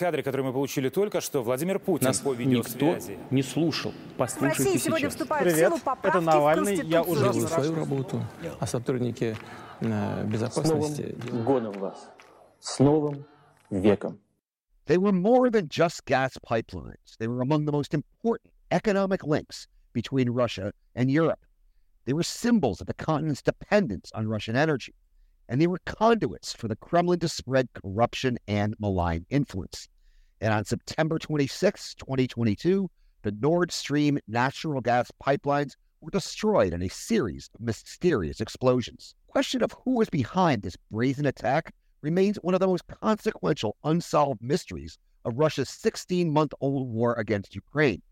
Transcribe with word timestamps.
Кадры, 0.00 0.22
которые 0.22 0.46
мы 0.46 0.54
получили 0.54 0.88
только 0.88 1.20
что, 1.20 1.42
Владимир 1.42 1.78
Путин 1.78 2.06
Нас 2.06 2.20
по 2.20 2.32
видеосвязи. 2.32 3.10
никто 3.12 3.34
не 3.34 3.42
слушал. 3.42 3.92
В 3.92 4.16
Послушайте 4.16 4.64
России 4.64 4.78
сегодня 4.78 5.10
сейчас. 5.10 5.12
вступают 5.12 5.44
Привет, 5.46 5.66
в 5.66 5.68
силу 5.68 5.78
поправки 5.84 6.16
это 6.16 6.20
Навальный, 6.22 6.76
в 6.76 6.84
я 6.86 7.02
уже 7.02 7.24
Делаю 7.24 7.48
свою 7.48 7.74
работу, 7.74 8.24
а 8.58 8.66
сотрудники 8.66 9.36
э, 9.80 10.24
безопасности 10.24 11.14
делают 11.22 11.44
годом 11.44 11.72
вас. 11.74 12.08
С 12.60 12.78
Новым 12.78 13.26
веком. 13.68 14.18
They 14.86 14.96
were 14.96 15.12
more 15.12 15.50
than 15.50 15.68
just 15.68 16.06
gas 16.06 16.38
pipelines. 16.38 17.18
They 17.18 17.28
were 17.28 17.42
among 17.42 17.66
the 17.66 17.72
most 17.72 17.92
important 17.92 18.54
economic 18.70 19.22
links 19.22 19.68
between 19.92 20.30
Russia 20.30 20.72
and 20.94 21.10
Europe. 21.10 21.44
They 22.06 22.14
were 22.14 22.22
symbols 22.22 22.80
of 22.80 22.86
the 22.86 22.94
continent's 22.94 23.42
dependence 23.42 24.10
on 24.14 24.26
Russian 24.26 24.56
energy, 24.56 24.94
and 25.50 25.60
they 25.60 25.66
were 25.66 25.80
conduits 25.84 26.52
for 26.52 26.68
the 26.68 26.76
Kremlin 26.76 27.18
to 27.18 27.28
spread 27.28 27.68
corruption 27.74 28.38
and 28.46 28.76
malign 28.78 29.26
influence. 29.30 29.88
And 30.40 30.54
on 30.54 30.64
September 30.64 31.18
26, 31.18 31.96
2022, 31.96 32.88
the 33.22 33.32
Nord 33.32 33.72
Stream 33.72 34.20
natural 34.28 34.80
gas 34.80 35.10
pipelines 35.22 35.72
were 36.00 36.12
destroyed 36.12 36.72
in 36.72 36.82
a 36.82 36.88
series 36.88 37.50
of 37.54 37.62
mysterious 37.62 38.40
explosions. 38.40 39.16
Question 39.26 39.64
of 39.64 39.74
who 39.84 39.96
was 39.96 40.08
behind 40.08 40.62
this 40.62 40.76
brazen 40.88 41.26
attack 41.26 41.74
remains 42.00 42.36
one 42.36 42.54
of 42.54 42.60
the 42.60 42.68
most 42.68 42.86
consequential 42.86 43.76
unsolved 43.82 44.40
mysteries 44.40 44.98
of 45.24 45.36
Russia's 45.36 45.68
16 45.68 46.32
month 46.32 46.54
old 46.60 46.88
war 46.88 47.14
against 47.14 47.56
Ukraine. 47.56 48.02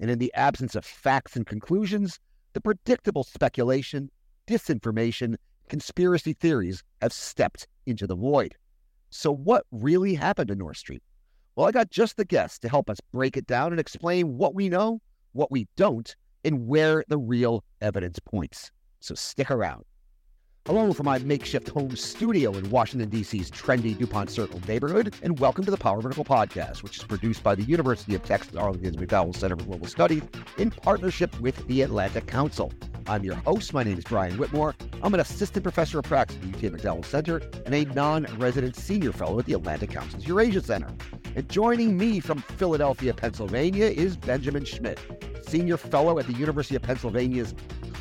And 0.00 0.10
in 0.10 0.18
the 0.18 0.34
absence 0.34 0.74
of 0.74 0.84
facts 0.84 1.36
and 1.36 1.46
conclusions, 1.46 2.18
the 2.54 2.60
predictable 2.60 3.22
speculation, 3.22 4.10
disinformation, 4.48 5.36
conspiracy 5.72 6.34
theories 6.34 6.84
have 7.00 7.14
stepped 7.14 7.66
into 7.86 8.06
the 8.06 8.14
void. 8.14 8.54
So, 9.08 9.32
what 9.32 9.64
really 9.72 10.12
happened 10.12 10.48
to 10.48 10.54
Nord 10.54 10.76
Stream? 10.76 11.00
Well, 11.56 11.66
I 11.66 11.72
got 11.72 11.88
just 11.88 12.18
the 12.18 12.26
guests 12.26 12.58
to 12.58 12.68
help 12.68 12.90
us 12.90 12.98
break 13.10 13.38
it 13.38 13.46
down 13.46 13.72
and 13.72 13.80
explain 13.80 14.36
what 14.36 14.54
we 14.54 14.68
know, 14.68 15.00
what 15.32 15.50
we 15.50 15.66
don't, 15.76 16.14
and 16.44 16.66
where 16.66 17.04
the 17.08 17.16
real 17.16 17.64
evidence 17.80 18.18
points. 18.18 18.70
So, 19.00 19.14
stick 19.14 19.50
around. 19.50 19.84
Hello 20.64 20.92
from 20.92 21.06
my 21.06 21.18
makeshift 21.18 21.68
home 21.70 21.96
studio 21.96 22.52
in 22.52 22.70
Washington, 22.70 23.08
D.C.'s 23.08 23.50
trendy 23.50 23.98
DuPont 23.98 24.30
Circle 24.30 24.60
neighborhood, 24.68 25.12
and 25.20 25.40
welcome 25.40 25.64
to 25.64 25.72
the 25.72 25.76
Power 25.76 26.00
Vertical 26.00 26.24
Podcast, 26.24 26.84
which 26.84 26.98
is 26.98 27.02
produced 27.02 27.42
by 27.42 27.56
the 27.56 27.64
University 27.64 28.14
of 28.14 28.22
Texas 28.22 28.54
Arlington's 28.54 28.96
McDowell 28.96 29.34
Center 29.34 29.56
for 29.56 29.64
Global 29.64 29.88
Studies 29.88 30.22
in 30.58 30.70
partnership 30.70 31.36
with 31.40 31.66
the 31.66 31.82
Atlantic 31.82 32.28
Council. 32.28 32.72
I'm 33.08 33.24
your 33.24 33.34
host. 33.34 33.74
My 33.74 33.82
name 33.82 33.98
is 33.98 34.04
Brian 34.04 34.38
Whitmore. 34.38 34.76
I'm 35.02 35.12
an 35.14 35.18
assistant 35.18 35.64
professor 35.64 35.98
of 35.98 36.04
practice 36.04 36.36
at 36.36 36.42
the 36.52 36.68
UT 36.68 36.74
McDowell 36.74 37.04
Center 37.04 37.42
and 37.66 37.74
a 37.74 37.84
non 37.86 38.26
resident 38.38 38.76
senior 38.76 39.10
fellow 39.10 39.40
at 39.40 39.46
the 39.46 39.54
Atlantic 39.54 39.90
Council's 39.90 40.28
Eurasia 40.28 40.62
Center. 40.62 40.94
And 41.34 41.48
joining 41.48 41.96
me 41.96 42.20
from 42.20 42.38
Philadelphia, 42.38 43.12
Pennsylvania 43.12 43.86
is 43.86 44.16
Benjamin 44.16 44.64
Schmitt, 44.64 45.00
senior 45.44 45.76
fellow 45.76 46.20
at 46.20 46.28
the 46.28 46.34
University 46.34 46.76
of 46.76 46.82
Pennsylvania's 46.82 47.52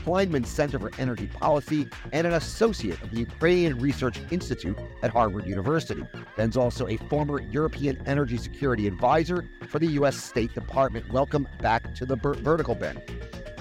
Kleinman 0.04 0.45
Center 0.45 0.80
for 0.80 0.92
Energy 0.98 1.28
Policy 1.28 1.88
and 2.12 2.26
an 2.26 2.34
of 2.60 3.12
the 3.12 3.20
Ukrainian 3.20 3.80
Research 3.80 4.20
Institute 4.30 4.78
at 5.04 5.12
Harvard 5.12 5.46
University. 5.46 6.04
Ben's 6.36 6.58
also 6.58 6.88
a 6.88 6.98
former 6.98 7.42
European 7.42 8.02
Energy 8.06 8.38
Security 8.38 8.88
Advisor 8.88 9.48
for 9.68 9.80
the 9.80 9.88
U.S. 9.88 10.18
State 10.18 10.54
Department. 10.54 11.12
Welcome 11.12 11.48
back 11.60 11.96
to 11.96 12.06
the 12.06 12.16
Ver- 12.16 12.34
Vertical, 12.34 12.76
Ben. 12.76 13.02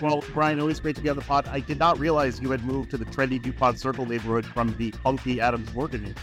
Well, 0.02 0.24
Brian, 0.32 0.58
always 0.60 0.80
great 0.80 0.96
to 0.96 1.02
be 1.02 1.08
on 1.08 1.16
the 1.16 1.22
pod. 1.22 1.46
I 1.48 1.60
did 1.60 1.78
not 1.78 1.98
realize 1.98 2.40
you 2.40 2.50
had 2.50 2.64
moved 2.64 2.90
to 2.90 2.96
the 2.96 3.04
trendy 3.04 3.40
DuPont 3.40 3.78
Circle 3.78 4.06
neighborhood 4.06 4.46
from 4.46 4.74
the 4.76 4.90
funky 4.90 5.40
Adams 5.40 5.72
Morgan. 5.74 6.14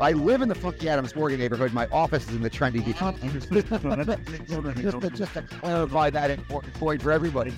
I 0.00 0.10
live 0.10 0.42
in 0.42 0.48
the 0.48 0.56
funky 0.56 0.88
Adams 0.88 1.14
Morgan 1.14 1.38
neighborhood. 1.38 1.72
My 1.72 1.86
office 1.92 2.28
is 2.28 2.34
in 2.34 2.42
the 2.42 2.50
trendy 2.50 2.84
DuPont. 2.84 3.22
just, 4.82 5.00
to, 5.00 5.10
just 5.10 5.34
to 5.34 5.42
clarify 5.42 6.10
that 6.10 6.30
important 6.30 6.74
point 6.74 7.00
for 7.00 7.12
everybody. 7.12 7.54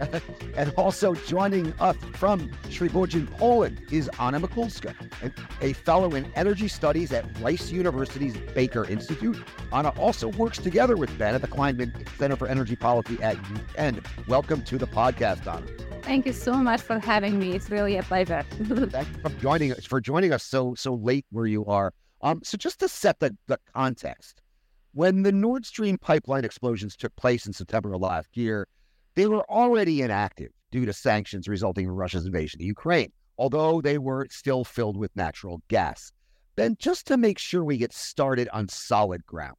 and 0.56 0.72
also 0.76 1.14
joining 1.14 1.72
us 1.74 1.96
from 2.14 2.50
Tribojin, 2.64 3.30
Poland 3.38 3.80
is 3.92 4.10
Anna 4.18 4.40
Mikulska, 4.40 4.94
a 5.60 5.74
fellow 5.74 6.14
in 6.16 6.30
energy 6.34 6.66
studies 6.66 7.12
at 7.12 7.24
Rice 7.40 7.70
University's 7.70 8.36
Baker 8.54 8.84
Institute. 8.84 9.38
Anna 9.72 9.90
also 9.90 10.28
works 10.28 10.58
together 10.58 10.96
with 10.96 11.16
Ben 11.18 11.36
at 11.36 11.40
the 11.40 11.48
Kleinman 11.48 12.08
Center 12.18 12.36
for 12.36 12.48
Energy 12.48 12.74
Policy 12.74 13.22
at 13.22 13.36
UPenn. 13.36 14.04
Welcome 14.26 14.62
to 14.62 14.76
the 14.76 14.88
podcast, 14.88 15.46
Anna. 15.46 15.85
Thank 16.06 16.24
you 16.24 16.32
so 16.32 16.54
much 16.54 16.82
for 16.82 17.00
having 17.00 17.36
me. 17.36 17.50
It's 17.52 17.68
really 17.68 17.96
a 17.96 18.02
pleasure. 18.04 18.44
Thank 18.62 19.08
you 19.08 19.22
for 19.22 19.30
joining 19.40 19.72
us 19.72 19.84
for 19.84 20.00
joining 20.00 20.32
us 20.32 20.44
so 20.44 20.72
so 20.76 20.94
late 20.94 21.26
where 21.30 21.46
you 21.46 21.64
are. 21.66 21.92
Um, 22.22 22.40
so 22.44 22.56
just 22.56 22.78
to 22.78 22.88
set 22.88 23.18
the, 23.18 23.36
the 23.48 23.58
context, 23.74 24.40
when 24.92 25.24
the 25.24 25.32
Nord 25.32 25.66
Stream 25.66 25.98
pipeline 25.98 26.44
explosions 26.44 26.96
took 26.96 27.14
place 27.16 27.44
in 27.44 27.52
September 27.52 27.92
of 27.92 28.00
last 28.00 28.36
year, 28.36 28.68
they 29.16 29.26
were 29.26 29.44
already 29.50 30.00
inactive 30.00 30.52
due 30.70 30.86
to 30.86 30.92
sanctions 30.92 31.48
resulting 31.48 31.86
from 31.86 31.96
Russia's 31.96 32.24
invasion 32.24 32.60
of 32.60 32.66
Ukraine, 32.66 33.10
although 33.36 33.80
they 33.80 33.98
were 33.98 34.28
still 34.30 34.62
filled 34.62 34.96
with 34.96 35.10
natural 35.16 35.60
gas. 35.66 36.12
Then, 36.54 36.76
just 36.78 37.08
to 37.08 37.16
make 37.16 37.40
sure 37.40 37.64
we 37.64 37.78
get 37.78 37.92
started 37.92 38.48
on 38.52 38.68
solid 38.68 39.26
ground, 39.26 39.56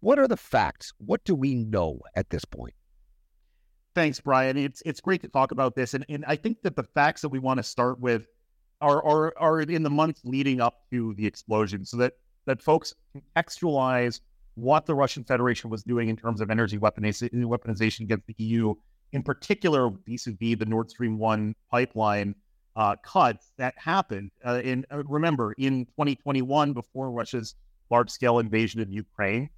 what 0.00 0.18
are 0.18 0.28
the 0.28 0.36
facts? 0.36 0.92
What 0.98 1.24
do 1.24 1.34
we 1.34 1.54
know 1.54 2.00
at 2.14 2.28
this 2.28 2.44
point? 2.44 2.74
Thanks, 3.98 4.20
Brian. 4.20 4.56
It's 4.56 4.80
it's 4.86 5.00
great 5.00 5.20
to 5.22 5.28
talk 5.28 5.50
about 5.50 5.74
this, 5.74 5.92
and 5.92 6.06
and 6.08 6.24
I 6.28 6.36
think 6.36 6.62
that 6.62 6.76
the 6.76 6.84
facts 6.84 7.20
that 7.22 7.30
we 7.30 7.40
want 7.40 7.58
to 7.58 7.64
start 7.64 7.98
with 7.98 8.28
are 8.80 9.04
are 9.04 9.34
are 9.36 9.60
in 9.62 9.82
the 9.82 9.90
months 9.90 10.20
leading 10.22 10.60
up 10.60 10.88
to 10.92 11.14
the 11.14 11.26
explosion, 11.26 11.84
so 11.84 11.96
that 11.96 12.12
that 12.46 12.62
folks 12.62 12.94
contextualize 13.36 14.20
what 14.54 14.86
the 14.86 14.94
Russian 14.94 15.24
Federation 15.24 15.68
was 15.68 15.82
doing 15.82 16.08
in 16.08 16.16
terms 16.16 16.40
of 16.40 16.48
energy 16.48 16.78
weaponiz- 16.78 17.28
weaponization 17.32 18.02
against 18.02 18.24
the 18.28 18.36
EU, 18.38 18.72
in 19.14 19.24
particular 19.24 19.90
vis-a-vis 20.06 20.56
the 20.56 20.66
Nord 20.66 20.90
Stream 20.90 21.18
one 21.18 21.56
pipeline 21.68 22.36
uh, 22.76 22.94
cuts 23.02 23.50
that 23.56 23.74
happened. 23.78 24.30
Uh, 24.46 24.60
in 24.62 24.86
uh, 24.92 25.02
remember 25.06 25.54
in 25.58 25.86
2021, 25.86 26.72
before 26.72 27.10
Russia's 27.10 27.56
large-scale 27.90 28.38
invasion 28.38 28.80
of 28.80 28.92
Ukraine, 28.92 29.50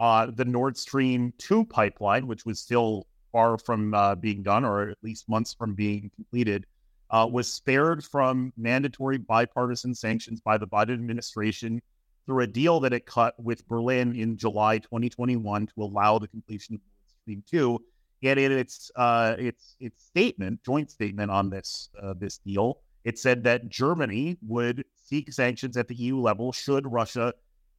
uh, 0.00 0.26
the 0.34 0.44
Nord 0.44 0.76
Stream 0.76 1.32
two 1.38 1.64
pipeline, 1.64 2.26
which 2.26 2.44
was 2.44 2.58
still 2.58 3.06
far 3.32 3.58
from 3.58 3.94
uh, 3.94 4.14
being 4.14 4.42
done, 4.42 4.64
or 4.64 4.88
at 4.88 4.98
least 5.02 5.28
months 5.28 5.54
from 5.54 5.74
being 5.74 6.10
completed, 6.14 6.66
uh, 7.10 7.28
was 7.30 7.52
spared 7.52 8.04
from 8.04 8.52
mandatory 8.56 9.18
bipartisan 9.18 9.94
sanctions 9.94 10.40
by 10.40 10.58
the 10.58 10.66
Biden 10.66 10.94
administration 10.94 11.80
through 12.26 12.42
a 12.42 12.46
deal 12.46 12.80
that 12.80 12.92
it 12.92 13.06
cut 13.06 13.34
with 13.42 13.66
Berlin 13.68 14.14
in 14.14 14.36
July 14.36 14.78
2021 14.78 15.66
to 15.66 15.82
allow 15.82 16.18
the 16.18 16.28
completion 16.28 16.74
of 16.74 16.80
Stream 17.22 17.42
2. 17.50 17.82
And 18.24 18.38
in 18.38 18.52
its 18.52 18.90
uh, 18.96 19.36
its 19.38 19.76
its 19.78 20.04
statement, 20.04 20.62
joint 20.64 20.90
statement 20.90 21.30
on 21.30 21.50
this 21.50 21.88
uh, 22.02 22.14
this 22.18 22.38
deal, 22.38 22.80
it 23.04 23.18
said 23.18 23.44
that 23.44 23.68
Germany 23.68 24.36
would 24.46 24.84
seek 25.04 25.32
sanctions 25.32 25.76
at 25.76 25.88
the 25.88 25.94
EU 25.94 26.18
level 26.18 26.52
should 26.52 26.90
Russia 26.90 27.32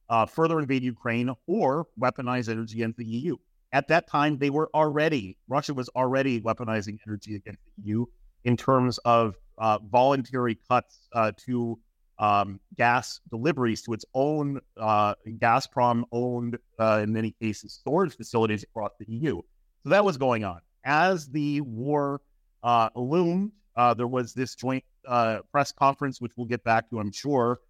uh, 0.08 0.26
further 0.26 0.58
invade 0.58 0.82
Ukraine 0.82 1.30
or 1.46 1.86
weaponize 2.00 2.48
energy 2.48 2.78
against 2.78 2.98
the 2.98 3.04
EU. 3.04 3.36
At 3.72 3.88
that 3.88 4.08
time, 4.08 4.38
they 4.38 4.50
were 4.50 4.68
already 4.74 5.36
Russia 5.48 5.74
was 5.74 5.88
already 5.90 6.40
weaponizing 6.40 6.98
energy 7.06 7.36
against 7.36 7.60
the 7.64 7.88
EU 7.88 8.06
in 8.44 8.56
terms 8.56 8.98
of 8.98 9.36
uh, 9.58 9.78
voluntary 9.78 10.58
cuts 10.68 11.08
uh, 11.12 11.32
to 11.46 11.78
um, 12.18 12.60
gas 12.76 13.20
deliveries 13.30 13.82
to 13.82 13.92
its 13.92 14.04
own 14.14 14.60
uh, 14.76 15.14
Gazprom 15.26 16.04
owned, 16.12 16.58
uh, 16.78 17.00
in 17.02 17.12
many 17.12 17.34
cases, 17.40 17.72
storage 17.72 18.16
facilities 18.16 18.62
across 18.62 18.90
the 18.98 19.06
EU. 19.08 19.40
So 19.82 19.88
that 19.88 20.04
was 20.04 20.16
going 20.16 20.44
on. 20.44 20.60
As 20.84 21.28
the 21.28 21.60
war 21.62 22.20
uh, 22.62 22.90
loomed, 22.94 23.52
uh, 23.76 23.94
there 23.94 24.06
was 24.06 24.34
this 24.34 24.54
joint 24.54 24.84
press 25.52 25.72
conference, 25.72 26.20
which 26.20 26.32
we'll 26.36 26.46
get 26.46 26.62
back 26.62 26.90
to, 26.90 27.00
I'm 27.00 27.12
sure, 27.12 27.60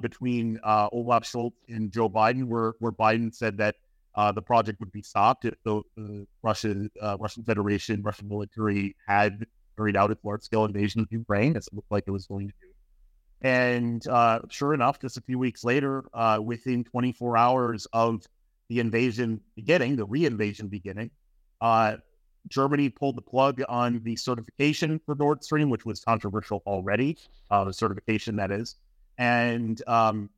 between 0.00 0.58
Olaf 0.64 1.24
Scholz 1.24 1.52
and 1.68 1.90
Joe 1.90 2.10
Biden, 2.10 2.44
where, 2.44 2.74
where 2.80 2.92
Biden 2.92 3.34
said 3.34 3.56
that 3.58 3.76
uh, 4.16 4.32
the 4.32 4.42
project 4.42 4.80
would 4.80 4.92
be 4.92 5.02
stopped 5.02 5.44
if 5.44 5.54
the, 5.64 5.82
the 5.96 6.26
Russian 6.42 6.90
uh, 7.00 7.16
Russian 7.20 7.44
Federation, 7.44 8.02
Russian 8.02 8.28
military 8.28 8.96
had 9.06 9.46
carried 9.76 9.96
out 9.96 10.10
its 10.10 10.24
large 10.24 10.42
scale 10.42 10.64
invasion 10.64 11.02
of 11.02 11.08
Ukraine, 11.10 11.56
as 11.56 11.66
it 11.66 11.74
looked 11.74 11.90
like 11.90 12.04
it 12.06 12.10
was 12.10 12.26
going 12.26 12.48
to 12.48 12.54
do. 12.60 12.68
And 13.42 14.06
uh, 14.08 14.40
sure 14.48 14.72
enough, 14.72 14.98
just 15.00 15.18
a 15.18 15.20
few 15.20 15.38
weeks 15.38 15.62
later, 15.64 16.04
uh, 16.14 16.38
within 16.42 16.84
24 16.84 17.36
hours 17.36 17.86
of 17.92 18.24
the 18.68 18.80
invasion 18.80 19.40
beginning, 19.54 19.96
the 19.96 20.06
re-invasion 20.06 20.68
beginning, 20.68 21.10
uh, 21.60 21.96
Germany 22.48 22.88
pulled 22.88 23.16
the 23.16 23.22
plug 23.22 23.62
on 23.68 24.00
the 24.02 24.16
certification 24.16 25.00
for 25.04 25.14
Nord 25.14 25.44
Stream, 25.44 25.68
which 25.68 25.84
was 25.84 26.00
controversial 26.00 26.62
already, 26.66 27.18
uh, 27.50 27.64
the 27.64 27.72
certification 27.72 28.36
that 28.36 28.50
is, 28.50 28.76
and 29.18 29.82
um, 29.86 30.30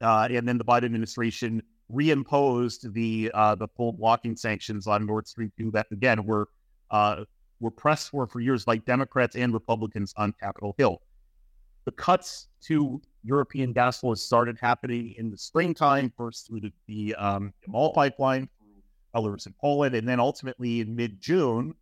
uh, 0.00 0.28
and 0.30 0.46
then 0.46 0.58
the 0.58 0.64
Biden 0.64 0.84
administration 0.84 1.62
reimposed 1.92 2.92
the 2.92 3.30
uh, 3.34 3.54
the 3.54 3.68
full 3.68 3.92
blocking 3.92 4.36
sanctions 4.36 4.86
on 4.86 5.06
Nord 5.06 5.26
Stream 5.26 5.52
two 5.58 5.70
that 5.72 5.86
again 5.90 6.24
were 6.24 6.48
uh, 6.90 7.24
were 7.60 7.70
pressed 7.70 8.10
for 8.10 8.26
for 8.26 8.40
years 8.40 8.64
by 8.64 8.76
Democrats 8.76 9.36
and 9.36 9.52
Republicans 9.52 10.12
on 10.16 10.32
Capitol 10.40 10.74
Hill. 10.78 11.00
the 11.84 11.92
cuts 11.92 12.48
to 12.60 13.00
European 13.24 13.72
gas 13.72 14.00
flows 14.00 14.22
started 14.22 14.58
happening 14.60 15.14
in 15.18 15.30
the 15.30 15.36
springtime, 15.38 16.12
first 16.16 16.46
through 16.46 16.60
the, 16.60 16.72
the 16.86 17.14
um, 17.16 17.52
Yamal 17.66 17.94
pipeline 17.94 18.48
through 18.58 18.82
Belarus 19.14 19.46
and 19.46 19.56
Poland, 19.58 19.94
and 19.94 20.08
then 20.08 20.20
ultimately 20.20 20.80
in 20.80 20.94
mid 20.94 21.20
June, 21.20 21.74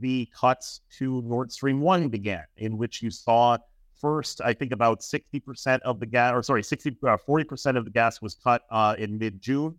the 0.00 0.28
cuts 0.38 0.80
to 0.98 1.22
Nord 1.22 1.52
Stream 1.52 1.80
1 1.80 2.08
began, 2.08 2.44
in 2.56 2.76
which 2.76 3.02
you 3.02 3.10
saw 3.10 3.56
first, 4.00 4.40
I 4.40 4.52
think 4.52 4.72
about 4.72 5.00
60% 5.00 5.80
of 5.80 6.00
the 6.00 6.06
gas, 6.06 6.34
or 6.34 6.42
sorry, 6.42 6.62
60, 6.62 6.96
uh, 7.06 7.16
40% 7.28 7.76
of 7.76 7.84
the 7.84 7.90
gas 7.90 8.20
was 8.20 8.34
cut 8.34 8.62
uh, 8.70 8.94
in 8.98 9.18
mid 9.18 9.40
June. 9.40 9.76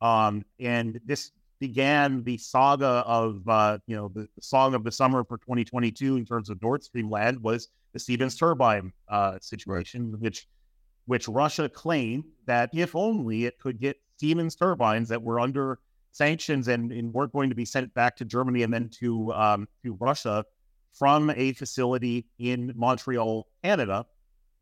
Um, 0.00 0.44
and 0.60 1.00
this 1.04 1.32
began 1.60 2.22
the 2.24 2.36
saga 2.36 3.04
of, 3.06 3.48
uh, 3.48 3.78
you 3.86 3.96
know, 3.96 4.08
the, 4.14 4.28
the, 4.36 4.42
song 4.42 4.74
of 4.74 4.84
the 4.84 4.92
summer 4.92 5.24
for 5.24 5.38
2022 5.38 6.16
in 6.16 6.26
terms 6.26 6.50
of 6.50 6.60
Nord 6.60 6.82
Stream 6.84 7.08
land 7.08 7.42
was 7.42 7.68
the 7.92 7.98
Siemens 7.98 8.36
turbine 8.36 8.92
uh, 9.08 9.38
situation, 9.40 10.12
right. 10.12 10.20
which 10.20 10.48
which 11.06 11.28
Russia 11.28 11.68
claimed 11.68 12.24
that 12.46 12.70
if 12.72 12.96
only 12.96 13.44
it 13.44 13.58
could 13.58 13.78
get 13.78 13.96
Siemens 14.18 14.56
turbines 14.56 15.08
that 15.10 15.22
were 15.22 15.38
under 15.38 15.78
sanctions 16.12 16.68
and, 16.68 16.92
and 16.92 17.12
weren't 17.12 17.32
going 17.32 17.50
to 17.50 17.54
be 17.54 17.64
sent 17.64 17.92
back 17.94 18.16
to 18.16 18.24
Germany 18.24 18.62
and 18.62 18.72
then 18.72 18.88
to 19.00 19.32
um, 19.32 19.68
to 19.82 19.94
Russia 19.94 20.44
from 20.94 21.30
a 21.30 21.52
facility 21.52 22.26
in 22.38 22.72
Montreal, 22.76 23.46
Canada, 23.62 24.06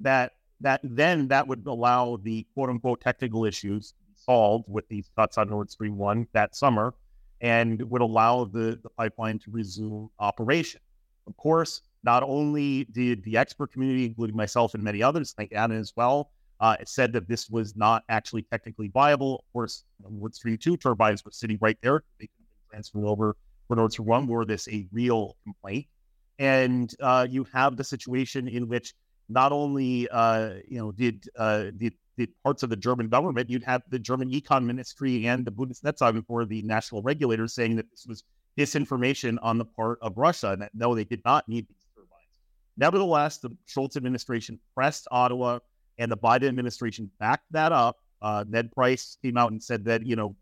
that 0.00 0.32
that 0.60 0.80
then 0.82 1.28
that 1.28 1.46
would 1.46 1.66
allow 1.66 2.16
the 2.22 2.46
quote 2.54 2.70
unquote 2.70 3.00
technical 3.00 3.44
issues 3.44 3.94
solved 4.14 4.64
with 4.68 4.88
these 4.88 5.10
cuts 5.16 5.36
on 5.38 5.50
Nord 5.50 5.70
Stream 5.70 5.96
one 5.96 6.26
that 6.32 6.54
summer, 6.54 6.94
and 7.40 7.82
would 7.90 8.02
allow 8.02 8.44
the, 8.44 8.78
the 8.82 8.88
pipeline 8.96 9.38
to 9.40 9.50
resume 9.50 10.10
operation. 10.18 10.80
Of 11.26 11.36
course, 11.36 11.82
not 12.04 12.22
only 12.22 12.84
did 12.84 13.22
the 13.24 13.36
expert 13.36 13.72
community, 13.72 14.06
including 14.06 14.36
myself 14.36 14.74
and 14.74 14.82
many 14.82 15.02
others, 15.02 15.32
think 15.32 15.52
Anna 15.52 15.74
as 15.74 15.92
well, 15.96 16.30
uh, 16.60 16.76
said 16.84 17.12
that 17.12 17.28
this 17.28 17.50
was 17.50 17.76
not 17.76 18.04
actually 18.08 18.42
technically 18.42 18.88
viable. 18.88 19.44
Of 19.46 19.52
course, 19.52 19.84
Nord 20.08 20.34
Stream 20.34 20.56
2 20.56 20.76
turbines 20.76 21.24
were 21.24 21.32
sitting 21.32 21.58
right 21.60 21.78
there. 21.82 22.04
They 22.18 22.26
could 22.26 22.38
have 22.38 22.48
been 22.48 22.70
transferred 22.70 23.04
over 23.04 23.36
for 23.66 23.76
Nord 23.76 23.92
Stream 23.92 24.06
1 24.06 24.26
were 24.26 24.44
this 24.44 24.68
a 24.68 24.86
real 24.92 25.36
complaint. 25.44 25.86
And 26.42 26.92
uh, 27.00 27.24
you 27.30 27.46
have 27.52 27.76
the 27.76 27.84
situation 27.84 28.48
in 28.48 28.68
which 28.68 28.94
not 29.28 29.52
only 29.52 30.08
uh, 30.10 30.54
you 30.66 30.78
know 30.80 30.90
did, 30.90 31.24
uh, 31.38 31.70
did 31.76 31.94
parts 32.44 32.62
of 32.62 32.70
the 32.70 32.76
German 32.76 33.08
government, 33.08 33.48
you'd 33.48 33.62
have 33.62 33.82
the 33.88 33.98
German 33.98 34.28
econ 34.30 34.64
ministry 34.64 35.26
and 35.26 35.44
the 35.44 35.52
Bundesnetzagentur, 35.52 36.26
for 36.26 36.44
the 36.44 36.60
national 36.62 37.00
regulators, 37.02 37.54
saying 37.54 37.76
that 37.76 37.88
this 37.90 38.06
was 38.06 38.24
disinformation 38.58 39.38
on 39.40 39.56
the 39.56 39.64
part 39.64 39.98
of 40.02 40.18
Russia, 40.18 40.50
and 40.52 40.62
that 40.62 40.72
no, 40.74 40.94
they 40.94 41.04
did 41.04 41.22
not 41.24 41.48
need 41.48 41.66
these 41.68 41.86
turbines. 41.94 42.34
Nevertheless, 42.76 43.38
the 43.38 43.50
Scholz 43.68 43.96
administration 43.96 44.58
pressed 44.74 45.06
Ottawa 45.10 45.60
and 45.98 46.10
the 46.10 46.16
Biden 46.16 46.48
administration 46.48 47.10
backed 47.20 47.50
that 47.52 47.72
up. 47.72 47.96
Uh, 48.20 48.44
Ned 48.48 48.72
Price 48.72 49.16
came 49.22 49.36
out 49.36 49.52
and 49.52 49.62
said 49.62 49.84
that, 49.84 50.04
you 50.06 50.16
know, 50.16 50.36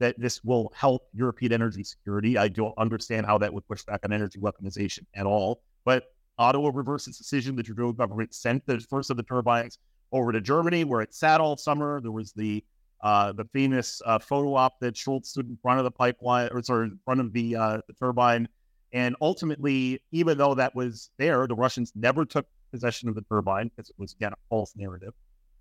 that 0.00 0.18
this 0.18 0.44
will 0.44 0.72
help 0.74 1.08
European 1.12 1.52
energy 1.52 1.84
security. 1.84 2.38
I 2.38 2.48
don't 2.48 2.74
understand 2.78 3.26
how 3.26 3.38
that 3.38 3.52
would 3.52 3.66
push 3.66 3.82
back 3.84 4.00
on 4.04 4.12
energy 4.12 4.38
weaponization 4.38 5.00
at 5.14 5.26
all. 5.26 5.62
But 5.84 6.04
Ottawa 6.38 6.70
reversed 6.72 7.08
its 7.08 7.18
decision. 7.18 7.56
The 7.56 7.62
Trudeau 7.62 7.92
government 7.92 8.34
sent 8.34 8.64
the 8.66 8.78
first 8.80 9.10
of 9.10 9.16
the 9.16 9.22
turbines 9.24 9.78
over 10.12 10.32
to 10.32 10.40
Germany, 10.40 10.84
where 10.84 11.00
it 11.00 11.14
sat 11.14 11.40
all 11.40 11.56
summer. 11.56 12.00
There 12.00 12.12
was 12.12 12.32
the 12.32 12.64
uh, 13.00 13.32
the 13.32 13.44
famous 13.52 14.02
uh, 14.06 14.18
photo 14.18 14.54
op 14.54 14.80
that 14.80 14.94
Scholz 14.94 15.26
stood 15.26 15.48
in 15.48 15.56
front 15.62 15.78
of 15.78 15.84
the 15.84 15.90
pipeline, 15.90 16.48
or 16.52 16.62
sorry, 16.62 16.86
in 16.86 16.98
front 17.04 17.20
of 17.20 17.32
the 17.32 17.56
uh, 17.56 17.78
the 17.86 17.92
turbine. 17.94 18.48
And 18.92 19.14
ultimately, 19.20 20.00
even 20.12 20.38
though 20.38 20.54
that 20.54 20.74
was 20.74 21.10
there, 21.18 21.46
the 21.46 21.54
Russians 21.54 21.92
never 21.94 22.24
took 22.24 22.46
possession 22.70 23.08
of 23.08 23.14
the 23.14 23.22
turbine 23.22 23.68
because 23.68 23.90
it 23.90 23.96
was, 23.98 24.14
again, 24.14 24.32
a 24.32 24.36
false 24.48 24.72
narrative. 24.76 25.12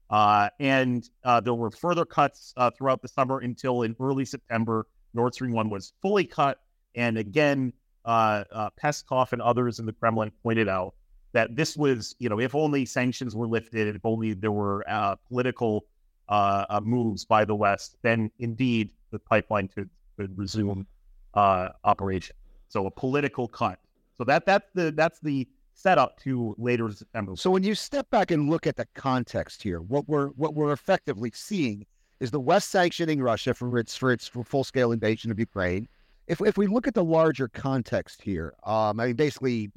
Uh, 0.10 0.50
and 0.60 1.10
uh, 1.24 1.40
there 1.40 1.54
were 1.54 1.72
further 1.72 2.06
cuts 2.06 2.54
uh, 2.58 2.72
throughout 2.72 3.02
the 3.02 3.08
summer 3.08 3.40
until 3.40 3.82
in 3.82 3.96
early 4.00 4.26
September, 4.26 4.88
Nord 5.14 5.34
Stream 5.34 5.52
1 5.52 5.70
was 5.70 5.94
fully 6.02 6.26
cut. 6.26 6.60
And 6.96 7.18
again, 7.18 7.74
uh, 8.06 8.44
uh, 8.52 8.70
Peskov 8.82 9.34
and 9.34 9.42
others 9.42 9.80
in 9.80 9.86
the 9.86 9.94
Kremlin 9.94 10.32
pointed 10.44 10.70
out 10.70 10.96
that 11.34 11.56
this 11.56 11.76
was, 11.76 12.16
you 12.20 12.30
know, 12.30 12.40
if 12.40 12.56
only 12.56 12.86
sanctions 12.86 13.36
were 13.36 13.48
lifted, 13.48 13.94
if 13.94 14.06
only 14.06 14.34
there 14.34 14.52
were 14.52 14.86
uh, 14.90 15.16
political 15.28 15.86
moves 16.82 17.26
by 17.26 17.44
the 17.46 17.56
West, 17.56 17.98
then 18.02 18.32
indeed 18.40 18.90
the 19.12 19.20
pipeline 19.20 19.68
could, 19.68 19.90
could 20.18 20.38
resume 20.38 20.88
operation. 21.36 22.36
So 22.70 22.86
a 22.86 22.92
political 22.92 23.48
cut. 23.48 23.80
So 24.18 24.24
that 24.24 24.46
that's 24.46 24.68
the 24.74 24.92
that's 24.92 25.20
the 25.20 25.48
setup 25.78 26.20
to 26.22 26.56
later 26.58 26.92
September. 26.92 27.36
So 27.36 27.52
when 27.52 27.64
you 27.64 27.76
step 27.76 28.10
back 28.10 28.32
and 28.32 28.50
look 28.50 28.66
at 28.66 28.76
the 28.76 28.88
context 28.96 29.62
here, 29.62 29.80
what 29.80 30.08
we're 30.10 30.30
what 30.30 30.56
we're 30.56 30.72
effectively 30.72 31.32
seeing 31.34 31.86
is 32.20 32.32
the 32.32 32.40
West 32.40 32.72
sanctioning 32.72 33.22
Russia 33.22 33.54
for 33.54 33.78
its 33.78 33.96
for 33.96 34.12
its 34.12 34.28
full 34.28 34.64
scale 34.64 34.92
invasion 34.92 35.32
of 35.32 35.40
Ukraine. 35.40 35.88
If 36.26 36.42
if 36.42 36.58
we 36.58 36.68
look 36.68 36.88
at 36.88 36.96
the 36.96 37.04
larger 37.04 37.48
context 37.48 38.22
here, 38.22 38.56
um, 38.64 39.00
I 39.00 39.08
mean 39.08 39.16
basically 39.16 39.72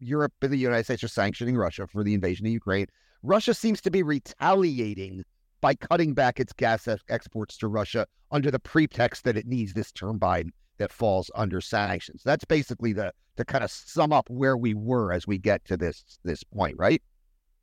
Europe 0.00 0.32
and 0.40 0.52
the 0.52 0.56
United 0.56 0.84
States 0.84 1.04
are 1.04 1.08
sanctioning 1.08 1.56
Russia 1.56 1.86
for 1.86 2.02
the 2.02 2.14
invasion 2.14 2.46
of 2.46 2.52
Ukraine. 2.52 2.86
Russia 3.22 3.52
seems 3.52 3.80
to 3.82 3.90
be 3.90 4.02
retaliating 4.02 5.22
by 5.60 5.74
cutting 5.74 6.14
back 6.14 6.40
its 6.40 6.52
gas 6.52 6.88
exports 7.08 7.58
to 7.58 7.68
Russia 7.68 8.06
under 8.30 8.50
the 8.50 8.58
pretext 8.58 9.24
that 9.24 9.36
it 9.36 9.46
needs 9.46 9.74
this 9.74 9.92
turbine 9.92 10.52
that 10.78 10.92
falls 10.92 11.30
under 11.34 11.60
sanctions. 11.60 12.22
That's 12.24 12.44
basically 12.44 12.92
the 12.92 13.12
to 13.36 13.44
kind 13.44 13.62
of 13.62 13.70
sum 13.70 14.12
up 14.12 14.28
where 14.30 14.56
we 14.56 14.74
were 14.74 15.12
as 15.12 15.26
we 15.26 15.38
get 15.38 15.64
to 15.66 15.76
this 15.76 16.18
this 16.24 16.42
point, 16.42 16.76
right? 16.78 17.02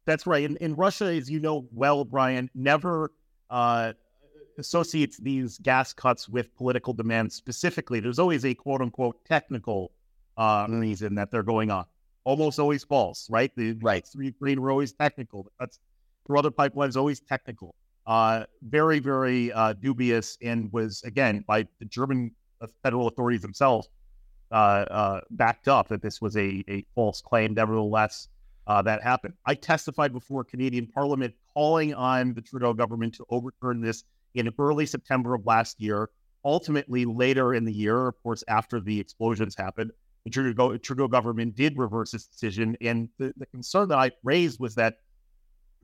That's 0.06 0.28
right. 0.28 0.46
And, 0.46 0.58
and 0.60 0.78
Russia, 0.78 1.06
as 1.06 1.30
you 1.30 1.40
know 1.40 1.66
well, 1.72 2.04
Brian, 2.04 2.50
never 2.54 3.12
uh, 3.50 3.94
associates 4.58 5.18
these 5.18 5.58
gas 5.60 5.94
cuts 5.94 6.28
with 6.28 6.54
political 6.56 6.94
demands 6.94 7.36
specifically. 7.36 8.00
There's 8.00 8.20
always 8.20 8.46
a 8.46 8.54
quote 8.54 8.82
unquote 8.82 9.24
technical 9.26 9.92
uh, 10.38 10.68
reason 10.70 11.16
that 11.16 11.32
they're 11.32 11.44
going 11.44 11.72
on. 11.72 11.86
Almost 12.26 12.60
always 12.60 12.84
false, 12.84 13.28
right? 13.30 13.52
The 13.56 13.74
right. 13.82 14.06
three 14.06 14.28
Ukraine 14.28 14.62
were 14.62 14.72
always 14.72 14.94
technical. 14.94 15.52
That's 15.60 15.80
for 16.26 16.38
other 16.38 16.52
pipelines 16.52 16.96
always 16.96 17.20
technical. 17.20 17.76
Uh, 18.06 18.46
very, 18.64 19.00
very 19.00 19.52
uh, 19.54 19.74
dubious, 19.74 20.38
and 20.42 20.72
was 20.74 21.02
again 21.04 21.44
by 21.48 21.68
the 21.80 21.86
German 21.86 22.32
federal 22.82 23.08
authorities 23.08 23.42
themselves 23.42 23.90
uh, 24.52 24.56
uh, 24.56 25.22
backed 25.32 25.68
up 25.68 25.88
that 25.88 26.02
this 26.02 26.22
was 26.22 26.38
a, 26.38 26.64
a 26.70 26.86
false 26.96 27.22
claim. 27.22 27.54
Nevertheless, 27.54 28.28
uh, 28.68 28.82
that 28.84 29.04
happened. 29.04 29.34
I 29.46 29.56
testified 29.56 30.14
before 30.14 30.44
Canadian 30.44 30.88
Parliament 30.88 31.34
calling 31.54 31.94
on 31.94 32.34
the 32.34 32.42
Trudeau 32.42 32.74
government 32.74 33.16
to 33.16 33.26
overturn 33.30 33.82
this 33.82 34.04
in 34.36 34.50
early 34.58 34.86
September 34.86 35.36
of 35.36 35.46
last 35.46 35.82
year. 35.82 36.10
Ultimately, 36.46 37.06
later 37.06 37.54
in 37.54 37.66
the 37.66 37.74
year, 37.74 38.08
of 38.08 38.22
course, 38.22 38.44
after 38.48 38.80
the 38.80 39.00
explosions 39.00 39.56
happened, 39.56 39.92
the 40.26 40.30
Trudeau, 40.30 40.78
Trudeau 40.78 41.08
government 41.08 41.56
did 41.56 41.78
reverse 41.78 42.12
this 42.12 42.26
decision. 42.28 42.78
And 42.82 43.10
the, 43.18 43.34
the 43.38 43.46
concern 43.48 43.90
that 43.90 43.98
I 43.98 44.12
raised 44.24 44.60
was 44.60 44.76
that 44.76 44.96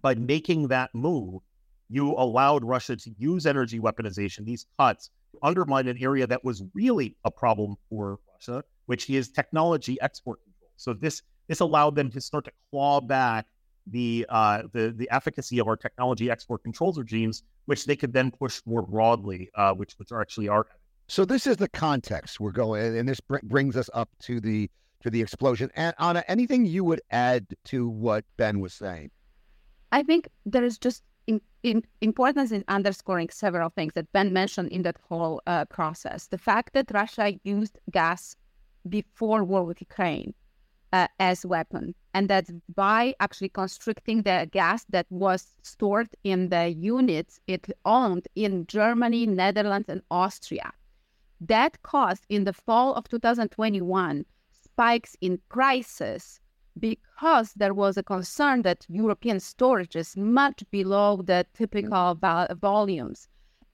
by 0.02 0.16
making 0.16 0.68
that 0.70 0.90
move, 0.94 1.42
you 1.90 2.14
allowed 2.18 2.64
Russia 2.64 2.96
to 2.96 3.12
use 3.18 3.46
energy 3.46 3.80
weaponization, 3.80 4.46
these 4.46 4.66
cuts, 4.78 5.10
undermine 5.42 5.88
an 5.88 5.98
area 6.00 6.28
that 6.28 6.44
was 6.44 6.64
really 6.74 7.16
a 7.24 7.32
problem 7.32 7.76
for 7.90 8.20
Russia, 8.34 8.64
which 8.86 9.10
is 9.10 9.30
technology 9.30 10.00
export 10.02 10.40
control. 10.44 10.72
So 10.78 10.94
this 10.94 11.22
this 11.48 11.60
allowed 11.60 11.96
them 11.96 12.12
to 12.12 12.22
start 12.22 12.46
to 12.46 12.52
claw 12.72 13.02
back 13.02 13.48
the 13.88 14.26
uh, 14.30 14.64
the 14.72 14.94
the 14.96 15.10
efficacy 15.12 15.60
of 15.60 15.68
our 15.68 15.76
technology 15.76 16.30
export 16.30 16.64
controls 16.64 16.98
regimes, 16.98 17.44
which 17.66 17.86
they 17.86 17.96
could 17.96 18.14
then 18.14 18.32
push 18.32 18.62
more 18.66 18.82
broadly, 18.82 19.50
uh, 19.56 19.74
which 19.74 19.94
which 19.98 20.12
are 20.12 20.22
actually 20.22 20.48
are. 20.48 20.68
So 21.08 21.26
this 21.26 21.48
is 21.48 21.58
the 21.58 21.70
context 21.70 22.40
we're 22.40 22.52
going, 22.52 22.98
and 22.98 23.10
this 23.10 23.20
br- 23.20 23.40
brings 23.44 23.76
us 23.76 23.90
up 23.94 24.10
to 24.24 24.40
the 24.40 24.70
to 25.02 25.10
the 25.10 25.22
explosion. 25.22 25.72
And 25.76 25.96
Anna, 25.98 26.24
anything 26.28 26.66
you 26.66 26.84
would 26.84 27.02
add 27.10 27.48
to 27.66 27.88
what 27.88 28.26
Ben 28.38 28.60
was 28.60 28.74
saying? 28.74 29.12
I 29.92 30.04
think 30.04 30.30
there 30.46 30.64
is 30.64 30.78
just 30.78 31.04
in, 31.30 31.42
in 31.64 31.84
importance 32.02 32.52
in 32.52 32.64
underscoring 32.68 33.30
several 33.30 33.70
things 33.70 33.94
that 33.94 34.12
Ben 34.12 34.34
mentioned 34.34 34.70
in 34.72 34.82
that 34.84 34.98
whole 35.08 35.42
uh, 35.46 35.66
process. 35.66 36.28
The 36.28 36.38
fact 36.38 36.74
that 36.74 36.92
Russia 36.92 37.34
used 37.44 37.78
gas 37.92 38.36
before 38.88 39.44
war 39.44 39.64
with 39.64 39.80
Ukraine 39.80 40.34
uh, 40.92 41.08
as 41.20 41.46
weapon, 41.46 41.94
and 42.16 42.30
that 42.30 42.46
by 42.76 43.14
actually 43.20 43.50
constricting 43.50 44.24
the 44.24 44.50
gas 44.52 44.86
that 44.90 45.06
was 45.10 45.42
stored 45.62 46.10
in 46.24 46.50
the 46.50 46.70
units 46.70 47.40
it 47.46 47.68
owned 47.86 48.28
in 48.36 48.66
Germany, 48.66 49.28
Netherlands, 49.28 49.90
and 49.90 50.02
Austria, 50.10 50.72
that 51.42 51.82
caused 51.84 52.26
in 52.30 52.44
the 52.46 52.54
fall 52.54 52.94
of 52.96 53.08
2021 53.08 54.26
spikes 54.52 55.16
in 55.22 55.40
prices 55.50 56.40
because 56.78 57.54
there 57.56 57.74
was 57.74 57.98
a 57.98 58.04
concern 58.04 58.62
that 58.64 58.86
European 58.90 59.40
storage 59.40 59.96
is 59.96 60.16
much 60.16 60.64
below 60.72 61.22
the 61.22 61.46
typical 61.54 62.16
volumes. 62.16 63.28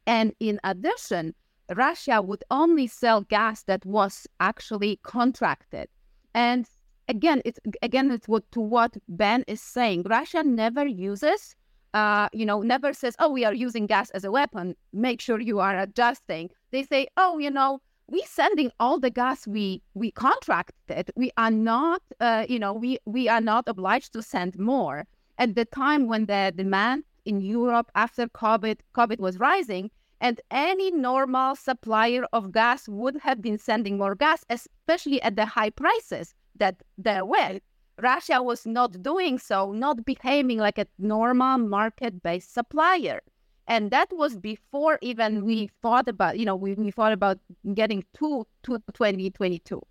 And 0.08 0.34
in 0.40 0.60
addition, 0.64 1.34
Russia 1.74 2.22
would 2.22 2.44
only 2.52 2.88
sell 2.88 3.22
gas 3.22 3.64
that 3.64 3.86
was 3.86 4.28
actually 4.40 5.00
contracted. 5.04 5.90
And 6.34 6.70
again, 7.08 7.42
it's 7.46 7.60
again 7.82 8.12
it's 8.12 8.28
what 8.28 8.50
to 8.52 8.60
what 8.60 8.98
Ben 9.08 9.44
is 9.48 9.62
saying. 9.62 10.04
Russia 10.04 10.44
never 10.44 10.86
uses, 10.86 11.56
uh, 11.94 12.30
you 12.34 12.46
know, 12.46 12.62
never 12.62 12.94
says, 12.94 13.16
"Oh, 13.20 13.30
we 13.30 13.46
are 13.46 13.54
using 13.54 13.88
gas 13.88 14.10
as 14.12 14.24
a 14.24 14.32
weapon." 14.32 14.76
Make 14.94 15.22
sure 15.22 15.40
you 15.40 15.60
are 15.60 15.78
adjusting. 15.80 16.52
They 16.72 16.84
say, 16.84 17.08
"Oh, 17.18 17.40
you 17.40 17.50
know, 17.52 17.82
we 18.08 18.22
sending 18.28 18.72
all 18.80 19.00
the 19.00 19.10
gas 19.10 19.48
we 19.48 19.82
we 19.94 20.12
contracted. 20.12 21.12
We 21.16 21.32
are 21.38 21.52
not, 21.52 22.02
uh, 22.20 22.46
you 22.48 22.60
know, 22.60 22.74
we 22.74 23.00
we 23.06 23.28
are 23.28 23.42
not 23.42 23.68
obliged 23.68 24.14
to 24.14 24.22
send 24.22 24.58
more." 24.60 25.06
At 25.38 25.56
the 25.56 25.66
time 25.66 26.08
when 26.08 26.28
the 26.28 26.54
demand 26.56 27.04
in 27.26 27.42
Europe 27.42 27.92
after 27.96 28.28
COVID, 28.28 28.78
COVID 28.94 29.20
was 29.20 29.40
rising, 29.40 29.92
and 30.22 30.40
any 30.52 30.92
normal 30.92 31.56
supplier 31.56 32.26
of 32.32 32.52
gas 32.52 32.88
would 32.88 33.18
have 33.18 33.42
been 33.42 33.58
sending 33.58 33.98
more 33.98 34.16
gas, 34.16 34.46
especially 34.50 35.22
at 35.22 35.36
the 35.36 35.46
high 35.46 35.72
prices 35.72 36.34
that 36.56 36.82
there 36.98 37.26
were. 37.26 37.60
Russia 38.02 38.42
was 38.42 38.66
not 38.66 39.02
doing 39.02 39.40
so, 39.40 39.72
not 39.72 40.06
behaving 40.06 40.60
like 40.60 40.78
a 40.78 40.88
normal 41.00 41.58
market 41.58 42.22
based 42.22 42.54
supplier. 42.54 43.22
And 43.68 43.90
that 43.92 44.10
was 44.12 44.38
before 44.38 45.00
even 45.02 45.44
we 45.44 45.70
thought 45.82 46.08
about, 46.08 46.38
you 46.38 46.46
know, 46.46 46.56
we, 46.56 46.76
we 46.76 46.92
thought 46.92 47.14
about 47.14 47.40
getting 47.74 48.04
to, 48.20 48.46
to 48.64 48.80
2022. 48.94 49.82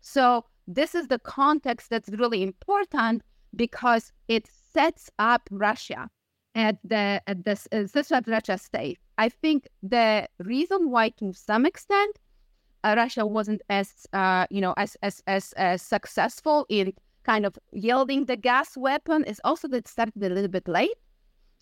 So 0.00 0.44
this 0.66 0.94
is 0.94 1.08
the 1.08 1.18
context 1.18 1.90
that's 1.90 2.08
really 2.10 2.42
important 2.42 3.22
because 3.54 4.12
it 4.28 4.48
sets 4.72 5.10
up 5.18 5.48
Russia 5.50 6.08
at 6.54 6.78
the 6.84 7.22
at 7.26 7.44
the 7.44 7.58
uh, 7.72 8.20
Russia 8.26 8.58
state. 8.58 8.98
I 9.18 9.28
think 9.28 9.68
the 9.82 10.28
reason 10.38 10.90
why, 10.90 11.10
to 11.10 11.32
some 11.32 11.66
extent, 11.66 12.18
uh, 12.82 12.94
Russia 12.96 13.26
wasn't 13.26 13.62
as 13.68 14.06
uh, 14.12 14.46
you 14.50 14.60
know 14.60 14.74
as, 14.76 14.96
as 15.02 15.22
as 15.26 15.52
as 15.52 15.82
successful 15.82 16.66
in 16.68 16.92
kind 17.24 17.44
of 17.46 17.58
yielding 17.72 18.24
the 18.24 18.36
gas 18.36 18.76
weapon 18.76 19.24
is 19.24 19.40
also 19.44 19.68
that 19.68 19.76
it 19.78 19.88
started 19.88 20.22
a 20.22 20.28
little 20.28 20.48
bit 20.48 20.66
late. 20.66 20.98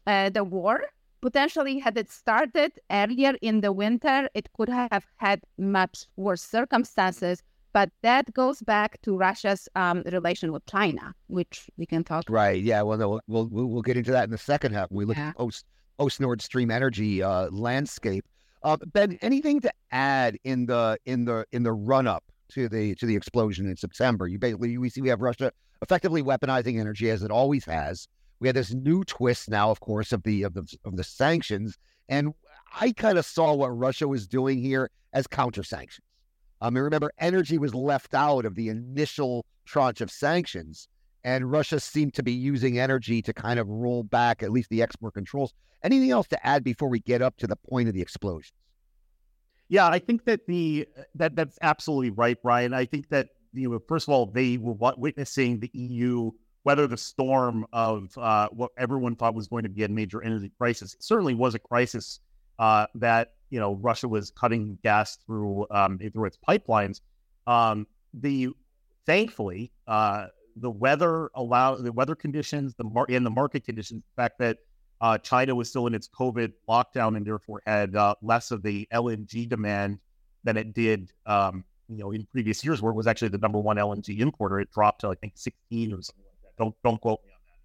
Uh, 0.07 0.31
the 0.31 0.45
war 0.45 0.81
potentially 1.21 1.79
had 1.79 1.97
it 1.97 2.11
started 2.11 2.73
earlier 2.91 3.35
in 3.43 3.61
the 3.61 3.73
winter, 3.73 4.29
it 4.35 4.49
could 4.53 4.69
have 4.69 5.07
had 5.17 5.41
much 5.59 6.07
worse 6.17 6.43
circumstances. 6.43 7.43
But 7.73 7.91
that 8.03 8.33
goes 8.33 8.63
back 8.63 9.01
to 9.03 9.17
Russia's 9.17 9.69
um, 9.77 10.03
relation 10.07 10.53
with 10.53 10.65
China, 10.67 11.15
which 11.27 11.69
we 11.77 11.87
can 11.87 12.03
talk. 12.03 12.25
Right. 12.29 12.63
Yeah. 12.63 12.83
Well, 12.83 12.99
no, 12.99 13.09
we'll 13.27 13.47
we'll, 13.49 13.67
we'll 13.67 13.83
get 13.83 13.97
into 13.97 14.11
that 14.13 14.25
in 14.25 14.31
the 14.31 14.39
second 14.39 14.73
half. 14.73 14.91
We 14.91 15.05
look 15.05 15.17
yeah. 15.17 15.29
at 15.29 15.37
post 15.37 15.65
post 15.99 16.21
Nord 16.21 16.41
Stream 16.41 16.71
energy 16.71 17.23
uh, 17.23 17.51
landscape. 17.51 18.25
Uh, 18.63 18.79
ben, 18.93 19.19
anything 19.23 19.61
to 19.61 19.73
add 19.93 20.39
in 20.45 20.67
the 20.67 20.99
in 21.05 21.25
the 21.25 21.45
in 21.53 21.63
the 21.63 21.73
run 21.73 22.07
up 22.07 22.25
to 22.51 22.69
the 22.69 22.95
to 22.97 23.07
the 23.07 23.15
explosion 23.15 23.69
in 23.69 23.77
September? 23.77 24.27
You 24.27 24.39
basically 24.39 24.79
we 24.79 24.89
see 24.89 25.03
we 25.03 25.11
have 25.11 25.21
Russia 25.21 25.53
effectively 25.83 26.23
weaponizing 26.23 26.81
energy 26.81 27.11
as 27.11 27.23
it 27.23 27.31
always 27.31 27.65
has. 27.67 28.09
We 28.41 28.49
had 28.49 28.57
this 28.57 28.73
new 28.73 29.05
twist 29.05 29.51
now, 29.51 29.71
of 29.71 29.81
course, 29.81 30.13
of 30.13 30.23
the 30.23 30.43
of 30.45 30.55
the 30.55 30.79
of 30.85 30.97
the 30.97 31.05
sanctions, 31.05 31.77
and 32.09 32.35
I 32.81 32.93
kind 32.93 33.19
of 33.19 33.27
saw 33.27 33.55
what 33.55 33.69
Russia 33.71 34.07
was 34.07 34.27
doing 34.27 34.59
here 34.61 34.91
as 35.13 35.27
counter 35.27 35.63
sanctions. 35.63 36.05
Um, 36.61 36.77
and 36.77 36.85
remember, 36.85 37.13
energy 37.19 37.59
was 37.59 37.75
left 37.75 38.15
out 38.15 38.45
of 38.45 38.55
the 38.55 38.69
initial 38.69 39.47
tranche 39.65 40.01
of 40.01 40.11
sanctions, 40.11 40.89
and 41.25 41.51
Russia 41.51 41.81
seemed 41.81 42.15
to 42.15 42.23
be 42.23 42.33
using 42.33 42.79
energy 42.79 43.23
to 43.23 43.33
kind 43.33 43.59
of 43.59 43.69
roll 43.69 44.03
back 44.03 44.43
at 44.43 44.51
least 44.51 44.71
the 44.71 44.83
export 44.83 45.15
controls. 45.15 45.53
Anything 45.83 46.11
else 46.11 46.27
to 46.29 46.47
add 46.47 46.65
before 46.65 46.89
we 46.89 47.01
get 47.01 47.23
up 47.23 47.37
to 47.39 47.47
the 47.47 47.57
point 47.57 47.89
of 47.89 47.95
the 47.95 48.03
explosions? 48.03 48.53
Yeah, 49.69 49.89
I 49.89 49.99
think 49.99 50.25
that 50.25 50.47
the 50.47 50.89
that 51.15 51.37
that's 51.37 51.59
absolutely 51.63 52.11
right, 52.11 52.41
Brian. 52.43 52.73
I 52.73 52.87
think 52.87 53.09
that 53.11 53.29
you 53.53 53.71
know, 53.71 53.81
first 53.87 54.09
of 54.09 54.15
all, 54.15 54.27
they 54.27 54.57
were 54.57 54.75
witnessing 54.97 55.61
the 55.61 55.71
EU 55.75 56.31
weather 56.69 56.87
the 56.87 56.99
storm 56.99 57.67
of 57.73 58.13
uh, 58.19 58.47
what 58.51 58.71
everyone 58.77 59.17
thought 59.17 59.35
was 59.35 59.49
going 59.49 59.63
to 59.63 59.71
be 59.71 59.85
a 59.85 59.89
major 59.89 60.23
energy 60.23 60.53
crisis. 60.59 60.93
It 60.93 61.03
certainly 61.03 61.35
was 61.35 61.55
a 61.55 61.59
crisis 61.59 62.21
uh, 62.59 62.87
that 62.97 63.33
you 63.49 63.59
know 63.59 63.77
Russia 63.77 64.07
was 64.07 64.31
cutting 64.31 64.77
gas 64.83 65.17
through 65.25 65.67
um, 65.71 65.99
through 65.99 66.27
its 66.27 66.37
pipelines. 66.47 67.01
Um, 67.47 67.87
the 68.13 68.49
thankfully 69.07 69.73
uh, 69.87 70.27
the 70.57 70.71
weather 70.71 71.31
allow 71.35 71.77
the 71.77 71.91
weather 71.91 72.15
conditions, 72.15 72.75
the 72.75 72.85
mar- 72.85 73.07
and 73.09 73.25
the 73.25 73.31
market 73.31 73.65
conditions, 73.65 74.03
the 74.03 74.23
fact 74.23 74.39
that 74.41 74.59
uh, 75.01 75.17
China 75.17 75.55
was 75.55 75.71
still 75.71 75.87
in 75.87 75.95
its 75.95 76.07
COVID 76.07 76.53
lockdown 76.69 77.17
and 77.17 77.27
therefore 77.27 77.63
had 77.67 77.97
uh, 77.97 78.15
less 78.21 78.51
of 78.51 78.63
the 78.63 78.87
LNG 78.93 79.49
demand 79.49 80.01
than 80.45 80.59
it 80.59 80.75
did, 80.75 81.13
um, 81.25 81.65
you 81.89 81.97
know, 81.97 82.11
in 82.11 82.27
previous 82.31 82.63
years, 82.63 82.83
where 82.83 82.93
it 82.93 82.97
was 82.97 83.07
actually 83.07 83.29
the 83.29 83.39
number 83.39 83.59
one 83.59 83.79
LNG 83.79 84.19
importer. 84.19 84.61
It 84.61 84.71
dropped 84.71 85.01
to 85.01 85.09
I 85.09 85.15
think 85.15 85.33
16 85.37 85.95
or 85.95 86.03
something. 86.03 86.28
Don't 86.59 86.75
don't 86.85 87.01
quote 87.01 87.21
me 87.25 87.33
on 87.33 87.41
that. 87.47 87.59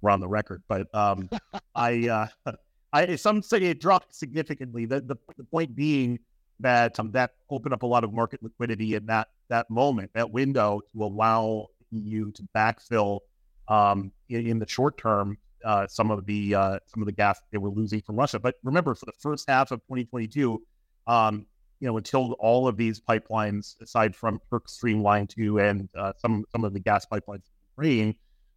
We're 0.00 0.10
on 0.10 0.20
the 0.20 0.28
record, 0.28 0.62
but 0.68 0.92
um, 0.94 1.28
I, 1.74 2.08
uh, 2.46 2.52
I 2.92 3.16
some 3.16 3.42
say 3.42 3.58
it 3.58 3.80
dropped 3.80 4.14
significantly. 4.14 4.86
The 4.86 5.00
the, 5.00 5.16
the 5.36 5.44
point 5.44 5.74
being 5.74 6.18
that 6.60 6.98
um, 6.98 7.10
that 7.12 7.32
opened 7.50 7.74
up 7.74 7.82
a 7.82 7.86
lot 7.86 8.04
of 8.04 8.12
market 8.12 8.42
liquidity 8.42 8.94
in 8.94 9.06
that 9.06 9.28
that 9.48 9.70
moment, 9.70 10.10
that 10.14 10.30
window 10.30 10.80
to 10.92 11.04
allow 11.04 11.66
EU 11.90 12.32
to 12.32 12.42
backfill 12.54 13.20
um, 13.68 14.12
in, 14.28 14.46
in 14.46 14.58
the 14.58 14.68
short 14.68 14.98
term 14.98 15.38
uh, 15.64 15.86
some 15.88 16.10
of 16.10 16.24
the 16.26 16.54
uh, 16.54 16.78
some 16.86 17.02
of 17.02 17.06
the 17.06 17.12
gas 17.12 17.40
they 17.50 17.58
were 17.58 17.70
losing 17.70 18.00
from 18.00 18.16
Russia. 18.16 18.38
But 18.38 18.54
remember, 18.62 18.94
for 18.94 19.06
the 19.06 19.12
first 19.18 19.48
half 19.48 19.72
of 19.72 19.80
2022, 19.80 20.62
um, 21.06 21.46
you 21.80 21.88
know, 21.88 21.96
until 21.96 22.32
all 22.34 22.68
of 22.68 22.76
these 22.76 23.00
pipelines, 23.00 23.80
aside 23.82 24.14
from 24.14 24.40
Turk 24.48 24.68
Stream 24.68 25.02
Line 25.02 25.26
Two 25.26 25.58
and 25.58 25.88
uh, 25.96 26.12
some 26.18 26.44
some 26.50 26.64
of 26.64 26.72
the 26.72 26.80
gas 26.80 27.06
pipelines 27.10 27.42
in 27.78 27.84
Ukraine 27.84 28.14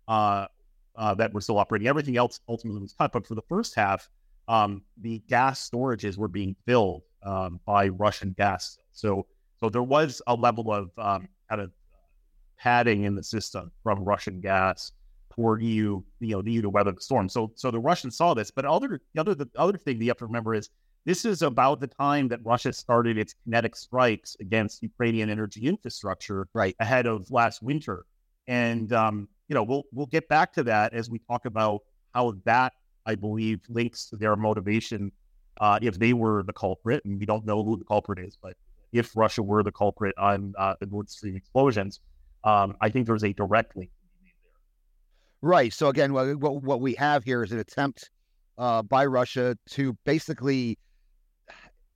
uh, 0.08 0.48
uh, 0.96 1.14
that 1.16 1.34
were 1.34 1.42
still 1.42 1.58
operating, 1.58 1.88
everything 1.88 2.18
else 2.18 2.40
ultimately 2.48 2.82
was 2.82 2.94
cut. 2.94 3.12
But 3.12 3.28
for 3.28 3.36
the 3.36 3.42
first 3.50 3.76
half, 3.76 4.10
um, 4.48 4.82
the 5.02 5.20
gas 5.28 5.70
storages 5.70 6.18
were 6.18 6.28
being 6.28 6.56
filled 6.66 7.04
um, 7.24 7.60
by 7.66 7.88
Russian 7.90 8.34
gas. 8.38 8.78
So 8.92 9.28
so 9.60 9.70
there 9.70 9.84
was 9.84 10.22
a 10.28 10.36
level 10.36 10.72
of 10.72 10.90
um, 10.98 11.28
kind 11.50 11.62
of 11.62 11.72
padding 12.58 13.04
in 13.04 13.16
the 13.16 13.24
system 13.24 13.72
from 13.84 14.04
Russian 14.04 14.40
gas 14.40 14.92
for 15.36 15.60
EU, 15.60 16.02
you 16.20 16.36
know, 16.36 16.42
the 16.42 16.52
EU 16.52 16.62
to 16.62 16.70
weather 16.70 16.92
the 16.92 17.02
storm. 17.02 17.30
So, 17.30 17.52
so 17.56 17.72
the 17.72 17.80
Russians 17.80 18.18
saw 18.18 18.34
this. 18.34 18.52
But 18.52 18.66
other, 18.66 19.02
the 19.14 19.22
other, 19.22 19.36
the 19.36 19.50
other 19.56 19.78
thing 19.78 20.02
you 20.02 20.08
have 20.10 20.18
to 20.18 20.26
remember 20.26 20.54
is 20.54 20.70
this 21.06 21.26
is 21.26 21.42
about 21.42 21.80
the 21.80 21.88
time 21.88 22.28
that 22.30 22.40
Russia 22.44 22.74
started 22.74 23.18
its 23.18 23.36
kinetic 23.44 23.76
strikes 23.76 24.36
against 24.40 24.84
Ukrainian 24.84 25.30
energy 25.30 25.66
infrastructure, 25.66 26.48
right 26.54 26.76
ahead 26.80 27.06
of 27.06 27.30
last 27.32 27.62
winter. 27.62 28.06
And 28.50 28.92
um, 28.92 29.30
you 29.48 29.54
know, 29.54 29.64
we'll 29.64 29.84
we'll 29.94 30.08
get 30.08 30.28
back 30.28 30.52
to 30.54 30.64
that 30.64 30.94
as 30.94 31.10
we 31.10 31.20
talk 31.20 31.46
about 31.46 31.84
how 32.14 32.34
that, 32.44 32.74
I 33.06 33.16
believe, 33.16 33.62
links 33.70 34.10
to 34.10 34.18
their 34.18 34.36
motivation. 34.36 35.14
Uh, 35.62 35.80
if 35.82 36.00
they 36.00 36.14
were 36.14 36.44
the 36.44 36.54
culprit, 36.54 37.04
and 37.06 37.20
we 37.20 37.26
don't 37.26 37.46
know 37.46 37.64
who 37.64 37.78
the 37.78 37.86
culprit 37.86 38.20
is, 38.20 38.38
but 38.42 38.56
if 38.92 39.16
Russia 39.16 39.44
were 39.44 39.62
the 39.62 39.72
culprit 39.72 40.16
on 40.18 40.54
uh, 40.58 40.74
the 40.80 40.86
Nord 40.88 41.10
Stream 41.10 41.36
explosions, 41.36 42.00
um, 42.44 42.76
I 42.82 42.90
think 42.90 43.06
there's 43.08 43.24
a 43.24 43.34
direct 43.34 43.76
link 43.78 43.92
Right. 45.42 45.74
So 45.74 45.88
again, 45.88 46.12
what, 46.14 46.38
what 46.40 46.82
we 46.82 46.96
have 46.96 47.24
here 47.24 47.44
is 47.44 47.52
an 47.52 47.60
attempt 47.60 48.10
uh, 48.58 48.82
by 48.82 49.06
Russia 49.06 49.58
to 49.70 49.98
basically 50.06 50.78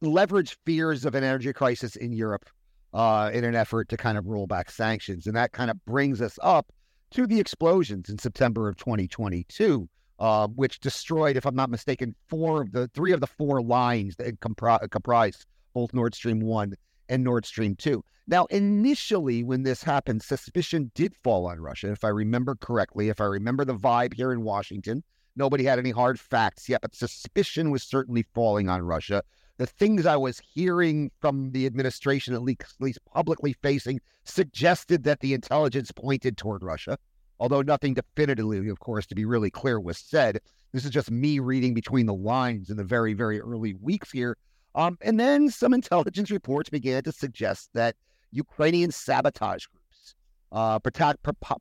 leverage 0.02 0.58
fears 0.66 1.06
of 1.06 1.16
an 1.16 1.24
energy 1.24 1.52
crisis 1.52 1.96
in 1.96 2.14
Europe 2.14 2.46
uh, 2.94 3.32
in 3.34 3.44
an 3.44 3.56
effort 3.56 3.90
to 3.90 3.98
kind 3.98 4.18
of 4.18 4.28
roll 4.28 4.48
back 4.48 4.70
sanctions, 4.70 5.28
and 5.28 5.36
that 5.36 5.52
kind 5.52 5.72
of 5.72 5.84
brings 5.86 6.22
us 6.22 6.38
up 6.42 6.72
to 7.12 7.28
the 7.28 7.40
explosions 7.40 8.10
in 8.10 8.18
September 8.18 8.68
of 8.68 8.76
2022, 8.78 9.88
uh, 10.20 10.48
which 10.48 10.80
destroyed, 10.80 11.38
if 11.38 11.46
I'm 11.46 11.56
not 11.56 11.70
mistaken, 11.70 12.16
four 12.28 12.62
of 12.62 12.72
the 12.72 12.88
three 12.90 13.12
of 13.12 13.20
the 13.20 13.28
four 13.28 13.62
lines 13.62 14.16
that 14.18 14.40
compri- 14.40 14.90
comprise 14.90 15.46
both 15.74 15.94
Nord 15.94 16.16
Stream 16.16 16.40
one 16.40 16.74
and 17.10 17.24
Nord 17.24 17.46
Stream 17.46 17.76
two. 17.76 18.04
Now, 18.28 18.46
initially, 18.46 19.44
when 19.44 19.64
this 19.64 19.84
happened, 19.84 20.24
suspicion 20.24 20.92
did 20.96 21.14
fall 21.24 21.46
on 21.46 21.60
Russia, 21.60 21.92
if 21.92 22.04
I 22.04 22.10
remember 22.10 22.56
correctly. 22.56 23.10
If 23.10 23.20
I 23.20 23.26
remember 23.26 23.66
the 23.66 23.76
vibe 23.76 24.14
here 24.14 24.32
in 24.32 24.44
Washington, 24.44 25.04
nobody 25.36 25.66
had 25.66 25.78
any 25.78 25.92
hard 25.92 26.20
facts 26.20 26.70
yet, 26.70 26.82
but 26.82 26.96
suspicion 26.96 27.70
was 27.70 27.84
certainly 27.84 28.26
falling 28.34 28.70
on 28.70 28.82
Russia. 28.82 29.24
The 29.58 29.68
things 29.68 30.06
I 30.06 30.16
was 30.16 30.40
hearing 30.40 31.12
from 31.20 31.52
the 31.52 31.66
administration, 31.68 32.34
at 32.34 32.42
least, 32.42 32.62
at 32.62 32.82
least 32.84 33.00
publicly 33.06 33.54
facing, 33.62 34.02
suggested 34.24 35.04
that 35.04 35.20
the 35.20 35.34
intelligence 35.34 35.92
pointed 35.92 36.38
toward 36.38 36.64
Russia, 36.64 36.98
although 37.40 37.62
nothing 37.62 37.94
definitively, 37.94 38.68
of 38.68 38.80
course, 38.80 39.06
to 39.08 39.16
be 39.16 39.26
really 39.26 39.52
clear, 39.52 39.80
was 39.80 39.98
said. 39.98 40.40
This 40.72 40.86
is 40.86 40.90
just 40.92 41.12
me 41.12 41.38
reading 41.38 41.76
between 41.76 42.08
the 42.08 42.16
lines 42.16 42.72
in 42.72 42.78
the 42.78 42.84
very, 42.84 43.14
very 43.14 43.40
early 43.40 43.76
weeks 43.76 44.12
here. 44.12 44.38
Um, 44.74 44.98
and 45.02 45.20
then 45.20 45.52
some 45.52 45.72
intelligence 45.72 46.32
reports 46.32 46.72
began 46.72 47.04
to 47.04 47.12
suggest 47.12 47.70
that 47.74 47.96
Ukrainian 48.32 48.92
sabotage 48.92 49.68
groups, 49.68 50.16
uh, 50.52 50.80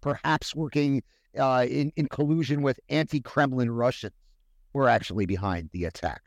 perhaps 0.00 0.54
working 0.54 1.02
uh, 1.38 1.66
in, 1.68 1.92
in 1.96 2.08
collusion 2.08 2.62
with 2.62 2.80
anti 2.88 3.20
Kremlin 3.20 3.70
Russians, 3.70 4.14
were 4.72 4.88
actually 4.88 5.26
behind 5.26 5.68
the 5.72 5.84
attack. 5.84 6.22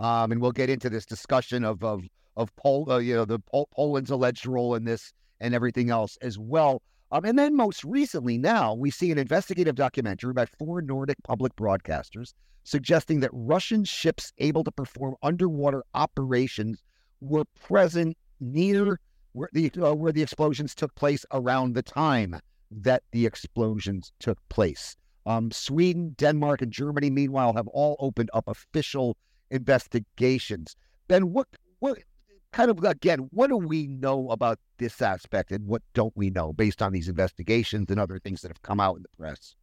Um, 0.00 0.32
and 0.32 0.40
we'll 0.40 0.52
get 0.52 0.70
into 0.70 0.88
this 0.88 1.06
discussion 1.06 1.62
of 1.64 1.84
of 1.84 2.02
of 2.36 2.54
Pol- 2.56 2.90
uh, 2.90 2.98
you 2.98 3.14
know 3.14 3.24
the 3.26 3.38
Pol- 3.38 3.68
Poland's 3.74 4.10
alleged 4.10 4.46
role 4.46 4.74
in 4.74 4.84
this 4.84 5.12
and 5.40 5.54
everything 5.54 5.90
else 5.90 6.16
as 6.22 6.38
well. 6.38 6.82
Um, 7.12 7.24
and 7.24 7.38
then 7.38 7.54
most 7.54 7.84
recently, 7.84 8.38
now 8.38 8.72
we 8.72 8.90
see 8.90 9.10
an 9.10 9.18
investigative 9.18 9.74
documentary 9.74 10.32
by 10.32 10.46
four 10.46 10.80
Nordic 10.80 11.22
public 11.22 11.54
broadcasters 11.56 12.32
suggesting 12.64 13.20
that 13.20 13.30
Russian 13.32 13.84
ships 13.84 14.32
able 14.38 14.64
to 14.64 14.70
perform 14.70 15.16
underwater 15.22 15.82
operations 15.94 16.82
were 17.20 17.44
present 17.60 18.16
near 18.40 18.98
where 19.32 19.48
the 19.52 19.70
uh, 19.82 19.94
where 19.94 20.12
the 20.12 20.22
explosions 20.22 20.74
took 20.74 20.94
place 20.94 21.26
around 21.32 21.74
the 21.74 21.82
time 21.82 22.40
that 22.70 23.02
the 23.12 23.26
explosions 23.26 24.12
took 24.18 24.38
place. 24.48 24.96
Um, 25.26 25.50
Sweden, 25.50 26.14
Denmark, 26.16 26.62
and 26.62 26.72
Germany, 26.72 27.10
meanwhile, 27.10 27.52
have 27.52 27.68
all 27.68 27.96
opened 27.98 28.30
up 28.32 28.48
official 28.48 29.16
investigations. 29.50 30.76
Ben, 31.08 31.32
what 31.32 31.48
what 31.80 31.98
kind 32.52 32.70
of 32.70 32.82
again, 32.84 33.28
what 33.32 33.48
do 33.48 33.56
we 33.56 33.86
know 33.86 34.28
about 34.30 34.58
this 34.78 35.00
aspect, 35.02 35.52
and 35.52 35.66
what 35.66 35.82
don't 35.94 36.16
we 36.16 36.30
know 36.30 36.52
based 36.52 36.82
on 36.82 36.92
these 36.92 37.08
investigations 37.08 37.90
and 37.90 38.00
other 38.00 38.18
things 38.18 38.42
that 38.42 38.48
have 38.48 38.62
come 38.62 38.80
out 38.80 38.96
in 38.96 39.02
the 39.02 39.08
press? 39.16 39.54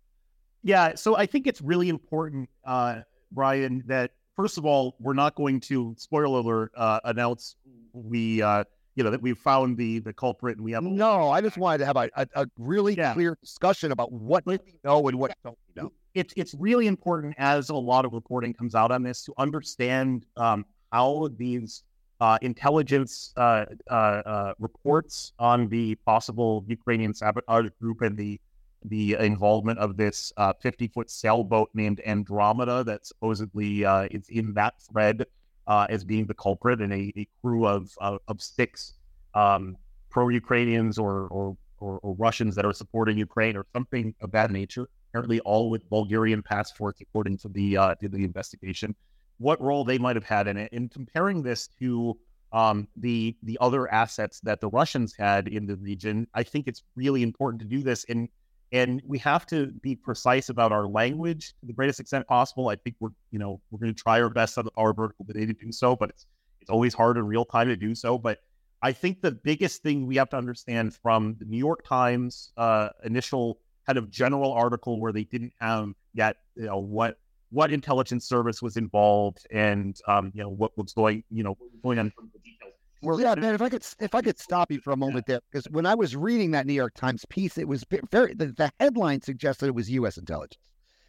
Yeah, 0.64 0.96
so 0.96 1.16
I 1.16 1.26
think 1.26 1.48
it's 1.48 1.62
really 1.62 1.90
important, 1.90 2.50
uh, 2.66 3.02
Brian, 3.32 3.84
that 3.88 4.12
first 4.36 4.58
of 4.58 4.66
all, 4.66 4.96
we're 5.00 5.14
not 5.14 5.36
going 5.36 5.60
to 5.62 5.96
spoiler 5.98 6.40
alert 6.40 6.72
uh, 6.76 7.00
announce 7.04 7.56
we 7.94 8.42
uh, 8.42 8.64
you 8.96 9.04
know 9.04 9.12
that 9.12 9.22
we've 9.22 9.38
found 9.38 9.78
the 9.78 10.00
the 10.00 10.14
culprit 10.14 10.58
and 10.58 10.66
we 10.66 10.72
have 10.72 10.84
no. 10.84 11.30
I 11.30 11.42
just 11.42 11.58
wanted 11.58 11.80
to 11.80 11.86
have 11.86 11.98
a, 11.98 12.10
a, 12.16 12.28
a 12.36 12.48
really 12.58 12.96
yeah. 12.96 13.14
clear 13.14 13.38
discussion 13.42 13.92
about 13.92 14.12
what 14.12 14.46
we 14.46 14.60
know 14.84 15.08
and 15.08 15.20
what 15.20 15.36
don't 15.44 15.58
we 15.68 15.82
know. 15.82 15.92
It's 16.18 16.34
it's 16.36 16.56
really 16.56 16.88
important 16.88 17.36
as 17.38 17.70
a 17.70 17.76
lot 17.76 18.04
of 18.04 18.12
reporting 18.12 18.52
comes 18.52 18.74
out 18.74 18.92
on 18.92 19.04
this 19.04 19.24
to 19.26 19.34
understand 19.38 20.26
um, 20.36 20.66
how 20.92 21.30
these 21.38 21.84
uh, 22.20 22.40
intelligence 22.42 23.34
uh, 23.38 23.66
uh, 23.92 23.94
uh 23.94 24.54
reports 24.58 25.34
on 25.38 25.70
the 25.70 25.94
possible 26.12 26.66
Ukrainian 26.68 27.14
sabotage 27.14 27.70
group 27.80 28.02
and 28.02 28.18
the 28.18 28.42
the 28.86 29.16
involvement 29.20 29.78
of 29.80 29.98
this 29.98 30.34
50 30.62 30.86
uh, 30.86 30.90
foot 30.94 31.10
sailboat 31.12 31.70
named 31.76 32.02
Andromeda 32.06 32.84
that 32.84 33.06
supposedly 33.06 33.86
uh, 33.86 34.08
is 34.10 34.28
in 34.30 34.54
that 34.56 34.74
thread 34.82 35.26
as 35.68 36.04
being 36.04 36.26
the 36.26 36.34
culprit 36.34 36.80
and 36.82 36.94
a, 36.94 37.14
a 37.16 37.28
crew 37.42 37.68
of, 37.68 37.92
of, 38.00 38.20
of 38.28 38.42
six 38.42 38.94
um, 39.34 39.78
pro 40.10 40.30
Ukrainians 40.30 40.98
or, 40.98 41.28
or, 41.28 41.58
or, 41.80 42.16
Russians 42.16 42.56
that 42.56 42.66
are 42.66 42.74
supporting 42.74 43.18
Ukraine 43.18 43.56
or 43.58 43.66
something 43.74 44.16
of 44.22 44.32
that 44.32 44.50
nature, 44.52 44.90
apparently 45.10 45.40
all 45.42 45.70
with 45.70 45.90
Bulgarian 45.90 46.42
passports, 46.42 47.02
according 47.02 47.38
to 47.40 47.50
the, 47.50 47.78
uh, 47.78 47.96
to 47.96 48.10
the 48.10 48.24
investigation, 48.24 48.96
what 49.38 49.62
role 49.62 49.84
they 49.84 49.98
might 49.98 50.16
have 50.16 50.26
had 50.26 50.48
in 50.48 50.58
it. 50.58 50.72
And 50.72 50.92
comparing 50.92 51.42
this 51.44 51.70
to 51.80 52.18
um, 52.54 52.88
the 52.96 53.36
the 53.44 53.58
other 53.60 53.92
assets 53.92 54.40
that 54.42 54.62
the 54.62 54.70
Russians 54.70 55.14
had 55.18 55.48
in 55.50 55.66
the 55.66 55.76
region, 55.76 56.28
I 56.34 56.44
think 56.44 56.68
it's 56.68 56.84
really 56.96 57.22
important 57.22 57.62
to 57.62 57.68
do 57.68 57.84
this 57.84 58.04
in 58.06 58.30
and 58.72 59.02
we 59.06 59.18
have 59.20 59.46
to 59.48 59.68
be 59.68 59.96
precise 59.96 60.50
about 60.50 60.72
our 60.72 60.88
language 60.88 61.54
to 61.62 61.66
the 61.66 61.74
greatest 61.74 62.02
extent 62.02 62.28
possible. 62.28 62.68
I 62.68 62.76
think 62.76 62.98
we're, 63.00 63.12
you 63.32 63.40
know, 63.40 63.62
we're 63.72 63.80
going 63.80 63.94
to 63.94 64.02
try 64.02 64.22
our 64.22 64.30
best 64.30 64.58
on 64.58 64.68
power 64.76 64.94
vertical 64.94 65.24
today 65.26 65.46
to 65.46 65.54
do 65.54 65.72
so, 65.72 65.96
but 65.96 66.10
it's 66.10 66.26
it's 66.60 66.70
always 66.70 66.94
hard 66.94 67.18
in 67.18 67.26
real 67.26 67.46
time 67.46 67.68
to 67.70 67.78
do 67.78 67.96
so. 67.96 68.18
But 68.18 68.40
I 68.82 68.92
think 68.92 69.22
the 69.22 69.32
biggest 69.32 69.84
thing 69.84 70.06
we 70.06 70.18
have 70.18 70.30
to 70.30 70.38
understand 70.38 70.94
from 70.94 71.38
the 71.40 71.46
New 71.46 71.58
York 71.58 71.86
Times 71.88 72.52
uh, 72.58 72.90
initial 73.04 73.60
kind 73.88 73.98
of 73.98 74.12
general 74.12 74.52
article 74.52 75.00
where 75.00 75.12
they 75.12 75.24
didn't 75.24 75.54
have 75.60 75.94
yet, 76.14 76.38
you 76.56 76.66
know, 76.66 76.78
what 76.78 77.18
what 77.50 77.72
intelligence 77.72 78.28
service 78.28 78.62
was 78.62 78.76
involved 78.76 79.48
and 79.52 80.00
um, 80.08 80.32
you 80.36 80.44
know 80.44 80.50
what 80.50 80.78
was 80.78 80.94
going, 80.94 81.24
you 81.32 81.44
know, 81.44 81.58
going 81.82 81.98
on 81.98 82.12
from 82.12 82.30
the 82.34 82.40
details 82.40 82.74
well, 83.02 83.20
yeah, 83.22 83.36
man. 83.36 83.54
If 83.54 83.62
I 83.62 83.70
could, 83.70 83.86
if 84.00 84.16
I 84.16 84.22
could 84.22 84.40
stop 84.40 84.72
you 84.72 84.80
for 84.82 84.92
a 84.92 84.98
moment 84.98 85.28
there, 85.28 85.40
because 85.52 85.70
when 85.70 85.86
I 85.86 85.94
was 85.94 86.16
reading 86.16 86.52
that 86.52 86.66
New 86.66 86.74
York 86.74 86.94
Times 86.96 87.26
piece, 87.30 87.58
it 87.58 87.68
was 87.68 87.84
very 88.12 88.34
the, 88.34 88.48
the 88.48 88.72
headline 88.80 89.22
suggested 89.22 89.68
it 89.68 89.76
was 89.76 89.90
U.S. 89.92 90.18
intelligence, 90.18 90.58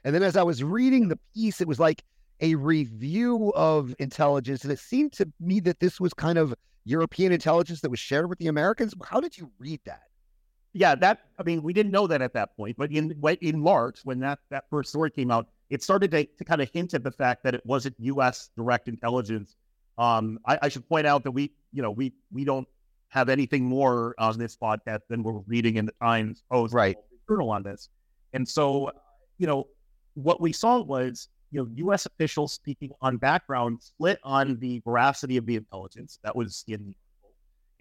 and 0.05 0.15
then 0.15 0.23
as 0.23 0.37
I 0.37 0.43
was 0.43 0.63
reading 0.63 1.09
the 1.09 1.19
piece, 1.35 1.61
it 1.61 1.69
was 1.69 1.81
like 1.81 2.05
a 2.41 2.55
review 2.57 3.53
of 3.55 3.95
intelligence, 3.99 4.65
and 4.65 4.73
it 4.73 4.79
seemed 4.79 5.13
to 5.15 5.33
me 5.41 5.61
that 5.61 5.81
this 5.81 5.99
was 5.99 6.13
kind 6.13 6.37
of 6.37 6.55
European 6.85 7.33
intelligence 7.33 7.81
that 7.81 7.91
was 7.91 7.99
shared 7.99 8.29
with 8.29 8.39
the 8.39 8.49
Americans. 8.49 8.95
How 9.05 9.21
did 9.21 9.39
you 9.39 9.51
read 9.59 9.81
that? 9.87 10.03
Yeah, 10.73 10.95
that 10.97 11.21
I 11.39 11.43
mean, 11.43 11.63
we 11.63 11.73
didn't 11.73 11.93
know 11.93 12.07
that 12.07 12.23
at 12.23 12.35
that 12.35 12.57
point, 12.57 12.77
but 12.77 12.91
in 12.93 13.21
in 13.41 13.59
March 13.59 14.01
when 14.05 14.21
that 14.21 14.39
that 14.51 14.65
first 14.71 14.91
story 14.91 15.11
came 15.11 15.31
out, 15.31 15.49
it 15.71 15.83
started 15.83 16.11
to, 16.13 16.25
to 16.25 16.45
kind 16.45 16.61
of 16.61 16.71
hint 16.73 16.95
at 16.95 17.03
the 17.03 17.11
fact 17.11 17.43
that 17.45 17.55
it 17.55 17.65
wasn't 17.65 17.97
U.S. 17.99 18.51
direct 18.57 18.89
intelligence 18.89 19.57
um, 19.99 20.39
I, 20.47 20.59
I, 20.63 20.69
should 20.69 20.89
point 20.89 21.07
out 21.07 21.25
that 21.25 21.33
we, 21.33 21.51
you 21.73 21.83
know, 21.83 21.91
we 21.91 22.15
we 22.33 22.45
don't 22.45 22.67
have 23.09 23.29
anything 23.29 23.65
more 23.65 24.15
on 24.19 24.39
this 24.39 24.57
podcast 24.57 25.01
than 25.09 25.25
we're 25.25 25.41
reading 25.47 25.77
in 25.77 25.87
the 25.87 25.95
Times 26.01 26.45
Post 26.51 26.73
right. 26.73 26.97
Journal 27.29 27.51
on 27.51 27.65
this, 27.65 27.89
and 28.33 28.49
so, 28.49 28.91
you 29.39 29.47
know, 29.47 29.67
what 30.15 30.41
we 30.41 30.53
saw 30.53 30.81
was, 30.81 31.29
you 31.51 31.61
know, 31.61 31.69
U.S. 31.75 32.07
officials 32.07 32.53
speaking 32.53 32.91
on 33.03 33.17
background 33.17 33.83
split 33.83 34.21
on 34.23 34.59
the 34.61 34.81
veracity 34.85 35.37
of 35.37 35.47
the 35.47 35.57
intelligence 35.57 36.21
that 36.23 36.35
was 36.35 36.65
in 36.69 36.95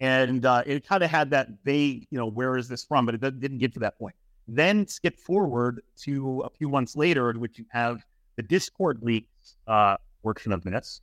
and 0.00 0.44
uh, 0.46 0.62
it 0.66 0.86
kind 0.86 1.02
of 1.02 1.10
had 1.10 1.30
that 1.30 1.48
vague, 1.64 2.06
you 2.10 2.18
know, 2.18 2.26
where 2.26 2.56
is 2.56 2.68
this 2.68 2.84
from? 2.84 3.06
But 3.06 3.14
it 3.16 3.40
didn't 3.40 3.58
get 3.58 3.72
to 3.74 3.80
that 3.80 3.98
point. 3.98 4.14
Then 4.46 4.86
skip 4.86 5.18
forward 5.18 5.82
to 6.02 6.40
a 6.40 6.50
few 6.50 6.68
months 6.68 6.96
later, 6.96 7.30
in 7.30 7.40
which 7.40 7.58
you 7.58 7.66
have 7.70 8.04
the 8.36 8.42
Discord 8.42 9.00
leaks 9.02 9.56
uh, 9.66 9.96
portion 10.22 10.52
of 10.52 10.62
this, 10.62 11.00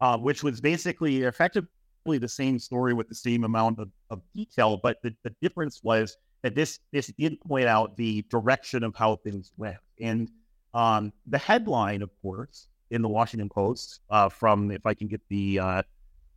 uh, 0.00 0.18
which 0.18 0.42
was 0.42 0.60
basically 0.60 1.22
effectively 1.22 2.18
the 2.18 2.28
same 2.28 2.58
story 2.58 2.92
with 2.92 3.08
the 3.08 3.14
same 3.14 3.44
amount 3.44 3.78
of, 3.78 3.88
of 4.10 4.20
detail. 4.34 4.76
But 4.76 5.00
the, 5.02 5.14
the 5.22 5.34
difference 5.40 5.80
was 5.82 6.16
that 6.42 6.54
this 6.54 6.80
this 6.92 7.06
did 7.18 7.40
point 7.40 7.66
out 7.66 7.96
the 7.96 8.22
direction 8.28 8.82
of 8.82 8.94
how 8.96 9.16
things 9.16 9.52
went. 9.56 9.76
And 10.00 10.30
um, 10.74 11.12
the 11.26 11.38
headline, 11.38 12.02
of 12.02 12.10
course, 12.20 12.66
in 12.90 13.00
the 13.00 13.08
Washington 13.08 13.48
Post 13.48 14.00
uh, 14.10 14.28
from 14.28 14.70
if 14.70 14.84
I 14.84 14.94
can 14.94 15.06
get 15.06 15.20
the 15.28 15.58
uh, 15.58 15.82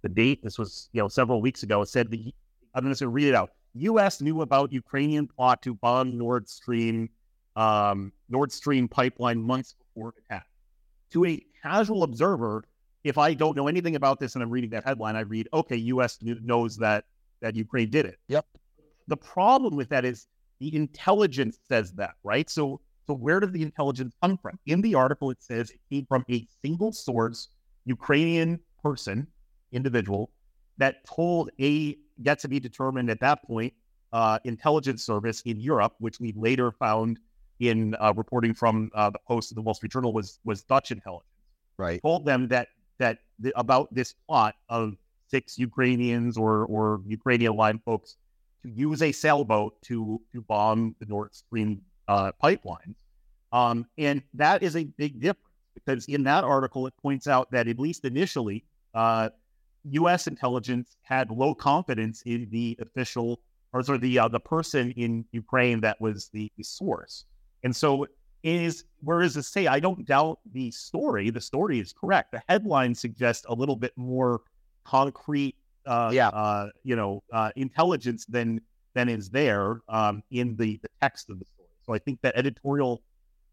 the 0.06 0.10
date, 0.10 0.44
this 0.44 0.60
was 0.60 0.88
you 0.94 1.02
know 1.02 1.08
several 1.08 1.42
weeks 1.42 1.64
ago. 1.64 1.82
It 1.82 1.90
said 1.90 2.12
the 2.12 2.34
I'm 2.76 2.84
just 2.88 3.02
going 3.02 3.10
to 3.10 3.14
read 3.14 3.28
it 3.28 3.36
out. 3.36 3.52
U.S. 3.74 4.22
knew 4.22 4.42
about 4.42 4.72
Ukrainian 4.72 5.28
plot 5.28 5.64
to 5.64 5.74
bomb 5.74 6.16
Nord 6.16 6.48
Stream 6.48 7.10
um, 7.56 8.12
Nord 8.30 8.52
Stream 8.52 8.88
pipeline 8.88 9.42
months 9.42 9.74
before 9.74 10.14
attack. 10.20 10.46
To 11.14 11.26
a 11.26 11.44
casual 11.64 12.04
observer, 12.04 12.66
if 13.04 13.18
I 13.18 13.34
don't 13.34 13.56
know 13.56 13.68
anything 13.68 13.96
about 13.96 14.20
this 14.20 14.36
and 14.36 14.44
I'm 14.44 14.52
reading 14.52 14.70
that 14.72 14.84
headline, 14.84 15.16
I 15.16 15.22
read, 15.22 15.48
okay, 15.52 15.76
U.S. 15.76 16.20
knows 16.22 16.78
that 16.78 17.06
that 17.42 17.56
Ukraine 17.56 17.90
did 17.90 18.06
it. 18.06 18.20
Yep. 18.28 18.46
The 19.08 19.18
problem 19.18 19.76
with 19.76 19.90
that 19.90 20.06
is 20.06 20.28
the 20.60 20.74
intelligence 20.76 21.58
says 21.68 21.94
that, 21.94 22.14
right? 22.24 22.48
So, 22.48 22.80
so 23.08 23.16
where 23.16 23.40
does 23.40 23.52
the 23.52 23.64
intelligence 23.64 24.14
come 24.22 24.38
from? 24.38 24.60
In 24.68 24.82
the 24.82 24.94
article, 24.94 25.32
it 25.32 25.42
says 25.42 25.72
it 25.72 25.80
came 25.90 26.06
from 26.06 26.24
a 26.30 26.48
single 26.64 26.92
source, 26.92 27.50
Ukrainian 27.86 28.60
person, 28.84 29.28
individual, 29.76 30.32
that 30.78 31.06
told 31.06 31.52
a 31.60 31.98
yet 32.18 32.40
to 32.40 32.48
be 32.48 32.60
determined 32.60 33.10
at 33.10 33.20
that 33.20 33.44
point 33.44 33.74
uh, 34.14 34.40
intelligence 34.46 35.06
service 35.06 35.42
in 35.42 35.60
Europe, 35.60 35.94
which 36.00 36.20
we 36.20 36.34
later 36.36 36.72
found 36.72 37.20
in 37.60 37.96
uh, 38.00 38.14
reporting 38.16 38.54
from 38.54 38.90
uh, 38.96 39.10
the 39.10 39.20
Post 39.28 39.52
and 39.52 39.58
the 39.58 39.62
Wall 39.62 39.74
Street 39.74 39.92
Journal 39.92 40.14
was 40.14 40.40
was 40.44 40.64
Dutch 40.64 40.92
intelligence. 40.92 41.30
Right. 41.78 42.02
Told 42.02 42.26
them 42.26 42.48
that 42.50 42.70
that 42.98 43.20
the, 43.40 43.58
about 43.60 43.94
this 43.94 44.14
plot 44.28 44.56
of 44.70 44.96
six 45.28 45.58
Ukrainians 45.58 46.38
or 46.38 46.66
or 46.66 47.02
Ukrainian 47.06 47.56
line 47.56 47.80
folks 47.86 48.16
to 48.64 48.70
use 48.70 49.02
a 49.02 49.12
sailboat 49.12 49.82
to 49.84 50.22
to 50.34 50.42
bomb 50.42 50.96
the 51.00 51.06
Nord 51.06 51.36
Stream 51.36 51.82
uh, 52.08 52.32
pipelines. 52.44 52.96
Um, 53.52 53.86
and 53.98 54.22
that 54.34 54.64
is 54.64 54.76
a 54.76 54.84
big 54.84 55.22
difference 55.22 55.40
because 55.74 56.06
in 56.06 56.24
that 56.24 56.44
article 56.44 56.88
it 56.88 56.94
points 57.02 57.28
out 57.28 57.52
that 57.52 57.68
at 57.68 57.80
least 57.80 58.06
initially, 58.06 58.66
uh, 58.94 59.30
U.S. 59.92 60.28
intelligence 60.28 60.98
had 61.04 61.30
low 61.30 61.54
confidence 61.54 62.22
in 62.26 62.48
the 62.52 62.78
official 62.82 63.40
or 63.74 63.84
sorry 63.84 64.00
the 64.00 64.20
uh, 64.20 64.28
the 64.28 64.40
person 64.40 64.92
in 64.92 65.26
Ukraine 65.32 65.82
that 65.82 66.00
was 66.00 66.30
the, 66.34 66.52
the 66.58 66.64
source, 66.64 67.26
and 67.64 67.76
so 67.76 68.08
is 68.44 68.86
whereas 69.02 69.34
to 69.34 69.44
say 69.44 69.68
I 69.68 69.80
don't 69.80 70.06
doubt 70.06 70.40
the 70.54 70.72
story. 70.72 71.30
The 71.30 71.42
story 71.42 71.80
is 71.80 71.92
correct. 71.92 72.32
The 72.32 72.42
headline 72.48 72.96
suggests 72.96 73.46
a 73.50 73.54
little 73.54 73.76
bit 73.76 73.92
more 73.98 74.42
concrete, 74.86 75.56
uh, 75.86 76.12
yeah, 76.14 76.30
uh, 76.30 76.70
you 76.84 76.96
know, 76.96 77.22
uh, 77.34 77.52
intelligence 77.56 78.26
than 78.28 78.62
than 78.94 79.10
is 79.10 79.30
there 79.30 79.82
um, 79.90 80.24
in 80.32 80.56
the 80.56 80.80
the 80.82 80.90
text 81.02 81.30
of 81.30 81.40
the 81.40 81.46
story. 81.46 81.70
So 81.86 81.94
I 81.94 82.00
think 82.00 82.22
that 82.22 82.36
editorial 82.38 83.02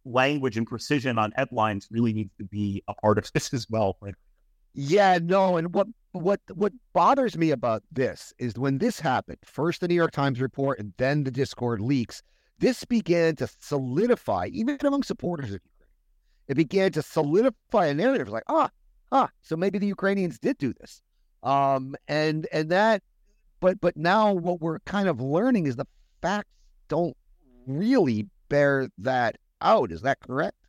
language 0.04 0.56
and 0.56 0.66
precision 0.66 1.18
on 1.18 1.32
headlines 1.32 1.88
really 1.90 2.12
needs 2.12 2.32
to 2.38 2.44
be 2.44 2.82
a 2.86 2.94
part 2.94 3.18
of 3.18 3.28
this 3.34 3.52
as 3.52 3.66
well. 3.68 3.96
Right? 4.00 4.14
Yeah, 4.74 5.18
no, 5.22 5.56
and 5.56 5.74
what 5.74 5.88
what 6.12 6.40
what 6.54 6.72
bothers 6.92 7.37
me 7.38 7.50
about 7.50 7.82
this 7.90 8.32
is 8.38 8.58
when 8.58 8.78
this 8.78 9.00
happened, 9.00 9.38
first 9.44 9.80
the 9.80 9.88
New 9.88 9.94
York 9.94 10.12
Times 10.12 10.40
report 10.40 10.78
and 10.78 10.92
then 10.98 11.24
the 11.24 11.30
Discord 11.30 11.80
leaks 11.80 12.22
this 12.62 12.85
began 12.85 13.35
to 13.37 13.48
solidify, 13.58 14.46
even 14.52 14.78
among 14.85 15.02
supporters 15.02 15.46
of 15.46 15.54
Ukraine, 15.54 15.88
it 16.46 16.54
began 16.54 16.92
to 16.92 17.02
solidify 17.02 17.87
a 17.87 17.94
narrative 17.94 18.28
like, 18.28 18.44
ah, 18.48 18.70
ah, 19.11 19.28
so 19.42 19.56
maybe 19.56 19.80
the 19.80 19.88
Ukrainians 19.88 20.38
did 20.38 20.58
do 20.58 20.72
this. 20.80 21.02
Um, 21.42 21.96
and 22.06 22.46
and 22.52 22.70
that, 22.70 23.02
but 23.58 23.80
but 23.80 23.96
now 23.96 24.32
what 24.32 24.61
we're 24.61 24.78
kind 24.80 25.08
of 25.08 25.20
learning 25.20 25.66
is 25.66 25.74
the 25.74 25.87
facts 26.20 26.52
don't 26.87 27.16
really 27.66 28.28
bear 28.48 28.88
that 28.98 29.38
out. 29.61 29.90
Is 29.90 30.02
that 30.02 30.20
correct? 30.20 30.62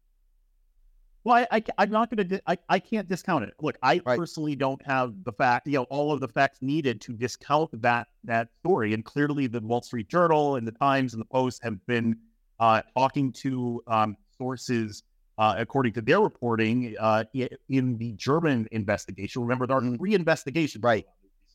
Well, 1.26 1.46
I, 1.52 1.64
I, 1.78 1.84
am 1.84 1.90
not 1.90 2.14
going 2.14 2.28
to, 2.28 2.42
I, 2.48 2.58
I 2.68 2.80
can't 2.80 3.08
discount 3.08 3.46
it. 3.46 3.54
Look, 3.62 3.78
I 3.82 4.02
Right. 4.06 4.18
personally 4.18 4.56
don't 4.56 4.82
have 4.86 5.14
the 5.24 5.32
fact, 5.32 5.68
you 5.68 5.74
know, 5.74 5.84
all 5.84 6.12
of 6.12 6.20
the 6.20 6.28
facts 6.28 6.60
needed 6.62 7.00
to 7.02 7.14
discount 7.14 7.70
that 7.82 8.08
that 8.26 8.50
story. 8.60 8.94
And 8.94 9.06
clearly, 9.06 9.48
the 9.48 9.62
Wall 9.62 9.82
Street 9.82 10.10
Journal 10.10 10.58
and 10.58 10.68
the 10.68 10.74
Times 10.74 11.14
and 11.14 11.22
the 11.22 11.26
Post 11.26 11.64
have 11.64 11.84
been 11.86 12.18
uh, 12.60 12.82
talking 12.98 13.32
to 13.34 13.82
um, 13.88 14.18
sources, 14.38 15.04
uh, 15.38 15.56
according 15.58 15.94
to 15.94 16.02
their 16.02 16.20
reporting, 16.20 16.96
uh, 17.00 17.24
in 17.70 17.98
the 17.98 18.12
German 18.14 18.68
investigation. 18.72 19.42
Remember, 19.42 19.66
there 19.66 19.78
are 19.78 19.82
Mhm. 19.82 19.98
three 19.98 20.16
investigations: 20.16 20.84
Right. 20.84 21.06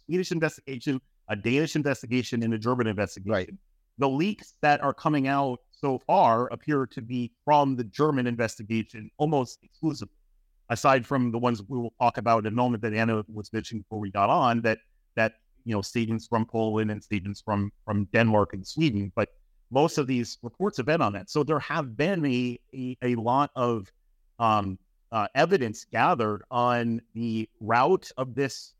Swedish 0.07 0.33
investigation, 0.33 1.01
a 1.29 1.37
Danish 1.37 1.77
investigation, 1.77 2.43
and 2.43 2.55
a 2.55 2.59
German 2.59 2.87
investigation. 2.87 3.31
Right. 3.33 3.51
The 3.99 4.09
leaks 4.09 4.55
that 4.63 4.81
are 4.81 4.95
coming 4.95 5.27
out 5.29 5.61
so 5.81 5.99
far 6.07 6.49
appear 6.49 6.87
to 6.87 7.03
be 7.03 7.33
from 7.45 7.77
the 7.77 7.85
German 7.85 8.27
investigation 8.27 9.11
almost 9.19 9.59
exclusively, 9.63 10.15
aside 10.71 11.07
from 11.07 11.31
the 11.31 11.39
ones 11.39 11.63
we 11.69 11.79
will 11.79 11.95
talk 12.01 12.19
about 12.19 12.47
in 12.47 12.53
a 12.53 12.57
moment 12.57 12.83
that 12.83 12.95
Anna 12.95 13.25
was 13.33 13.53
mentioning 13.53 13.83
before 13.83 14.01
we 14.01 14.11
got 14.11 14.31
on, 14.31 14.61
that 14.63 14.79
that 15.17 15.35
you 15.65 15.75
know 15.75 15.83
statements 15.83 16.27
from 16.27 16.47
Poland 16.47 16.91
and 16.91 17.03
statements 17.03 17.41
from 17.41 17.73
from 17.85 18.07
Denmark 18.07 18.55
and 18.55 18.67
Sweden. 18.67 19.13
But 19.15 19.29
most 19.71 19.99
of 19.99 20.07
these 20.07 20.39
reports 20.43 20.77
have 20.79 20.87
been 20.87 21.03
on 21.03 21.13
that. 21.13 21.31
So 21.31 21.45
there 21.45 21.61
have 21.61 21.97
been 21.97 22.25
a 22.27 22.59
a, 22.75 22.97
a 23.03 23.15
lot 23.17 23.51
of 23.55 23.91
um, 24.39 24.79
uh, 25.13 25.29
evidence 25.35 25.85
gathered 25.85 26.43
on 26.51 27.01
the 27.15 27.49
route 27.61 28.11
of 28.17 28.35
this 28.35 28.75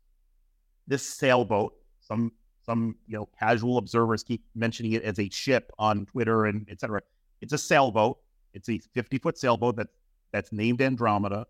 this 0.87 1.03
sailboat. 1.03 1.73
Some 2.01 2.31
some 2.69 2.95
you 3.07 3.17
know 3.17 3.27
casual 3.39 3.77
observers 3.77 4.23
keep 4.23 4.43
mentioning 4.53 4.91
it 4.91 5.03
as 5.03 5.17
a 5.19 5.27
ship 5.29 5.71
on 5.79 6.05
Twitter 6.05 6.45
and 6.45 6.67
et 6.69 6.79
cetera. 6.79 7.01
It's 7.41 7.53
a 7.53 7.57
sailboat. 7.57 8.19
It's 8.53 8.69
a 8.69 8.77
50 8.93 9.17
foot 9.17 9.37
sailboat 9.37 9.75
that 9.77 9.87
that's 10.31 10.51
named 10.51 10.81
Andromeda. 10.81 11.47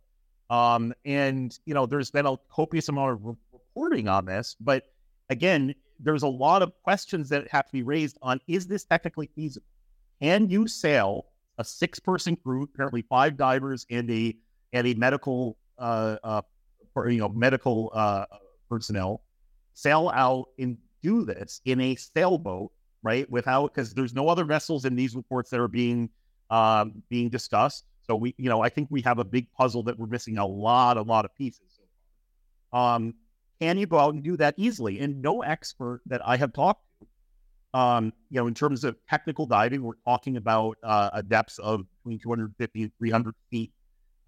Um, 0.50 0.94
and 1.04 1.58
you 1.66 1.74
know, 1.74 1.86
there's 1.86 2.10
been 2.10 2.26
a 2.26 2.38
copious 2.50 2.88
amount 2.88 3.12
of 3.12 3.26
re- 3.26 3.36
reporting 3.52 4.08
on 4.08 4.26
this, 4.26 4.56
but 4.62 4.84
again, 5.30 5.76
there's 6.00 6.24
a 6.24 6.28
lot 6.28 6.62
of 6.62 6.72
questions 6.84 7.28
that 7.30 7.48
have 7.50 7.66
to 7.66 7.74
be 7.74 7.84
raised 7.84 8.18
on 8.22 8.40
is 8.48 8.66
this 8.66 8.86
technically 8.86 9.30
feasible? 9.36 9.68
Can 10.22 10.50
you 10.50 10.68
sail 10.68 11.26
a 11.58 11.64
six 11.66 12.00
person 12.00 12.38
crew, 12.38 12.64
apparently 12.64 13.02
five 13.02 13.36
divers 13.36 13.86
and 13.90 14.10
a 14.10 14.34
and 14.72 14.88
a 14.88 14.94
medical 14.94 15.58
uh, 15.78 16.16
uh 16.24 16.42
you 17.08 17.18
know 17.18 17.30
medical 17.30 17.92
uh 17.94 18.26
personnel 18.70 19.22
sail 19.74 20.12
out 20.14 20.50
and 20.58 20.78
do 21.02 21.26
this 21.26 21.62
in 21.66 21.80
a 21.82 21.96
sailboat, 21.96 22.72
right? 23.04 23.30
Without 23.30 23.74
because 23.74 23.94
there's 23.94 24.14
no 24.14 24.30
other 24.30 24.44
vessels 24.44 24.86
in 24.86 24.96
these 24.96 25.16
reports 25.16 25.50
that 25.52 25.60
are 25.60 25.68
being 25.68 26.10
um, 26.50 27.04
being 27.10 27.30
discussed. 27.30 27.86
So 28.08 28.16
we, 28.16 28.34
you 28.38 28.50
know, 28.50 28.62
I 28.62 28.70
think 28.70 28.88
we 28.90 29.02
have 29.02 29.20
a 29.20 29.24
big 29.24 29.52
puzzle 29.54 29.84
that 29.84 30.00
we're 30.00 30.08
missing 30.08 30.38
a 30.38 30.46
lot, 30.46 30.98
a 30.98 31.02
lot 31.02 31.26
of 31.26 31.36
pieces. 31.36 31.80
Um, 32.74 33.14
can 33.62 33.78
you 33.78 33.86
go 33.86 34.00
out 34.00 34.14
and 34.14 34.24
do 34.24 34.38
that 34.38 34.56
easily? 34.58 35.00
And 35.00 35.22
no 35.22 35.42
expert 35.42 36.02
that 36.08 36.22
I 36.26 36.38
have 36.38 36.54
talked 36.54 36.82
to, 37.02 37.80
um, 37.80 38.14
you 38.30 38.40
know, 38.40 38.48
in 38.48 38.54
terms 38.54 38.84
of 38.84 38.96
technical 39.08 39.46
diving, 39.46 39.84
we're 39.84 39.94
talking 40.06 40.38
about 40.38 40.78
uh, 40.82 41.10
a 41.14 41.22
depth 41.22 41.60
of 41.60 41.86
between 41.98 42.20
250 42.20 42.84
and 42.84 42.92
300 42.98 43.36
feet. 43.52 43.72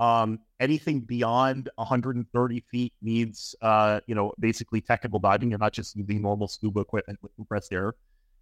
Um, 0.01 0.39
anything 0.59 1.01
beyond 1.01 1.69
130 1.75 2.63
feet 2.71 2.91
needs, 3.03 3.55
uh, 3.61 3.99
you 4.07 4.15
know, 4.15 4.33
basically 4.39 4.81
technical 4.81 5.19
diving. 5.19 5.51
You're 5.51 5.59
not 5.59 5.73
just 5.73 5.95
using 5.95 6.23
normal 6.23 6.47
scuba 6.47 6.79
equipment 6.79 7.19
with 7.21 7.35
compressed 7.35 7.71
air. 7.71 7.93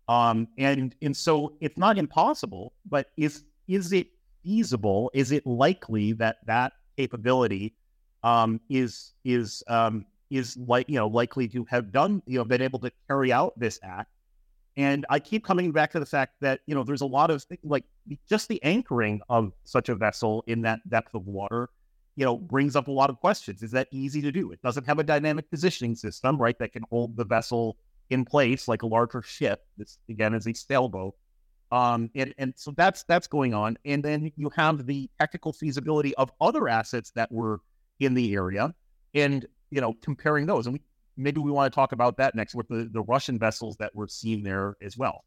Um, 0.07 0.47
and 0.57 0.95
and 1.01 1.15
so 1.15 1.57
it's 1.59 1.77
not 1.77 1.97
impossible, 1.97 2.71
but 2.89 3.11
is 3.17 3.43
is 3.67 3.91
it 3.91 4.07
feasible? 4.41 5.11
Is 5.13 5.33
it 5.33 5.45
likely 5.45 6.13
that 6.13 6.37
that 6.47 6.73
capability 6.97 7.75
um, 8.23 8.61
is 8.69 9.13
is 9.25 9.61
um, 9.67 10.05
is 10.29 10.55
like 10.55 10.87
you 10.89 10.95
know 10.95 11.07
likely 11.07 11.49
to 11.49 11.65
have 11.65 11.91
done 11.91 12.23
you 12.25 12.37
know 12.37 12.45
been 12.45 12.61
able 12.61 12.79
to 12.79 12.91
carry 13.07 13.33
out 13.33 13.59
this 13.59 13.79
act? 13.83 14.09
And 14.77 15.05
I 15.09 15.19
keep 15.19 15.43
coming 15.43 15.71
back 15.71 15.91
to 15.91 15.99
the 15.99 16.05
fact 16.05 16.35
that 16.41 16.61
you 16.65 16.75
know 16.75 16.83
there's 16.83 17.01
a 17.01 17.05
lot 17.05 17.31
of 17.31 17.45
like 17.63 17.85
just 18.27 18.47
the 18.47 18.61
anchoring 18.63 19.21
of 19.29 19.51
such 19.63 19.89
a 19.89 19.95
vessel 19.95 20.43
in 20.47 20.61
that 20.61 20.79
depth 20.89 21.13
of 21.15 21.25
water, 21.27 21.69
you 22.15 22.25
know, 22.25 22.37
brings 22.37 22.75
up 22.75 22.87
a 22.87 22.91
lot 22.91 23.09
of 23.09 23.19
questions. 23.19 23.63
Is 23.63 23.71
that 23.71 23.87
easy 23.91 24.21
to 24.21 24.31
do? 24.31 24.51
It 24.51 24.61
doesn't 24.61 24.85
have 24.85 24.99
a 24.99 25.03
dynamic 25.03 25.49
positioning 25.49 25.95
system, 25.95 26.37
right? 26.37 26.57
That 26.59 26.73
can 26.73 26.83
hold 26.89 27.17
the 27.17 27.25
vessel 27.25 27.77
in 28.09 28.25
place 28.25 28.67
like 28.67 28.83
a 28.83 28.87
larger 28.87 29.21
ship. 29.21 29.65
This 29.77 29.97
again 30.09 30.33
is 30.33 30.47
a 30.47 30.53
sailboat. 30.53 31.15
Um, 31.71 32.09
and, 32.15 32.33
and 32.37 32.53
so 32.55 32.71
that's 32.75 33.03
that's 33.03 33.27
going 33.27 33.53
on. 33.53 33.77
And 33.85 34.03
then 34.03 34.31
you 34.35 34.49
have 34.55 34.85
the 34.85 35.09
technical 35.19 35.53
feasibility 35.53 36.15
of 36.15 36.31
other 36.41 36.67
assets 36.67 37.11
that 37.11 37.31
were 37.31 37.61
in 37.99 38.13
the 38.13 38.33
area, 38.33 38.73
and 39.13 39.45
you 39.69 39.81
know 39.81 39.93
comparing 40.01 40.45
those. 40.45 40.65
And 40.65 40.73
we, 40.73 40.81
maybe 41.19 41.39
we 41.41 41.51
want 41.51 41.71
to 41.71 41.75
talk 41.75 41.91
about 41.91 42.17
that 42.17 42.33
next 42.35 42.55
with 42.55 42.67
the, 42.67 42.89
the 42.91 43.01
Russian 43.01 43.37
vessels 43.37 43.77
that 43.77 43.93
were 43.93 44.07
seen 44.07 44.43
there 44.43 44.75
as 44.81 44.97
well. 44.97 45.23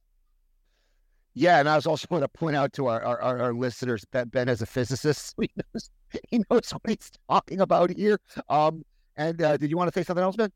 Yeah, 1.34 1.60
and 1.60 1.68
I 1.68 1.76
was 1.76 1.86
also 1.86 2.06
want 2.10 2.22
to 2.22 2.28
point 2.28 2.56
out 2.56 2.72
to 2.74 2.86
our, 2.88 3.02
our, 3.02 3.38
our 3.40 3.54
listeners 3.54 4.04
that 4.12 4.30
Ben 4.30 4.48
is 4.48 4.60
a 4.60 4.66
physicist. 4.66 5.34
He 5.40 5.50
knows, 5.56 5.90
he 6.30 6.44
knows 6.50 6.70
what 6.70 6.82
he's 6.86 7.10
talking 7.28 7.60
about 7.60 7.90
here. 7.90 8.20
Um, 8.48 8.84
and 9.16 9.40
uh, 9.40 9.56
did 9.56 9.70
you 9.70 9.76
want 9.76 9.92
to 9.92 9.98
say 9.98 10.04
something 10.04 10.22
else, 10.22 10.36
Ben? 10.36 10.52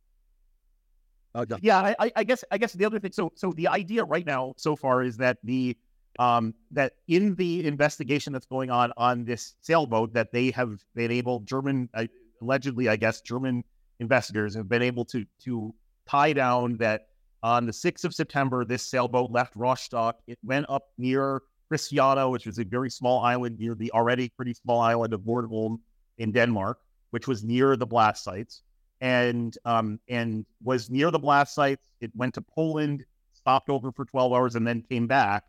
Oh, 1.34 1.44
no. 1.48 1.58
Yeah, 1.60 1.78
I- 1.78 1.96
I, 1.98 2.12
I 2.16 2.24
guess 2.24 2.44
I 2.50 2.58
guess 2.58 2.72
the 2.72 2.84
other 2.84 2.98
thing. 2.98 3.12
So 3.12 3.30
so 3.34 3.52
the 3.52 3.68
idea 3.68 4.04
right 4.04 4.24
now 4.26 4.54
so 4.56 4.74
far 4.76 5.02
is 5.02 5.18
that 5.18 5.38
the 5.44 5.76
um 6.18 6.54
that 6.70 6.94
in 7.08 7.34
the 7.34 7.66
investigation 7.66 8.32
that's 8.32 8.46
going 8.46 8.70
on 8.70 8.92
on 8.96 9.24
this 9.24 9.54
sailboat 9.60 10.14
that 10.14 10.32
they 10.32 10.50
have 10.52 10.82
been 10.94 11.10
able 11.10 11.40
German 11.40 11.90
uh, 11.92 12.06
allegedly 12.40 12.88
I 12.88 12.96
guess 12.96 13.20
German 13.20 13.64
investigators 14.00 14.54
have 14.54 14.68
been 14.68 14.82
able 14.82 15.04
to 15.04 15.24
to 15.42 15.74
tie 16.08 16.32
down 16.32 16.76
that 16.76 17.08
on 17.42 17.66
the 17.66 17.72
6th 17.72 18.04
of 18.04 18.14
September 18.14 18.64
this 18.64 18.82
sailboat 18.82 19.30
left 19.30 19.54
Rostock 19.56 20.18
it 20.26 20.38
went 20.44 20.66
up 20.68 20.84
near 20.98 21.42
Christiana 21.68 22.28
which 22.28 22.46
is 22.46 22.58
a 22.58 22.64
very 22.64 22.90
small 22.90 23.20
island 23.20 23.58
near 23.58 23.74
the 23.74 23.90
already 23.92 24.28
pretty 24.28 24.54
small 24.54 24.80
island 24.80 25.12
of 25.12 25.20
Bornholm 25.20 25.80
in 26.18 26.32
Denmark 26.32 26.78
which 27.10 27.26
was 27.26 27.44
near 27.44 27.76
the 27.76 27.86
blast 27.86 28.24
sites 28.24 28.62
and 29.00 29.56
um, 29.64 30.00
and 30.08 30.46
was 30.62 30.90
near 30.90 31.10
the 31.10 31.18
blast 31.18 31.54
sites. 31.54 31.82
It 32.00 32.10
went 32.14 32.34
to 32.34 32.42
Poland, 32.42 33.04
stopped 33.32 33.68
over 33.68 33.92
for 33.92 34.04
12 34.04 34.32
hours, 34.32 34.54
and 34.54 34.66
then 34.66 34.82
came 34.82 35.06
back. 35.06 35.44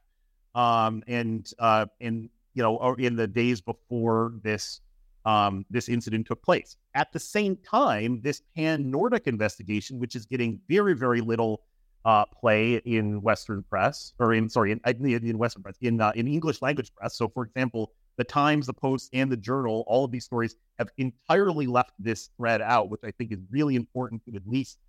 Um, 0.56 1.04
and 1.08 1.50
uh, 1.60 1.86
and 2.02 2.30
you 2.54 2.64
know, 2.64 2.96
in 2.96 3.16
the 3.16 3.28
days 3.28 3.62
before 3.62 4.34
this 4.44 4.82
um, 5.28 5.66
this 5.70 5.90
incident 5.90 6.26
took 6.26 6.42
place. 6.42 6.78
At 6.96 7.12
the 7.12 7.20
same 7.20 7.58
time, 7.58 8.22
this 8.24 8.42
Pan 8.56 8.90
Nordic 8.90 9.28
investigation, 9.28 10.00
which 10.00 10.16
is 10.16 10.26
getting 10.26 10.60
very 10.70 10.96
very 10.96 11.22
little 11.22 11.62
uh, 12.06 12.24
play 12.26 12.76
in 12.86 13.22
Western 13.22 13.62
press, 13.64 14.14
or 14.20 14.34
in 14.34 14.50
sorry, 14.50 14.72
in, 14.72 14.80
in 15.06 15.38
Western 15.38 15.62
press, 15.62 15.76
in 15.82 16.00
uh, 16.00 16.14
in 16.16 16.28
English 16.28 16.62
language 16.62 16.92
press. 16.96 17.18
So, 17.18 17.28
for 17.28 17.44
example, 17.44 17.92
the 18.16 18.24
Times, 18.24 18.66
the 18.68 18.74
Post, 18.74 19.10
and 19.12 19.30
the 19.30 19.36
Journal, 19.36 19.84
all 19.86 20.06
of 20.06 20.12
these 20.12 20.24
stories 20.24 20.56
have 20.80 20.88
entirely 20.98 21.68
left 21.68 21.92
this 22.00 22.30
thread 22.38 22.62
out, 22.62 22.90
which 22.90 23.02
I 23.04 23.12
think 23.12 23.34
is 23.34 23.40
really 23.52 23.76
important 23.76 24.24
to 24.26 24.36
at 24.36 24.48
least 24.48 24.80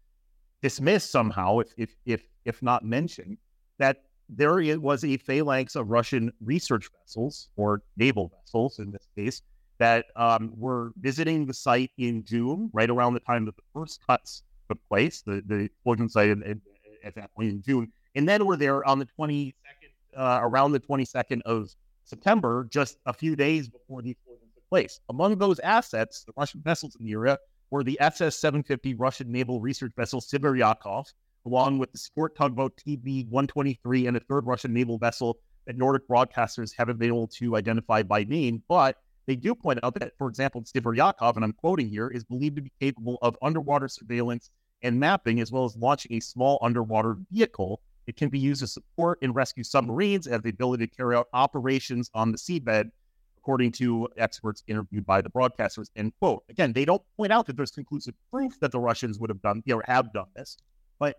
dismiss 0.62 1.02
somehow, 1.10 1.58
if 1.58 1.74
if 1.76 1.96
if 2.06 2.22
if 2.44 2.62
not 2.62 2.84
mention, 2.84 3.38
that 3.78 4.04
there 4.28 4.78
was 4.78 5.04
a 5.04 5.16
phalanx 5.16 5.74
of 5.74 5.88
Russian 5.88 6.32
research 6.40 6.88
vessels 7.00 7.48
or 7.56 7.82
naval 7.96 8.30
vessels 8.44 8.78
in 8.78 8.92
this 8.92 9.08
case 9.16 9.42
that 9.78 10.06
um, 10.16 10.52
were 10.56 10.92
visiting 11.00 11.46
the 11.46 11.54
site 11.54 11.90
in 11.98 12.24
June, 12.24 12.70
right 12.72 12.90
around 12.90 13.14
the 13.14 13.20
time 13.20 13.44
that 13.46 13.56
the 13.56 13.62
first 13.72 14.00
cuts 14.06 14.42
took 14.68 14.78
place, 14.88 15.22
the 15.22 15.42
the 15.46 15.56
explosion 15.56 16.08
site 16.08 16.30
in- 16.30 16.60
at 17.04 17.14
that 17.14 17.32
point 17.34 17.48
in 17.50 17.62
June, 17.62 17.92
and 18.16 18.28
then 18.28 18.44
were 18.44 18.56
there 18.56 18.84
on 18.84 18.98
the 18.98 19.04
twenty 19.04 19.54
second, 19.64 20.20
uh, 20.20 20.40
around 20.42 20.72
the 20.72 20.80
twenty 20.80 21.04
second 21.04 21.42
of 21.46 21.70
September, 22.04 22.66
just 22.70 22.98
a 23.06 23.12
few 23.12 23.36
days 23.36 23.68
before 23.68 24.02
the 24.02 24.10
explosion 24.10 24.48
took 24.54 24.68
place. 24.68 25.00
Among 25.08 25.38
those 25.38 25.58
assets, 25.60 26.24
the 26.24 26.32
Russian 26.36 26.60
vessels 26.62 26.96
in 26.98 27.06
the 27.06 27.12
area 27.12 27.38
were 27.70 27.84
the 27.84 28.00
SS 28.00 28.36
750 28.38 28.94
Russian 28.94 29.30
naval 29.30 29.60
research 29.60 29.92
vessel 29.96 30.20
Sibiryakov, 30.20 31.12
along 31.46 31.78
with 31.78 31.92
the 31.92 31.98
sport 31.98 32.34
tugboat 32.34 32.76
TB 32.76 33.28
123 33.28 34.06
and 34.06 34.16
a 34.16 34.20
third 34.20 34.46
Russian 34.46 34.72
naval 34.72 34.98
vessel 34.98 35.38
that 35.66 35.76
Nordic 35.76 36.08
broadcasters 36.08 36.72
haven't 36.76 36.98
been 36.98 37.08
able 37.08 37.28
to 37.28 37.56
identify 37.56 38.02
by 38.02 38.24
name. 38.24 38.62
But 38.68 38.96
they 39.28 39.36
do 39.36 39.54
point 39.54 39.78
out 39.82 39.94
that, 40.00 40.12
for 40.18 40.28
example, 40.28 40.62
Sibiryakov, 40.62 41.36
and 41.36 41.44
I'm 41.44 41.52
quoting 41.52 41.88
here, 41.88 42.08
is 42.08 42.24
believed 42.24 42.56
to 42.56 42.62
be 42.62 42.72
capable 42.80 43.18
of 43.22 43.36
underwater 43.42 43.86
surveillance 43.86 44.50
and 44.82 44.98
mapping, 44.98 45.38
as 45.38 45.52
well 45.52 45.64
as 45.64 45.76
launching 45.76 46.14
a 46.14 46.20
small 46.20 46.58
underwater 46.62 47.16
vehicle 47.30 47.80
it 48.08 48.16
can 48.16 48.30
be 48.30 48.38
used 48.38 48.60
to 48.62 48.66
support 48.66 49.18
and 49.20 49.34
rescue 49.34 49.62
submarines 49.62 50.26
and 50.26 50.42
the 50.42 50.48
ability 50.48 50.86
to 50.86 50.96
carry 50.96 51.14
out 51.14 51.28
operations 51.34 52.10
on 52.14 52.32
the 52.32 52.38
seabed, 52.38 52.90
according 53.36 53.70
to 53.72 54.08
experts 54.16 54.62
interviewed 54.66 55.04
by 55.04 55.20
the 55.20 55.28
broadcasters. 55.28 55.90
End 55.94 56.14
quote. 56.18 56.42
Again, 56.48 56.72
they 56.72 56.86
don't 56.86 57.02
point 57.18 57.30
out 57.30 57.44
that 57.46 57.56
there's 57.58 57.70
conclusive 57.70 58.14
proof 58.30 58.58
that 58.60 58.72
the 58.72 58.80
Russians 58.80 59.18
would 59.18 59.28
have 59.28 59.42
done, 59.42 59.62
know, 59.66 59.82
have 59.84 60.10
done 60.14 60.28
this. 60.34 60.56
But 60.98 61.16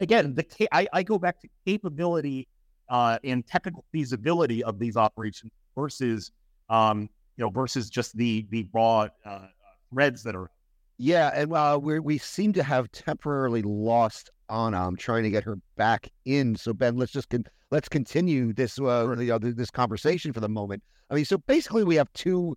again, 0.00 0.34
the 0.34 0.44
I, 0.72 0.88
I 0.92 1.04
go 1.04 1.20
back 1.20 1.40
to 1.42 1.48
capability 1.64 2.48
uh, 2.88 3.20
and 3.22 3.46
technical 3.46 3.84
feasibility 3.92 4.64
of 4.64 4.80
these 4.80 4.96
operations 4.96 5.52
versus 5.76 6.32
um, 6.68 7.08
you 7.36 7.44
know 7.44 7.50
versus 7.50 7.90
just 7.90 8.16
the 8.16 8.46
the 8.50 8.68
raw 8.72 9.08
uh, 9.24 9.46
threads 9.92 10.22
that 10.24 10.34
are. 10.34 10.50
Yeah, 10.98 11.30
and 11.34 11.52
uh, 11.52 11.78
we 11.82 11.98
we 11.98 12.18
seem 12.18 12.52
to 12.52 12.62
have 12.62 12.90
temporarily 12.92 13.62
lost 13.62 14.30
Anna. 14.48 14.86
I'm 14.86 14.96
trying 14.96 15.24
to 15.24 15.30
get 15.30 15.42
her 15.44 15.58
back 15.76 16.08
in. 16.24 16.54
So 16.56 16.72
Ben, 16.72 16.96
let's 16.96 17.12
just 17.12 17.28
con- 17.30 17.46
let's 17.70 17.88
continue 17.88 18.52
this 18.52 18.78
uh, 18.78 19.14
you 19.18 19.26
know, 19.26 19.38
this 19.38 19.70
conversation 19.70 20.32
for 20.32 20.40
the 20.40 20.48
moment. 20.48 20.82
I 21.10 21.14
mean, 21.14 21.24
so 21.24 21.38
basically, 21.38 21.84
we 21.84 21.96
have 21.96 22.12
two 22.12 22.56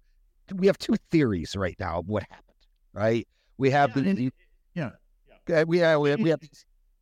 we 0.55 0.67
have 0.67 0.77
two 0.77 0.95
theories 1.11 1.55
right 1.55 1.75
now 1.79 1.99
of 1.99 2.07
what 2.07 2.23
happened. 2.23 2.43
Right? 2.93 3.27
We 3.57 3.71
have 3.71 3.95
Yeah, 3.97 4.03
the, 4.03 4.13
the 4.13 4.31
yeah, 4.75 4.89
uh, 5.61 5.65
we 5.67 5.79
have, 5.79 5.99
we 5.99 6.09
have 6.11 6.19
we 6.19 6.29
have. 6.29 6.39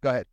Go 0.01 0.09
ahead. 0.09 0.27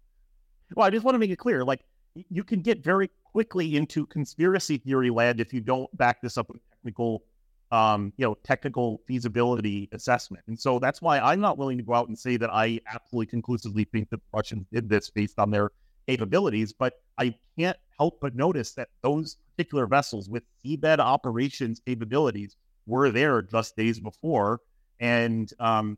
Well, 0.75 0.87
I 0.87 0.91
just 0.91 1.05
want 1.05 1.15
to 1.17 1.19
make 1.19 1.31
it 1.31 1.39
clear, 1.39 1.65
like 1.65 1.81
you 2.15 2.45
can 2.45 2.61
get 2.61 2.85
very 2.85 3.11
quickly 3.33 3.77
into 3.77 4.07
conspiracy 4.07 4.79
theory 4.79 5.11
land 5.11 5.41
if 5.41 5.53
you 5.53 5.61
don't 5.61 5.95
back 5.97 6.21
this 6.21 6.37
up 6.37 6.49
with 6.49 6.61
technical, 6.71 7.25
um, 7.73 8.13
you 8.19 8.27
know, 8.27 8.37
technical 8.45 9.01
feasibility 9.07 9.89
assessment. 9.93 10.45
And 10.47 10.61
so 10.61 10.79
that's 10.79 11.01
why 11.01 11.19
I'm 11.19 11.41
not 11.41 11.57
willing 11.57 11.79
to 11.79 11.83
go 11.83 11.95
out 11.95 12.07
and 12.07 12.17
say 12.17 12.37
that 12.37 12.51
I 12.53 12.79
absolutely 12.87 13.27
conclusively 13.27 13.85
think 13.85 14.11
that 14.11 14.19
the 14.19 14.37
Russians 14.37 14.67
did 14.71 14.91
this 14.91 15.09
based 15.09 15.39
on 15.39 15.51
their 15.51 15.73
capabilities. 16.07 16.73
But 16.73 16.95
I 17.19 17.35
can't 17.59 17.79
help 17.99 18.21
but 18.21 18.37
notice 18.37 18.73
that 18.75 18.89
those 19.03 19.39
particular 19.57 19.87
vessels 19.87 20.29
with 20.29 20.43
seabed 20.65 20.99
operations 20.99 21.81
capabilities 21.85 22.57
were 22.87 23.11
there 23.11 23.41
just 23.41 23.75
days 23.75 23.99
before, 23.99 24.61
and 25.01 25.51
um, 25.59 25.97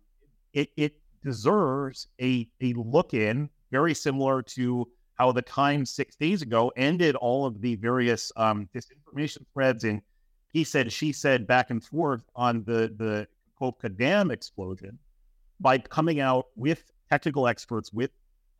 it, 0.53 0.69
it 0.77 1.01
deserves 1.25 2.07
a 2.21 2.49
a 2.61 2.73
look 2.75 3.15
in 3.15 3.49
very 3.73 3.95
similar 3.95 4.43
to 4.43 4.87
how 5.17 5.33
the 5.33 5.43
Times 5.43 5.91
six 5.91 6.15
days 6.15 6.43
ago 6.43 6.73
ended 6.77 7.17
all 7.17 7.47
of 7.47 7.61
the 7.61 7.75
various 7.77 8.31
um, 8.37 8.69
disinformation 8.75 9.45
threads 9.53 9.85
and 9.85 10.03
he 10.55 10.65
said, 10.65 10.91
she 10.93 11.13
said 11.13 11.47
back 11.47 11.71
and 11.71 11.85
forth 11.85 12.25
on 12.35 12.65
the 12.65 12.95
the 12.97 13.27
Kakhovka 13.61 13.95
Dam 13.95 14.31
explosion 14.31 14.99
by 15.61 15.79
coming 15.79 16.21
out 16.21 16.47
with 16.57 16.91
technical 17.11 17.47
experts, 17.49 17.93
with 17.93 18.11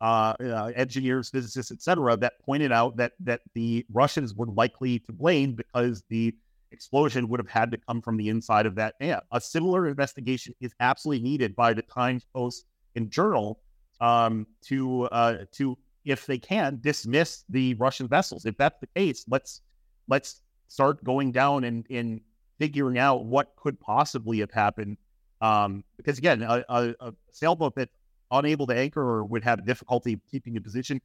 uh, 0.01 0.33
uh, 0.41 0.71
engineers, 0.75 1.29
physicists, 1.29 1.71
etc., 1.71 2.17
that 2.17 2.33
pointed 2.45 2.71
out 2.71 2.97
that 2.97 3.13
that 3.21 3.41
the 3.53 3.85
Russians 3.91 4.35
were 4.35 4.47
likely 4.47 4.99
to 4.99 5.13
blame 5.13 5.53
because 5.53 6.03
the 6.09 6.35
explosion 6.71 7.29
would 7.29 7.39
have 7.39 7.49
had 7.49 7.71
to 7.71 7.77
come 7.77 8.01
from 8.01 8.17
the 8.17 8.27
inside 8.27 8.65
of 8.65 8.75
that 8.75 8.95
dam. 8.99 9.21
A 9.31 9.39
similar 9.39 9.87
investigation 9.87 10.53
is 10.59 10.73
absolutely 10.81 11.23
needed 11.23 11.55
by 11.55 11.73
the 11.73 11.81
Times 11.83 12.25
Post 12.35 12.65
and 12.95 13.09
Journal 13.09 13.61
um, 14.01 14.45
to 14.65 15.03
uh, 15.05 15.45
to 15.53 15.77
if 16.03 16.25
they 16.25 16.37
can 16.37 16.77
dismiss 16.81 17.45
the 17.47 17.73
Russian 17.75 18.09
vessels. 18.09 18.45
If 18.45 18.57
that's 18.57 18.79
the 18.81 18.87
case, 18.87 19.23
let's 19.29 19.61
let's 20.09 20.41
start 20.67 21.03
going 21.03 21.31
down 21.31 21.63
and 21.63 21.85
and 21.89 22.21
figuring 22.57 22.97
out 22.97 23.25
what 23.25 23.53
could 23.57 23.79
possibly 23.79 24.39
have 24.39 24.51
happened. 24.51 24.97
Um, 25.41 25.83
because 25.97 26.17
again, 26.17 26.41
a, 26.41 26.63
a, 26.69 26.95
a 26.99 27.13
sailboat 27.31 27.75
that's 27.75 27.91
unable 28.31 28.65
to 28.67 28.75
anchor 28.75 29.01
or 29.01 29.25
would 29.25 29.43
have 29.43 29.65
difficulty 29.65 30.19
keeping 30.31 30.55
in 30.55 30.63
position, 30.63 31.01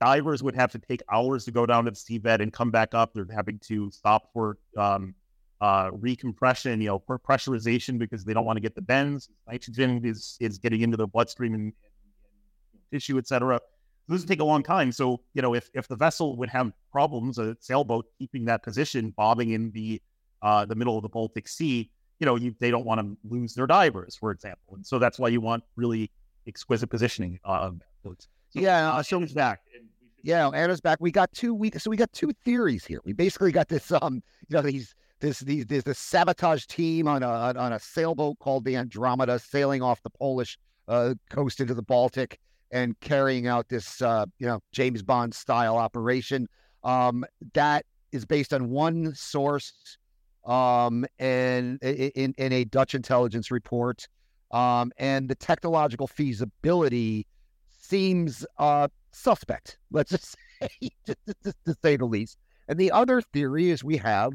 divers 0.00 0.42
would 0.42 0.56
have 0.56 0.72
to 0.72 0.78
take 0.78 1.00
hours 1.10 1.44
to 1.44 1.52
go 1.52 1.64
down 1.66 1.84
to 1.84 1.92
the 1.92 1.96
seabed 1.96 2.40
and 2.40 2.52
come 2.52 2.70
back 2.70 2.94
up. 2.94 3.14
They're 3.14 3.26
having 3.32 3.58
to 3.60 3.90
stop 3.90 4.32
for 4.32 4.58
um, 4.76 5.14
uh, 5.60 5.90
recompression, 5.90 6.80
you 6.80 6.88
know, 6.88 6.98
for 7.06 7.18
pressurization 7.18 7.98
because 7.98 8.24
they 8.24 8.34
don't 8.34 8.44
want 8.44 8.56
to 8.56 8.60
get 8.60 8.74
the 8.74 8.82
bends. 8.82 9.28
Nitrogen 9.48 10.04
is 10.04 10.36
is 10.40 10.58
getting 10.58 10.80
into 10.82 10.96
the 10.96 11.06
bloodstream 11.06 11.54
and, 11.54 11.62
and, 11.62 11.72
and 12.72 12.82
tissue, 12.92 13.18
et 13.18 13.26
cetera. 13.26 13.60
This 14.08 14.20
would 14.22 14.28
take 14.28 14.40
a 14.40 14.44
long 14.44 14.62
time. 14.62 14.90
So, 14.92 15.20
you 15.34 15.42
know, 15.42 15.54
if 15.54 15.70
if 15.74 15.86
the 15.88 15.96
vessel 15.96 16.36
would 16.36 16.48
have 16.48 16.72
problems, 16.90 17.38
a 17.38 17.56
sailboat 17.60 18.06
keeping 18.18 18.44
that 18.46 18.62
position, 18.62 19.10
bobbing 19.16 19.50
in 19.50 19.70
the 19.72 20.00
uh, 20.42 20.64
the 20.64 20.74
middle 20.74 20.96
of 20.96 21.02
the 21.02 21.08
Baltic 21.08 21.46
Sea, 21.48 21.90
you 22.20 22.24
know, 22.26 22.36
you, 22.36 22.54
they 22.60 22.70
don't 22.70 22.86
want 22.86 23.00
to 23.00 23.16
lose 23.28 23.54
their 23.54 23.66
divers, 23.66 24.16
for 24.16 24.30
example, 24.30 24.74
and 24.76 24.86
so 24.86 24.98
that's 24.98 25.18
why 25.18 25.28
you 25.28 25.40
want 25.40 25.62
really 25.76 26.10
exquisite 26.46 26.88
positioning 26.88 27.38
uh, 27.44 27.58
of 27.68 27.82
boats. 28.02 28.28
So, 28.50 28.60
Yeah, 28.60 28.90
uh, 28.92 29.02
so- 29.02 29.20
back. 29.34 29.60
and 29.74 29.82
we 29.84 29.88
should- 30.16 30.26
Yeah, 30.28 30.48
Anna's 30.48 30.80
back. 30.80 30.98
We 31.00 31.10
got 31.10 31.30
two 31.32 31.52
we 31.54 31.70
so 31.72 31.90
we 31.90 31.96
got 31.96 32.12
two 32.12 32.32
theories 32.44 32.84
here. 32.86 33.00
We 33.04 33.12
basically 33.12 33.52
got 33.52 33.68
this 33.68 33.92
um, 33.92 34.22
you 34.48 34.56
know, 34.56 34.62
these 34.62 34.94
this 35.20 35.40
these 35.40 35.66
this, 35.66 35.82
this 35.84 35.98
sabotage 35.98 36.64
team 36.66 37.06
on 37.08 37.22
a 37.22 37.28
on- 37.28 37.56
on 37.58 37.72
a 37.74 37.78
sailboat 37.78 38.38
called 38.38 38.64
the 38.64 38.76
Andromeda 38.76 39.38
sailing 39.38 39.82
off 39.82 40.02
the 40.02 40.10
Polish 40.10 40.58
uh, 40.86 41.14
coast 41.28 41.60
into 41.60 41.74
the 41.74 41.82
Baltic 41.82 42.38
and 42.70 42.98
carrying 43.00 43.46
out 43.46 43.68
this 43.68 44.02
uh, 44.02 44.26
you 44.38 44.46
know, 44.46 44.60
James 44.72 45.02
Bond 45.02 45.34
style 45.34 45.76
operation. 45.76 46.48
Um, 46.84 47.24
that 47.54 47.84
is 48.12 48.24
based 48.24 48.52
on 48.52 48.70
one 48.70 49.14
source 49.14 49.98
um 50.44 51.04
and 51.18 51.82
in 51.82 52.32
in 52.38 52.52
a 52.52 52.64
Dutch 52.64 52.94
intelligence 52.94 53.50
report. 53.50 54.06
Um, 54.50 54.92
and 54.96 55.28
the 55.28 55.34
technological 55.34 56.06
feasibility 56.06 57.26
seems 57.68 58.46
uh 58.58 58.88
suspect. 59.10 59.78
Let's 59.90 60.10
just 60.12 60.36
say, 60.60 60.90
just, 61.06 61.18
just, 61.44 61.56
to 61.66 61.76
say 61.82 61.96
the 61.96 62.06
least. 62.06 62.38
And 62.68 62.78
the 62.78 62.92
other 62.92 63.20
theory 63.20 63.70
is 63.70 63.82
we 63.82 63.96
have 63.98 64.32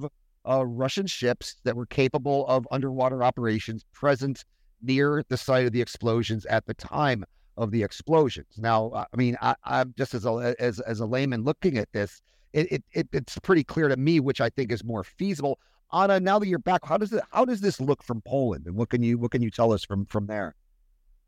uh, 0.47 0.65
Russian 0.65 1.07
ships 1.07 1.55
that 1.63 1.75
were 1.75 1.85
capable 1.85 2.45
of 2.47 2.67
underwater 2.71 3.23
operations 3.23 3.85
present 3.93 4.43
near 4.81 5.23
the 5.29 5.37
site 5.37 5.65
of 5.65 5.71
the 5.71 5.81
explosions 5.81 6.45
at 6.47 6.65
the 6.65 6.73
time 6.73 7.23
of 7.57 7.71
the 7.71 7.83
explosions. 7.83 8.57
Now, 8.57 8.91
I 8.93 9.15
mean, 9.15 9.37
I, 9.41 9.55
I'm 9.63 9.93
just 9.97 10.13
as 10.13 10.25
a 10.25 10.55
as 10.59 10.79
as 10.81 10.99
a 10.99 11.05
layman 11.05 11.43
looking 11.43 11.77
at 11.77 11.91
this, 11.91 12.21
it, 12.53 12.71
it, 12.71 12.83
it 12.91 13.07
it's 13.11 13.37
pretty 13.39 13.63
clear 13.63 13.87
to 13.87 13.97
me 13.97 14.19
which 14.19 14.41
I 14.41 14.49
think 14.49 14.71
is 14.71 14.83
more 14.83 15.03
feasible. 15.03 15.59
Anna, 15.91 16.19
now 16.19 16.39
that 16.39 16.47
you're 16.47 16.59
back, 16.59 16.81
how 16.83 16.97
does 16.97 17.13
it 17.13 17.23
how 17.31 17.45
does 17.45 17.61
this 17.61 17.79
look 17.79 18.03
from 18.03 18.21
Poland, 18.21 18.65
and 18.65 18.75
what 18.75 18.89
can 18.89 19.03
you 19.03 19.17
what 19.17 19.31
can 19.31 19.41
you 19.41 19.51
tell 19.51 19.71
us 19.71 19.83
from 19.83 20.05
from 20.05 20.27
there? 20.27 20.55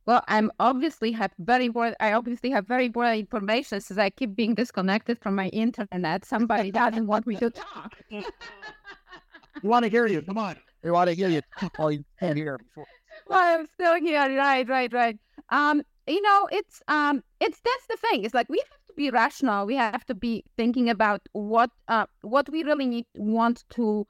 Well, 0.05 0.23
I'm 0.27 0.51
obviously 0.59 1.11
have 1.13 1.31
very 1.39 1.65
important. 1.65 1.97
I 1.99 2.13
obviously 2.13 2.51
have 2.51 2.67
very 2.67 2.85
important 2.85 3.19
information 3.21 3.81
since 3.81 3.97
I 3.97 4.11
keep 4.11 4.35
being 4.35 4.53
disconnected 4.53 5.17
from 5.19 5.33
my 5.35 5.47
internet. 5.47 6.25
Somebody 6.25 6.69
doesn't 6.71 7.07
want 7.07 7.25
me 7.25 7.35
to 7.37 7.49
talk. 7.49 7.93
We 9.63 9.69
want 9.69 9.83
to 9.83 9.89
hear 9.89 10.05
you. 10.05 10.21
Come 10.21 10.37
on. 10.37 10.57
We 10.83 10.91
want 10.91 11.09
to 11.09 11.15
hear 11.15 11.29
you. 11.29 11.41
Oh, 11.79 11.87
you 11.87 12.03
can't 12.19 12.37
hear 12.37 12.57
before. 12.57 12.85
well, 13.27 13.59
I'm 13.59 13.67
still 13.73 13.95
here. 13.95 14.37
Right, 14.37 14.67
right, 14.67 14.91
right. 14.93 15.17
Um, 15.49 15.81
you 16.07 16.21
know, 16.21 16.47
it's 16.51 16.81
um, 16.87 17.23
it's 17.39 17.59
that's 17.61 17.87
the 17.87 17.97
thing. 17.97 18.23
It's 18.23 18.33
like 18.33 18.49
we 18.49 18.57
have 18.57 18.85
to 18.87 18.93
be 18.95 19.09
rational. 19.09 19.65
We 19.65 19.75
have 19.75 20.05
to 20.05 20.15
be 20.15 20.43
thinking 20.57 20.89
about 20.89 21.21
what 21.33 21.71
uh, 21.87 22.05
what 22.21 22.49
we 22.49 22.63
really 22.63 22.85
need 22.85 23.05
want 23.15 23.63
to 23.71 24.07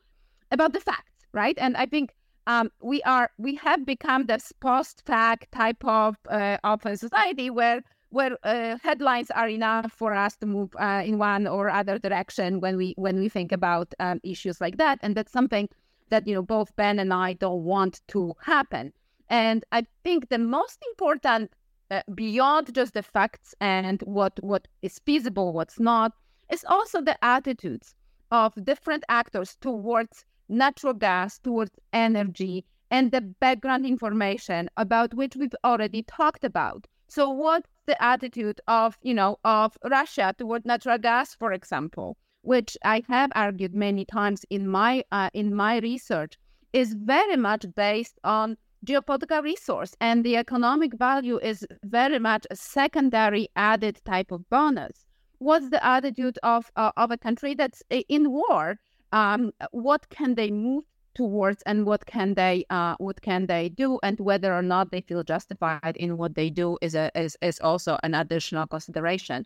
about 0.51 0.73
the 0.73 0.79
facts, 0.79 1.25
right? 1.31 1.57
And 1.57 1.77
I 1.77 1.85
think 1.85 2.13
um, 2.47 2.71
we 2.81 3.01
are 3.03 3.29
we 3.37 3.55
have 3.55 3.85
become 3.85 4.25
this 4.25 4.51
post-fact 4.59 5.51
type 5.51 5.83
of 5.85 6.17
uh, 6.29 6.57
of 6.63 6.85
a 6.85 6.97
society 6.97 7.49
where 7.49 7.81
where 8.09 8.37
uh, 8.43 8.77
headlines 8.81 9.31
are 9.31 9.49
enough 9.49 9.91
for 9.91 10.13
us 10.13 10.37
to 10.37 10.45
move 10.45 10.69
uh, 10.79 11.01
in 11.05 11.17
one 11.17 11.47
or 11.47 11.69
other 11.69 11.97
direction 11.99 12.59
when 12.59 12.77
we 12.77 12.93
when 12.97 13.19
we 13.19 13.29
think 13.29 13.51
about 13.51 13.93
um, 13.99 14.19
issues 14.23 14.61
like 14.61 14.77
that, 14.77 14.99
and 15.01 15.15
that's 15.15 15.31
something 15.31 15.67
that 16.09 16.27
you 16.27 16.35
know 16.35 16.41
both 16.41 16.75
Ben 16.75 16.99
and 16.99 17.13
I 17.13 17.33
don't 17.33 17.63
want 17.63 18.01
to 18.09 18.33
happen. 18.41 18.93
And 19.29 19.63
I 19.71 19.87
think 20.03 20.29
the 20.29 20.37
most 20.37 20.79
important, 20.91 21.51
uh, 21.91 22.01
beyond 22.13 22.73
just 22.73 22.93
the 22.93 23.03
facts 23.03 23.53
and 23.61 24.01
what 24.01 24.33
what 24.43 24.67
is 24.81 24.99
feasible, 25.05 25.53
what's 25.53 25.79
not, 25.79 26.13
is 26.51 26.65
also 26.67 27.01
the 27.01 27.17
attitudes 27.23 27.95
of 28.31 28.53
different 28.63 29.03
actors 29.07 29.55
towards 29.61 30.25
natural 30.49 30.93
gas, 30.93 31.39
towards 31.39 31.71
energy, 31.93 32.65
and 32.91 33.11
the 33.11 33.21
background 33.21 33.85
information 33.85 34.69
about 34.77 35.13
which 35.13 35.35
we've 35.35 35.55
already 35.63 36.03
talked 36.03 36.43
about. 36.43 36.87
So, 37.07 37.29
what's 37.29 37.69
the 37.85 38.01
attitude 38.03 38.61
of 38.67 38.97
you 39.01 39.13
know 39.13 39.37
of 39.43 39.77
Russia 39.89 40.33
toward 40.37 40.65
natural 40.65 40.97
gas, 40.97 41.35
for 41.35 41.53
example, 41.53 42.17
which 42.41 42.77
I 42.83 43.03
have 43.07 43.31
argued 43.35 43.75
many 43.75 44.05
times 44.05 44.45
in 44.49 44.67
my 44.67 45.03
uh, 45.11 45.29
in 45.33 45.53
my 45.53 45.77
research, 45.77 46.37
is 46.73 46.93
very 46.93 47.37
much 47.37 47.65
based 47.75 48.19
on 48.23 48.57
geopolitical 48.85 49.41
resource, 49.43 49.95
and 49.99 50.23
the 50.23 50.37
economic 50.37 50.93
value 50.97 51.39
is 51.39 51.65
very 51.83 52.19
much 52.19 52.45
a 52.51 52.55
secondary 52.55 53.49
added 53.55 53.99
type 54.05 54.31
of 54.31 54.47
bonus. 54.49 55.05
What's 55.39 55.69
the 55.69 55.83
attitude 55.85 56.39
of 56.43 56.71
uh, 56.75 56.91
of 56.95 57.11
a 57.11 57.17
country 57.17 57.55
that's 57.55 57.83
in 57.89 58.31
war? 58.31 58.77
Um, 59.11 59.51
what 59.71 60.09
can 60.09 60.35
they 60.35 60.51
move 60.51 60.85
towards, 61.15 61.61
and 61.63 61.85
what 61.85 62.05
can 62.05 62.33
they 62.35 62.65
uh, 62.69 62.95
what 62.97 63.21
can 63.21 63.47
they 63.47 63.69
do, 63.69 63.99
and 64.03 64.19
whether 64.19 64.53
or 64.53 64.61
not 64.61 64.91
they 64.91 65.01
feel 65.01 65.23
justified 65.23 65.95
in 65.97 66.17
what 66.17 66.35
they 66.35 66.49
do 66.49 66.77
is 66.81 66.95
a 66.95 67.11
is, 67.15 67.37
is 67.41 67.59
also 67.59 67.97
an 68.03 68.13
additional 68.13 68.67
consideration. 68.67 69.45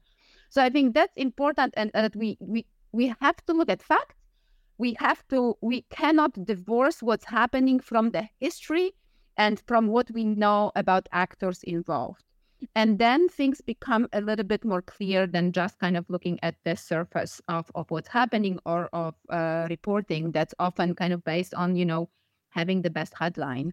So 0.50 0.64
I 0.64 0.70
think 0.70 0.94
that's 0.94 1.16
important, 1.16 1.74
and 1.78 1.92
that 1.94 2.16
we 2.16 2.38
we 2.40 2.66
we 2.92 3.16
have 3.22 3.38
to 3.46 3.54
look 3.54 3.70
at 3.70 3.82
facts. 3.82 4.16
We 4.78 4.96
have 5.00 5.28
to 5.30 5.58
we 5.62 5.82
cannot 5.90 6.46
divorce 6.46 7.04
what's 7.04 7.26
happening 7.26 7.80
from 7.80 8.12
the 8.12 8.28
history 8.40 8.94
and 9.40 9.64
from 9.66 9.88
what 9.88 10.12
we 10.12 10.24
know 10.24 10.72
about 10.76 11.10
actors 11.12 11.64
involved. 11.64 12.24
And 12.76 13.00
then 13.00 13.30
things 13.30 13.62
become 13.62 14.10
a 14.12 14.20
little 14.20 14.44
bit 14.44 14.66
more 14.66 14.82
clear 14.82 15.26
than 15.26 15.54
just 15.54 15.80
kind 15.80 15.96
of 15.96 16.06
looking 16.10 16.38
at 16.44 16.56
the 16.66 16.76
surface 16.76 17.42
of, 17.48 17.72
of 17.74 17.90
what's 17.90 18.10
happening 18.10 18.60
or 18.66 18.90
of 18.92 19.16
uh, 19.30 19.66
reporting 19.70 20.32
that's 20.32 20.54
often 20.60 20.94
kind 20.94 21.14
of 21.14 21.24
based 21.24 21.54
on, 21.54 21.78
you 21.78 21.86
know, 21.86 22.10
having 22.50 22.82
the 22.82 22.90
best 22.90 23.14
headline. 23.18 23.72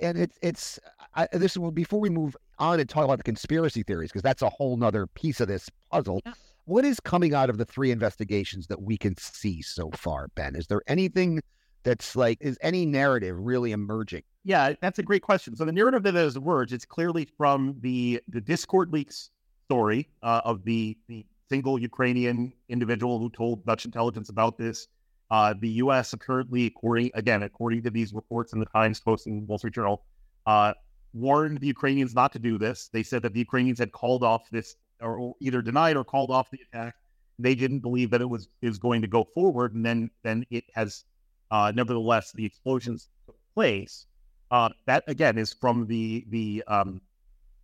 And 0.00 0.18
it's, 0.18 0.38
it's, 0.42 0.80
I, 1.14 1.28
this 1.32 1.56
will, 1.56 1.70
before 1.70 2.00
we 2.00 2.10
move 2.10 2.36
on 2.58 2.80
and 2.80 2.88
talk 2.88 3.04
about 3.04 3.18
the 3.18 3.22
conspiracy 3.22 3.84
theories, 3.84 4.10
because 4.10 4.22
that's 4.22 4.42
a 4.42 4.50
whole 4.50 4.76
nother 4.76 5.06
piece 5.06 5.40
of 5.40 5.46
this 5.46 5.70
puzzle. 5.92 6.20
Yeah. 6.26 6.32
What 6.64 6.84
is 6.84 6.98
coming 6.98 7.32
out 7.32 7.48
of 7.48 7.58
the 7.58 7.64
three 7.64 7.92
investigations 7.92 8.66
that 8.66 8.82
we 8.82 8.96
can 8.96 9.16
see 9.18 9.62
so 9.62 9.90
far, 9.92 10.28
Ben? 10.34 10.56
Is 10.56 10.66
there 10.66 10.82
anything 10.88 11.42
that's 11.86 12.16
like, 12.16 12.38
is 12.40 12.58
any 12.62 12.84
narrative 12.84 13.36
really 13.38 13.70
emerging? 13.70 14.24
Yeah, 14.42 14.72
that's 14.82 14.98
a 14.98 15.04
great 15.04 15.22
question. 15.22 15.54
So 15.54 15.64
the 15.64 15.72
narrative 15.72 16.02
that 16.02 16.14
has 16.14 16.34
emerged, 16.36 16.72
it's 16.72 16.84
clearly 16.84 17.28
from 17.36 17.76
the 17.80 18.20
the 18.28 18.40
Discord 18.40 18.92
leaks 18.92 19.30
story 19.66 20.08
uh, 20.22 20.40
of 20.44 20.64
the 20.64 20.98
the 21.08 21.24
single 21.48 21.78
Ukrainian 21.78 22.52
individual 22.68 23.20
who 23.20 23.30
told 23.30 23.64
Dutch 23.64 23.84
intelligence 23.84 24.28
about 24.28 24.58
this. 24.58 24.88
Uh, 25.30 25.54
the 25.60 25.68
U.S. 25.84 26.12
apparently, 26.12 26.66
according 26.66 27.12
again, 27.14 27.44
according 27.44 27.82
to 27.84 27.90
these 27.90 28.12
reports 28.12 28.52
in 28.52 28.58
the 28.58 28.66
Times 28.66 29.00
Post 29.00 29.28
and 29.28 29.46
Wall 29.46 29.58
Street 29.58 29.74
Journal, 29.74 30.04
uh, 30.46 30.72
warned 31.14 31.60
the 31.60 31.68
Ukrainians 31.68 32.14
not 32.14 32.32
to 32.32 32.40
do 32.40 32.58
this. 32.58 32.90
They 32.92 33.04
said 33.04 33.22
that 33.22 33.32
the 33.32 33.40
Ukrainians 33.40 33.78
had 33.78 33.92
called 33.92 34.24
off 34.24 34.50
this, 34.50 34.76
or 35.00 35.34
either 35.40 35.62
denied 35.62 35.96
or 35.96 36.04
called 36.04 36.32
off 36.32 36.50
the 36.50 36.60
attack. 36.66 36.94
They 37.38 37.54
didn't 37.54 37.80
believe 37.80 38.10
that 38.10 38.20
it 38.20 38.28
was 38.28 38.48
is 38.60 38.78
going 38.78 39.02
to 39.02 39.08
go 39.08 39.22
forward, 39.34 39.74
and 39.74 39.86
then 39.86 40.10
then 40.24 40.46
it 40.50 40.64
has. 40.74 41.04
Uh, 41.50 41.72
nevertheless, 41.74 42.32
the 42.32 42.44
explosions 42.44 43.08
took 43.26 43.36
place. 43.54 44.06
Uh, 44.50 44.68
that 44.86 45.04
again 45.08 45.38
is 45.38 45.52
from 45.52 45.86
the 45.86 46.24
the 46.30 46.62
um, 46.68 47.00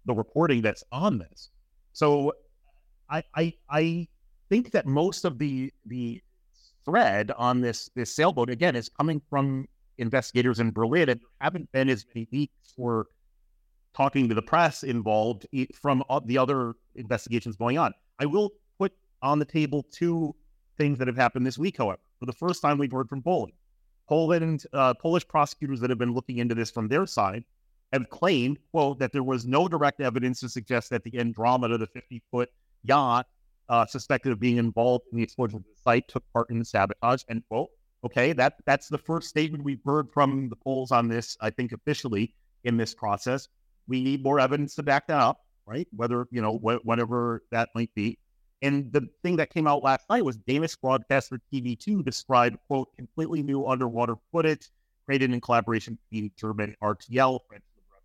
the 0.04 0.14
reporting 0.14 0.62
that's 0.62 0.84
on 0.92 1.18
this. 1.18 1.50
So 1.92 2.32
I 3.10 3.22
I 3.34 3.54
I 3.70 4.08
think 4.48 4.70
that 4.72 4.86
most 4.86 5.24
of 5.24 5.38
the 5.38 5.72
the 5.86 6.22
thread 6.84 7.30
on 7.36 7.60
this 7.60 7.90
this 7.94 8.14
sailboat 8.14 8.50
again 8.50 8.76
is 8.76 8.88
coming 8.88 9.20
from 9.30 9.66
investigators 9.98 10.58
in 10.58 10.72
Berlin, 10.72 11.08
and 11.08 11.20
there 11.20 11.28
haven't 11.40 11.70
been 11.72 11.88
as 11.88 12.04
many 12.14 12.26
leaks 12.32 12.74
or 12.76 13.06
talking 13.94 14.28
to 14.28 14.34
the 14.34 14.42
press 14.42 14.82
involved 14.82 15.46
from 15.74 16.02
the 16.24 16.38
other 16.38 16.74
investigations 16.94 17.56
going 17.56 17.78
on. 17.78 17.92
I 18.18 18.26
will 18.26 18.50
put 18.78 18.92
on 19.20 19.38
the 19.38 19.44
table 19.44 19.86
two 19.92 20.34
things 20.78 20.98
that 20.98 21.06
have 21.08 21.16
happened 21.16 21.46
this 21.46 21.58
week, 21.58 21.76
however. 21.76 22.00
For 22.18 22.26
the 22.26 22.32
first 22.32 22.62
time, 22.62 22.78
we've 22.78 22.90
heard 22.90 23.08
from 23.08 23.22
Poland. 23.22 23.52
Poland, 24.12 24.66
uh, 24.74 24.92
Polish 24.92 25.26
prosecutors 25.26 25.80
that 25.80 25.88
have 25.88 25.98
been 25.98 26.12
looking 26.12 26.36
into 26.36 26.54
this 26.54 26.70
from 26.70 26.86
their 26.86 27.06
side 27.06 27.44
have 27.94 28.10
claimed, 28.10 28.58
quote, 28.70 28.98
that 28.98 29.10
there 29.10 29.22
was 29.22 29.46
no 29.46 29.66
direct 29.66 30.02
evidence 30.02 30.40
to 30.40 30.50
suggest 30.50 30.90
that 30.90 31.02
the 31.02 31.18
Andromeda, 31.18 31.78
the 31.78 31.86
50 31.86 32.22
foot 32.30 32.50
yacht 32.82 33.26
uh, 33.70 33.86
suspected 33.86 34.30
of 34.30 34.38
being 34.38 34.58
involved 34.58 35.06
in 35.12 35.16
the 35.16 35.24
explosion 35.24 35.56
of 35.56 35.62
the 35.62 35.80
site, 35.82 36.06
took 36.08 36.22
part 36.30 36.50
in 36.50 36.58
the 36.58 36.64
sabotage, 36.66 37.22
end 37.30 37.42
quote. 37.48 37.70
Okay, 38.04 38.34
that 38.34 38.56
that's 38.66 38.88
the 38.88 38.98
first 38.98 39.30
statement 39.30 39.64
we've 39.64 39.80
heard 39.82 40.10
from 40.12 40.50
the 40.50 40.56
Poles 40.56 40.92
on 40.92 41.08
this, 41.08 41.38
I 41.40 41.48
think, 41.48 41.72
officially 41.72 42.34
in 42.64 42.76
this 42.76 42.94
process. 42.94 43.48
We 43.88 44.02
need 44.02 44.22
more 44.22 44.38
evidence 44.38 44.74
to 44.74 44.82
back 44.82 45.06
that 45.06 45.20
up, 45.20 45.38
right? 45.64 45.88
Whether, 45.96 46.26
you 46.30 46.42
know, 46.42 46.58
wh- 46.58 46.84
whatever 46.84 47.44
that 47.50 47.70
might 47.74 47.94
be. 47.94 48.18
And 48.62 48.92
the 48.92 49.08
thing 49.22 49.36
that 49.36 49.50
came 49.50 49.66
out 49.66 49.82
last 49.82 50.08
night 50.08 50.24
was 50.24 50.36
Danish 50.36 50.76
broadcaster 50.76 51.40
TV2 51.52 52.04
described, 52.04 52.58
quote, 52.68 52.94
completely 52.96 53.42
new 53.42 53.66
underwater 53.66 54.14
footage 54.30 54.70
created 55.04 55.32
in 55.32 55.40
collaboration 55.40 55.98
between 56.10 56.30
German 56.36 56.76
RTL, 56.80 57.40
French 57.48 57.64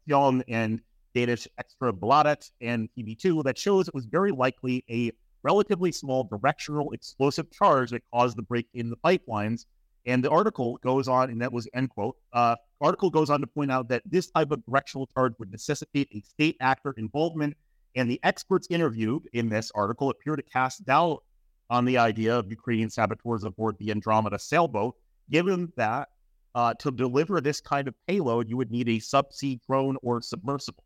Libération, 0.09 0.43
and 0.47 0.81
Danish 1.13 1.47
Ekstra 1.61 1.91
Bladet 1.91 2.49
and 2.59 2.89
TV2 2.97 3.43
that 3.43 3.57
shows 3.57 3.87
it 3.87 3.93
was 3.93 4.05
very 4.05 4.31
likely 4.31 4.83
a 4.89 5.11
relatively 5.43 5.91
small 5.91 6.23
directional 6.23 6.91
explosive 6.91 7.49
charge 7.51 7.91
that 7.91 8.01
caused 8.11 8.35
the 8.35 8.41
break 8.41 8.67
in 8.73 8.89
the 8.89 8.97
pipelines 8.97 9.65
and 10.07 10.23
the 10.23 10.29
article 10.29 10.79
goes 10.81 11.07
on, 11.07 11.29
and 11.29 11.41
that 11.41 11.51
was 11.51 11.67
end 11.73 11.89
quote. 11.89 12.15
Uh, 12.31 12.55
article 12.79 13.09
goes 13.09 13.29
on 13.29 13.41
to 13.41 13.47
point 13.47 13.69
out 13.69 13.89
that 13.89 14.01
this 14.05 14.31
type 14.31 14.51
of 14.51 14.65
directional 14.65 15.05
charge 15.07 15.33
would 15.37 15.51
necessitate 15.51 16.07
a 16.13 16.21
state 16.21 16.55
actor 16.61 16.93
involvement, 16.97 17.55
and 17.97 18.09
the 18.09 18.19
experts 18.23 18.67
interviewed 18.69 19.23
in 19.33 19.49
this 19.49 19.71
article 19.75 20.09
appear 20.09 20.35
to 20.35 20.43
cast 20.43 20.85
doubt 20.85 21.23
on 21.69 21.83
the 21.83 21.97
idea 21.97 22.37
of 22.37 22.49
Ukrainian 22.49 22.89
saboteurs 22.89 23.43
aboard 23.43 23.75
the 23.77 23.91
Andromeda 23.91 24.39
sailboat, 24.39 24.95
given 25.29 25.71
that 25.75 26.07
uh, 26.55 26.73
to 26.75 26.91
deliver 26.91 27.41
this 27.41 27.59
kind 27.59 27.87
of 27.87 27.95
payload, 28.07 28.49
you 28.49 28.55
would 28.55 28.71
need 28.71 28.87
a 28.87 28.99
subsea 28.99 29.59
drone 29.67 29.97
or 30.01 30.21
submersible. 30.21 30.83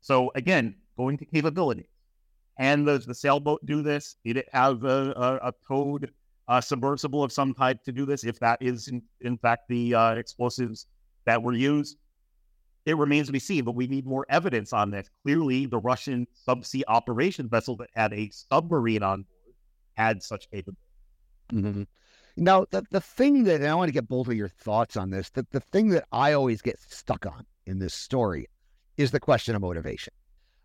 So 0.00 0.32
again, 0.34 0.74
going 0.96 1.16
to 1.18 1.24
capabilities. 1.24 1.86
And 2.58 2.86
does 2.86 3.06
the 3.06 3.14
sailboat 3.14 3.64
do 3.66 3.82
this? 3.82 4.16
Did 4.24 4.36
it 4.36 4.48
have 4.52 4.84
a, 4.84 5.12
a, 5.16 5.48
a 5.48 5.52
towed 5.66 6.10
uh, 6.48 6.60
submersible 6.60 7.22
of 7.22 7.32
some 7.32 7.54
type 7.54 7.82
to 7.84 7.92
do 7.92 8.04
this, 8.04 8.24
if 8.24 8.38
that 8.40 8.60
is 8.60 8.88
in, 8.88 9.02
in 9.20 9.38
fact 9.38 9.62
the 9.68 9.94
uh, 9.94 10.14
explosives 10.14 10.86
that 11.26 11.42
were 11.42 11.54
used. 11.54 11.96
It 12.86 12.96
remains 12.96 13.28
to 13.28 13.32
be 13.32 13.38
seen, 13.38 13.64
but 13.64 13.74
we 13.74 13.86
need 13.86 14.06
more 14.06 14.26
evidence 14.28 14.72
on 14.72 14.90
this. 14.90 15.08
Clearly, 15.22 15.66
the 15.66 15.78
Russian 15.78 16.26
subsea 16.46 16.82
operation 16.86 17.48
vessel 17.48 17.76
that 17.76 17.88
had 17.94 18.12
a 18.12 18.30
submarine 18.30 19.02
on 19.02 19.22
board 19.22 19.54
had 19.94 20.22
such 20.22 20.50
capability. 20.50 20.80
Mm-hmm. 21.52 21.82
Now, 22.36 22.66
the, 22.70 22.84
the 22.90 23.00
thing 23.00 23.44
that 23.44 23.64
I 23.64 23.74
want 23.74 23.88
to 23.88 23.92
get 23.92 24.08
both 24.08 24.26
of 24.26 24.34
your 24.34 24.48
thoughts 24.48 24.96
on 24.96 25.10
this, 25.10 25.30
that 25.30 25.50
the 25.50 25.60
thing 25.60 25.90
that 25.90 26.04
I 26.12 26.32
always 26.32 26.60
get 26.62 26.78
stuck 26.80 27.26
on 27.26 27.46
in 27.66 27.78
this 27.78 27.94
story 27.94 28.48
is 28.96 29.12
the 29.12 29.20
question 29.20 29.54
of 29.54 29.62
motivation. 29.62 30.12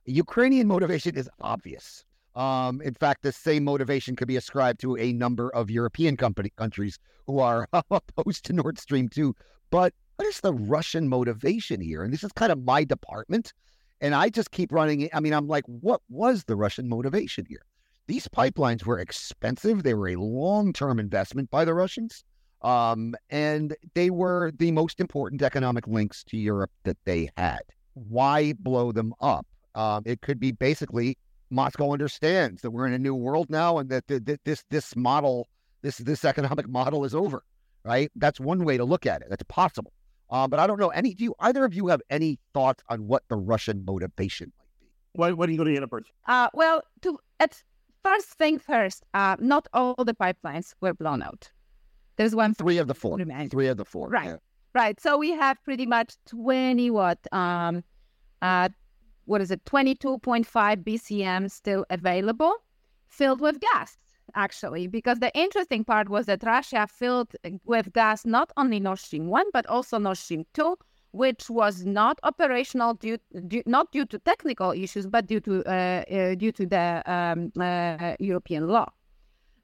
Ukrainian 0.06 0.68
motivation 0.68 1.16
is 1.16 1.30
obvious. 1.42 2.04
Um, 2.36 2.82
in 2.82 2.94
fact, 2.94 3.22
the 3.22 3.32
same 3.32 3.64
motivation 3.64 4.16
could 4.16 4.28
be 4.28 4.38
ascribed 4.38 4.80
to 4.82 4.98
a 4.98 5.14
number 5.14 5.54
of 5.54 5.70
European 5.70 6.18
company 6.18 6.52
countries 6.58 6.98
who 7.28 7.40
are 7.40 7.68
opposed 7.92 8.46
to 8.46 8.54
Nord 8.54 8.80
Stream 8.80 9.08
2. 9.08 9.36
But 9.70 9.94
what 10.20 10.28
is 10.28 10.42
the 10.42 10.54
Russian 10.54 11.08
motivation 11.08 11.80
here? 11.80 12.04
And 12.04 12.12
this 12.12 12.26
is 12.26 12.34
kind 12.34 12.52
of 12.52 12.66
my 12.66 12.84
department. 12.84 13.54
And 14.02 14.14
I 14.14 14.28
just 14.28 14.52
keep 14.52 14.70
running. 14.70 15.10
I 15.14 15.22
mean, 15.22 15.32
I'm 15.32 15.48
like, 15.48 15.64
what 15.66 16.02
was 16.10 16.44
the 16.44 16.58
Russian 16.58 16.90
motivation 16.90 17.46
here? 17.48 17.62
These 18.08 18.28
pipelines 18.28 18.84
were 18.84 19.00
expensive. 19.00 19.84
They 19.84 19.94
were 19.94 20.10
a 20.10 20.18
long 20.18 20.74
term 20.74 21.00
investment 21.00 21.50
by 21.50 21.64
the 21.64 21.74
Russians. 21.74 22.26
Um, 22.64 23.16
and 23.30 23.78
they 23.94 24.10
were 24.10 24.52
the 24.58 24.72
most 24.72 25.00
important 25.00 25.42
economic 25.42 25.88
links 25.88 26.26
to 26.26 26.38
Europe 26.38 26.72
that 26.84 26.98
they 27.06 27.30
had. 27.38 27.62
Why 27.94 28.52
blow 28.60 28.92
them 28.92 29.14
up? 29.22 29.48
Um, 29.74 30.04
it 30.06 30.20
could 30.20 30.38
be 30.38 30.52
basically 30.52 31.18
Moscow 31.50 31.94
understands 31.94 32.62
that 32.62 32.72
we're 32.72 32.88
in 32.88 32.94
a 32.94 33.00
new 33.00 33.16
world 33.16 33.50
now, 33.50 33.78
and 33.78 33.90
that, 33.90 34.06
that 34.08 34.42
this 34.44 34.66
this 34.70 34.98
model, 34.98 35.48
this 35.82 36.00
this 36.00 36.26
economic 36.26 36.68
model 36.68 37.06
is 37.06 37.16
over. 37.16 37.42
Right? 37.86 38.12
That's 38.18 38.42
one 38.42 38.66
way 38.66 38.76
to 38.76 38.84
look 38.84 39.06
at 39.06 39.22
it. 39.22 39.30
That's 39.30 39.44
possible. 39.44 39.94
Uh, 40.30 40.48
but 40.48 40.60
I 40.60 40.68
don't 40.68 40.80
know 40.80 40.89
any. 40.89 41.13
Do 41.13 41.24
you, 41.24 41.36
either 41.39 41.65
of 41.65 41.74
you 41.74 41.88
have 41.88 42.02
any 42.10 42.39
thoughts 42.54 42.84
on 42.89 43.08
what 43.08 43.24
the 43.30 43.36
Russian 43.36 43.84
motivation 43.86 44.52
might 44.58 44.65
be? 44.80 44.88
What, 45.13 45.38
what 45.38 45.50
are 45.50 45.52
you 45.52 45.58
going 45.58 45.74
to 45.74 45.80
get 45.80 45.89
first? 45.89 46.12
Uh, 46.28 46.50
well, 46.54 46.82
to 47.02 47.18
at 47.39 47.62
first 48.04 48.30
thing 48.30 48.60
first, 48.60 49.04
uh, 49.13 49.36
not 49.39 49.68
all 49.74 49.96
the 49.98 50.13
pipelines 50.13 50.74
were 50.82 50.94
blown 50.94 51.24
out. 51.24 51.52
There's 52.18 52.36
one. 52.36 52.54
Three 52.54 52.78
of 52.78 52.88
the 52.88 52.94
four. 52.94 53.18
Three 53.50 53.68
of 53.68 53.78
the 53.78 53.86
four. 53.86 54.10
Right. 54.10 54.26
Yeah. 54.26 54.38
Right. 54.74 55.00
So 55.00 55.18
we 55.18 55.32
have 55.32 55.58
pretty 55.63 55.86
much 55.86 56.13
twenty 56.28 56.92
what 56.92 57.20
um, 57.34 57.84
uh, 58.42 58.70
what 59.30 59.42
is 59.42 59.52
it, 59.52 59.63
22.5 59.65 60.46
BCM 60.84 61.52
still 61.52 61.86
available, 61.92 62.56
filled 63.10 63.39
with 63.39 63.60
gas, 63.60 63.96
actually. 64.36 64.88
Because 64.88 65.20
the 65.20 65.32
interesting 65.38 65.84
part 65.84 66.10
was 66.10 66.26
that 66.28 66.44
Russia 66.44 66.88
filled 66.89 67.36
with 67.65 67.94
gas 67.94 68.26
not 68.26 68.52
only 68.58 68.80
Nord 68.80 69.00
Stream 69.00 69.28
1, 69.28 69.48
but 69.54 69.65
also 69.68 69.98
Nord 69.98 70.18
Stream 70.18 70.46
2, 70.54 70.76
which 71.12 71.50
was 71.50 71.86
not 71.86 72.20
operational 72.24 72.94
due, 72.94 73.18
due 73.48 73.63
not 73.65 73.92
due 73.92 74.06
to 74.06 74.20
technical 74.20 74.72
issues, 74.72 75.08
but 75.08 75.26
due 75.26 75.39
to 75.39 75.63
uh, 75.65 76.04
uh, 76.12 76.36
due 76.36 76.52
to 76.52 76.65
the 76.65 77.04
um, 77.06 77.52
uh, 77.60 78.15
European 78.20 78.68
law, 78.68 78.88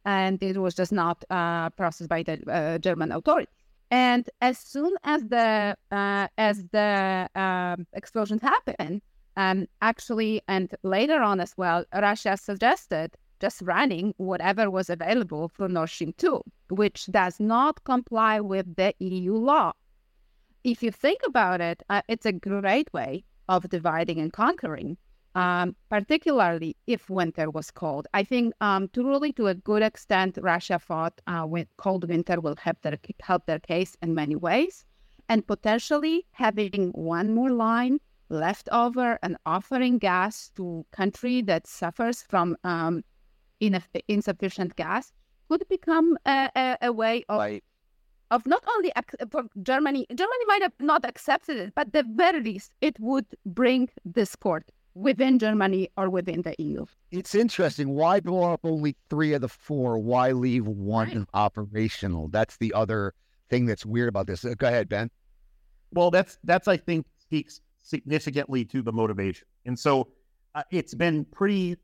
and 0.05 0.41
it 0.41 0.57
was 0.57 0.73
just 0.73 0.91
not 0.91 1.23
uh, 1.29 1.69
processed 1.71 2.09
by 2.09 2.23
the 2.23 2.39
uh, 2.51 2.77
German 2.79 3.11
authorities. 3.11 3.53
And 3.91 4.27
as 4.41 4.57
soon 4.57 4.95
as 5.03 5.23
the 5.25 5.77
uh, 5.91 6.27
as 6.37 6.63
the 6.71 7.29
um, 7.35 7.85
explosion 7.93 8.39
happened, 8.39 9.01
um, 9.37 9.67
actually, 9.81 10.41
and 10.47 10.73
later 10.83 11.21
on 11.21 11.39
as 11.39 11.53
well, 11.57 11.85
Russia 11.93 12.37
suggested 12.37 13.15
just 13.39 13.61
running 13.61 14.13
whatever 14.17 14.69
was 14.69 14.89
available 14.89 15.49
for 15.49 15.67
Nord 15.67 15.89
Stream 15.89 16.13
2, 16.17 16.41
which 16.69 17.05
does 17.07 17.39
not 17.39 17.83
comply 17.83 18.39
with 18.39 18.75
the 18.75 18.93
EU 18.99 19.33
law. 19.33 19.73
If 20.63 20.81
you 20.81 20.91
think 20.91 21.21
about 21.25 21.61
it, 21.61 21.83
uh, 21.89 22.01
it's 22.07 22.25
a 22.25 22.31
great 22.31 22.91
way 22.93 23.23
of 23.47 23.69
dividing 23.69 24.19
and 24.19 24.33
conquering, 24.33 24.97
um, 25.35 25.75
particularly 25.89 26.75
if 26.87 27.09
winter 27.09 27.49
was 27.49 27.69
cold. 27.69 28.07
I 28.13 28.23
think 28.23 28.53
um, 28.61 28.89
truly, 28.93 29.31
to 29.33 29.47
a 29.47 29.53
good 29.53 29.83
extent, 29.83 30.39
Russia 30.41 30.79
thought 30.79 31.21
uh, 31.27 31.45
with 31.47 31.67
cold 31.77 32.07
winter 32.09 32.39
will 32.39 32.55
help 32.55 32.81
their, 32.81 32.97
help 33.21 33.45
their 33.45 33.59
case 33.59 33.95
in 34.01 34.15
many 34.15 34.35
ways. 34.35 34.85
And 35.29 35.45
potentially 35.45 36.25
having 36.31 36.91
one 36.93 37.33
more 37.33 37.51
line 37.51 37.99
leftover 38.29 39.19
and 39.21 39.37
offering 39.45 39.97
gas 39.97 40.49
to 40.55 40.85
country 40.91 41.41
that 41.43 41.67
suffers 41.67 42.23
from 42.23 42.57
um, 42.63 43.03
ineff- 43.61 44.01
insufficient 44.07 44.75
gas 44.75 45.11
could 45.49 45.67
become 45.69 46.17
a, 46.25 46.49
a, 46.55 46.77
a 46.83 46.91
way 46.91 47.23
of 47.29 47.37
Right. 47.39 47.63
of 48.31 48.45
not 48.45 48.63
only 48.75 48.91
ac- 48.97 49.25
for 49.29 49.43
Germany. 49.61 50.05
Germany 50.09 50.45
might 50.47 50.61
have 50.63 50.73
not 50.79 51.05
accepted 51.05 51.57
it, 51.57 51.73
but 51.75 51.93
the 51.93 52.03
very 52.15 52.41
least, 52.41 52.73
it 52.81 52.99
would 52.99 53.25
bring 53.45 53.89
discord 54.11 54.63
within 54.95 55.37
Germany 55.39 55.89
or 55.97 56.09
within 56.09 56.41
the 56.41 56.55
EU. 56.57 56.85
It's 57.11 57.35
interesting. 57.35 57.89
Why 57.89 58.19
blow 58.19 58.53
up 58.53 58.61
only 58.63 58.95
three 59.09 59.33
of 59.33 59.41
the 59.41 59.49
four? 59.49 59.99
Why 59.99 60.31
leave 60.31 60.65
one 60.65 61.09
Right. 61.09 61.27
operational? 61.33 62.29
That's 62.29 62.57
the 62.57 62.73
other 62.73 63.13
thing 63.49 63.65
that's 63.67 63.85
weird 63.85 64.09
about 64.09 64.25
this. 64.27 64.43
Uh, 64.43 64.55
Go 64.57 64.67
ahead, 64.67 64.89
Ben. 64.89 65.11
Well, 65.91 66.09
that's 66.11 66.37
that's 66.43 66.67
I 66.67 66.77
think 66.77 67.05
speaks 67.19 67.61
significantly 67.83 68.65
to 68.65 68.81
the 68.81 68.91
motivation, 68.91 69.47
and 69.65 69.77
so 69.77 70.07
uh, 70.55 70.63
it's 70.71 70.93
been 70.95 71.25
pretty. 71.25 71.77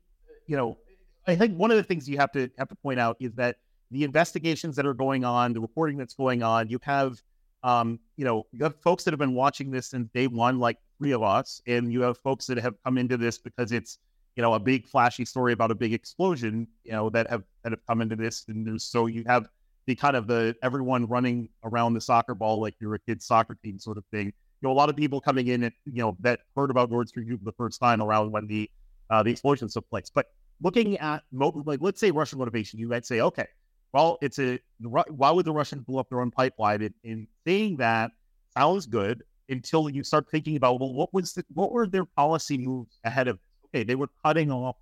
You 0.48 0.56
know, 0.56 0.78
I 1.26 1.36
think 1.36 1.56
one 1.56 1.70
of 1.70 1.76
the 1.76 1.82
things 1.82 2.08
you 2.08 2.18
have 2.18 2.32
to 2.32 2.50
have 2.58 2.68
to 2.68 2.74
point 2.76 2.98
out 2.98 3.16
is 3.20 3.32
that 3.34 3.56
the 3.90 4.04
investigations 4.04 4.74
that 4.76 4.86
are 4.86 4.94
going 4.94 5.24
on, 5.24 5.52
the 5.52 5.60
reporting 5.60 5.96
that's 5.96 6.14
going 6.14 6.42
on, 6.42 6.68
you 6.68 6.80
have, 6.82 7.22
um, 7.62 8.00
you 8.16 8.24
know, 8.24 8.46
you 8.52 8.64
have 8.64 8.74
folks 8.80 9.04
that 9.04 9.12
have 9.12 9.20
been 9.20 9.34
watching 9.34 9.70
this 9.70 9.88
since 9.88 10.08
day 10.12 10.26
one, 10.26 10.58
like 10.58 10.78
three 10.98 11.12
of 11.12 11.22
us, 11.22 11.62
and 11.66 11.92
you 11.92 12.00
have 12.02 12.18
folks 12.18 12.46
that 12.46 12.58
have 12.58 12.74
come 12.84 12.98
into 12.98 13.16
this 13.16 13.38
because 13.38 13.70
it's, 13.70 13.98
you 14.34 14.42
know, 14.42 14.54
a 14.54 14.58
big 14.58 14.86
flashy 14.86 15.24
story 15.24 15.52
about 15.52 15.70
a 15.70 15.74
big 15.74 15.92
explosion, 15.92 16.66
you 16.84 16.92
know, 16.92 17.10
that 17.10 17.28
have 17.28 17.44
that 17.62 17.70
have 17.72 17.86
come 17.86 18.00
into 18.00 18.16
this, 18.16 18.46
and 18.48 18.80
so 18.80 19.06
you 19.06 19.22
have 19.26 19.46
the 19.86 19.94
kind 19.94 20.16
of 20.16 20.26
the 20.26 20.56
everyone 20.62 21.06
running 21.06 21.48
around 21.64 21.94
the 21.94 22.00
soccer 22.00 22.34
ball 22.34 22.60
like 22.60 22.74
you're 22.80 22.94
a 22.94 22.98
kid's 23.00 23.26
soccer 23.26 23.56
team 23.62 23.78
sort 23.78 23.98
of 23.98 24.04
thing. 24.10 24.26
You 24.26 24.68
know, 24.68 24.72
a 24.72 24.74
lot 24.74 24.88
of 24.88 24.96
people 24.96 25.20
coming 25.20 25.48
in 25.48 25.64
and 25.64 25.72
you 25.84 26.02
know 26.02 26.16
that 26.20 26.40
heard 26.56 26.70
about 26.70 26.90
Nord 26.90 27.08
Stream 27.08 27.28
2 27.28 27.38
for 27.38 27.44
the 27.44 27.52
first 27.52 27.80
time 27.80 28.00
around 28.00 28.32
when 28.32 28.46
the 28.46 28.70
uh, 29.10 29.22
the 29.22 29.30
explosion 29.30 29.68
took 29.68 29.88
place. 29.90 30.10
But 30.12 30.26
looking 30.62 30.98
at 30.98 31.22
like 31.32 31.80
let's 31.80 32.00
say 32.00 32.10
Russian 32.10 32.38
motivation, 32.38 32.78
you 32.78 32.88
might 32.88 33.06
say, 33.06 33.20
okay, 33.20 33.46
well, 33.92 34.18
it's 34.22 34.38
a 34.38 34.58
why 34.80 35.30
would 35.30 35.44
the 35.44 35.52
Russians 35.52 35.82
blow 35.84 36.00
up 36.00 36.08
their 36.08 36.20
own 36.20 36.30
pipeline? 36.30 36.82
And, 36.82 36.94
and 37.04 37.26
saying 37.46 37.76
that 37.78 38.12
sounds 38.56 38.86
good 38.86 39.22
until 39.48 39.90
you 39.90 40.02
start 40.02 40.30
thinking 40.30 40.56
about 40.56 40.80
well, 40.80 40.92
what 40.92 41.12
was 41.12 41.34
the, 41.34 41.44
what 41.52 41.72
were 41.72 41.86
their 41.86 42.04
policy 42.04 42.56
moves 42.58 42.98
ahead 43.04 43.28
of? 43.28 43.38
Okay, 43.66 43.84
they 43.84 43.94
were 43.94 44.08
cutting 44.24 44.50
off 44.50 44.76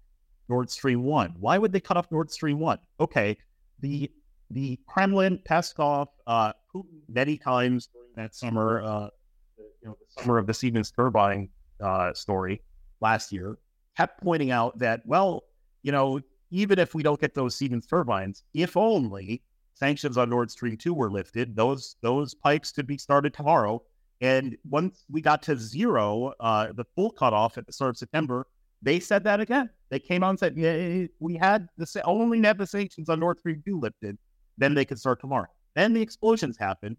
Nord 0.48 0.70
Stream 0.70 1.02
one. 1.02 1.34
Why 1.38 1.58
would 1.58 1.72
they 1.72 1.80
cut 1.80 1.96
off 1.96 2.10
Nord 2.10 2.30
Stream 2.30 2.58
one? 2.58 2.78
Okay, 3.00 3.36
the 3.80 4.10
the 4.50 4.78
Kremlin, 4.86 5.40
Peskov, 5.48 6.08
uh, 6.26 6.52
Putin 6.74 7.00
many 7.08 7.36
times 7.36 7.88
during 7.92 8.10
that 8.16 8.34
summer, 8.34 8.82
uh, 8.82 9.08
the, 9.56 9.64
you 9.82 9.88
know, 9.88 9.96
the 10.00 10.22
summer 10.22 10.38
of 10.38 10.46
the 10.46 10.54
Siemens 10.54 10.90
turbine 10.90 11.48
uh, 11.80 12.12
story 12.12 12.62
last 13.00 13.32
year, 13.32 13.58
kept 13.96 14.20
pointing 14.22 14.50
out 14.50 14.76
that, 14.78 15.02
well, 15.06 15.44
you 15.82 15.92
know, 15.92 16.20
even 16.50 16.78
if 16.78 16.94
we 16.94 17.02
don't 17.02 17.20
get 17.20 17.34
those 17.34 17.54
Siemens 17.54 17.86
turbines, 17.86 18.42
if 18.54 18.76
only 18.76 19.42
sanctions 19.74 20.18
on 20.18 20.30
Nord 20.30 20.50
Stream 20.50 20.76
2 20.76 20.92
were 20.92 21.10
lifted, 21.10 21.56
those 21.56 21.96
those 22.02 22.34
pipes 22.34 22.72
could 22.72 22.86
be 22.86 22.98
started 22.98 23.32
tomorrow. 23.32 23.82
And 24.20 24.56
once 24.68 25.04
we 25.10 25.22
got 25.22 25.42
to 25.44 25.56
zero, 25.56 26.34
uh, 26.40 26.72
the 26.74 26.84
full 26.94 27.10
cutoff 27.10 27.56
at 27.56 27.66
the 27.66 27.72
start 27.72 27.90
of 27.90 27.96
September, 27.96 28.46
they 28.82 29.00
said 29.00 29.24
that 29.24 29.40
again. 29.40 29.70
They 29.88 29.98
came 29.98 30.22
out 30.22 30.30
and 30.30 30.38
said, 30.38 30.56
yeah, 30.58 31.06
we 31.20 31.36
had 31.36 31.68
the 31.78 32.02
only 32.04 32.42
had 32.42 32.58
the 32.58 32.66
sanctions 32.66 33.08
on 33.08 33.20
Nord 33.20 33.38
Stream 33.38 33.62
2 33.64 33.80
lifted 33.80 34.18
then 34.60 34.74
they 34.74 34.84
could 34.84 34.98
start 34.98 35.20
tomorrow. 35.20 35.48
Then 35.74 35.92
the 35.92 36.02
explosions 36.02 36.56
happened. 36.56 36.96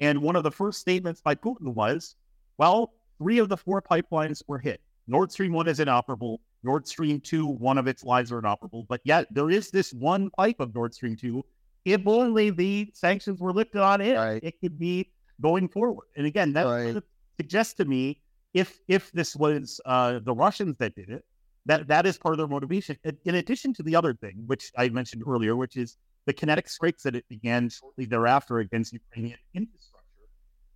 And 0.00 0.22
one 0.22 0.36
of 0.36 0.44
the 0.44 0.50
first 0.50 0.80
statements 0.80 1.20
by 1.20 1.34
Putin 1.34 1.74
was, 1.74 2.14
well, 2.58 2.92
three 3.18 3.38
of 3.38 3.48
the 3.48 3.56
four 3.56 3.82
pipelines 3.82 4.42
were 4.46 4.58
hit. 4.58 4.80
Nord 5.08 5.32
Stream 5.32 5.52
1 5.52 5.66
is 5.66 5.80
inoperable. 5.80 6.40
Nord 6.62 6.86
Stream 6.86 7.20
2, 7.20 7.46
one 7.46 7.78
of 7.78 7.86
its 7.86 8.04
lines 8.04 8.32
are 8.32 8.38
inoperable. 8.38 8.84
But 8.88 9.00
yet 9.04 9.26
there 9.30 9.50
is 9.50 9.70
this 9.70 9.92
one 9.92 10.30
pipe 10.30 10.60
of 10.60 10.74
Nord 10.74 10.94
Stream 10.94 11.16
2. 11.16 11.44
If 11.84 12.06
only 12.06 12.50
the 12.50 12.90
sanctions 12.94 13.40
were 13.40 13.52
lifted 13.52 13.80
on 13.80 14.00
it, 14.00 14.16
Right. 14.16 14.42
it 14.42 14.60
could 14.60 14.78
be 14.78 15.10
going 15.40 15.68
forward. 15.68 16.08
And 16.16 16.26
again, 16.26 16.52
that 16.54 16.66
Right. 16.66 16.84
sort 16.84 16.96
of 16.96 17.04
suggests 17.36 17.74
to 17.74 17.84
me 17.84 18.20
if 18.54 18.78
if 18.88 19.12
this 19.12 19.36
was 19.36 19.80
uh, 19.84 20.18
the 20.24 20.34
Russians 20.34 20.76
that 20.78 20.94
did 20.94 21.10
it, 21.10 21.24
that 21.66 21.86
that 21.88 22.06
is 22.06 22.18
part 22.18 22.34
of 22.34 22.38
their 22.38 22.48
motivation. 22.48 22.96
In, 23.04 23.16
in 23.24 23.34
addition 23.36 23.72
to 23.74 23.82
the 23.82 23.94
other 23.94 24.14
thing, 24.14 24.42
which 24.46 24.72
I 24.76 24.88
mentioned 24.88 25.22
earlier, 25.26 25.54
which 25.54 25.76
is 25.76 25.96
the 26.26 26.32
kinetic 26.32 26.68
strikes 26.68 27.02
that 27.04 27.14
it 27.14 27.26
began 27.28 27.68
shortly 27.68 28.04
thereafter 28.04 28.58
against 28.58 28.92
Ukrainian 28.92 29.38
infrastructure. 29.54 29.94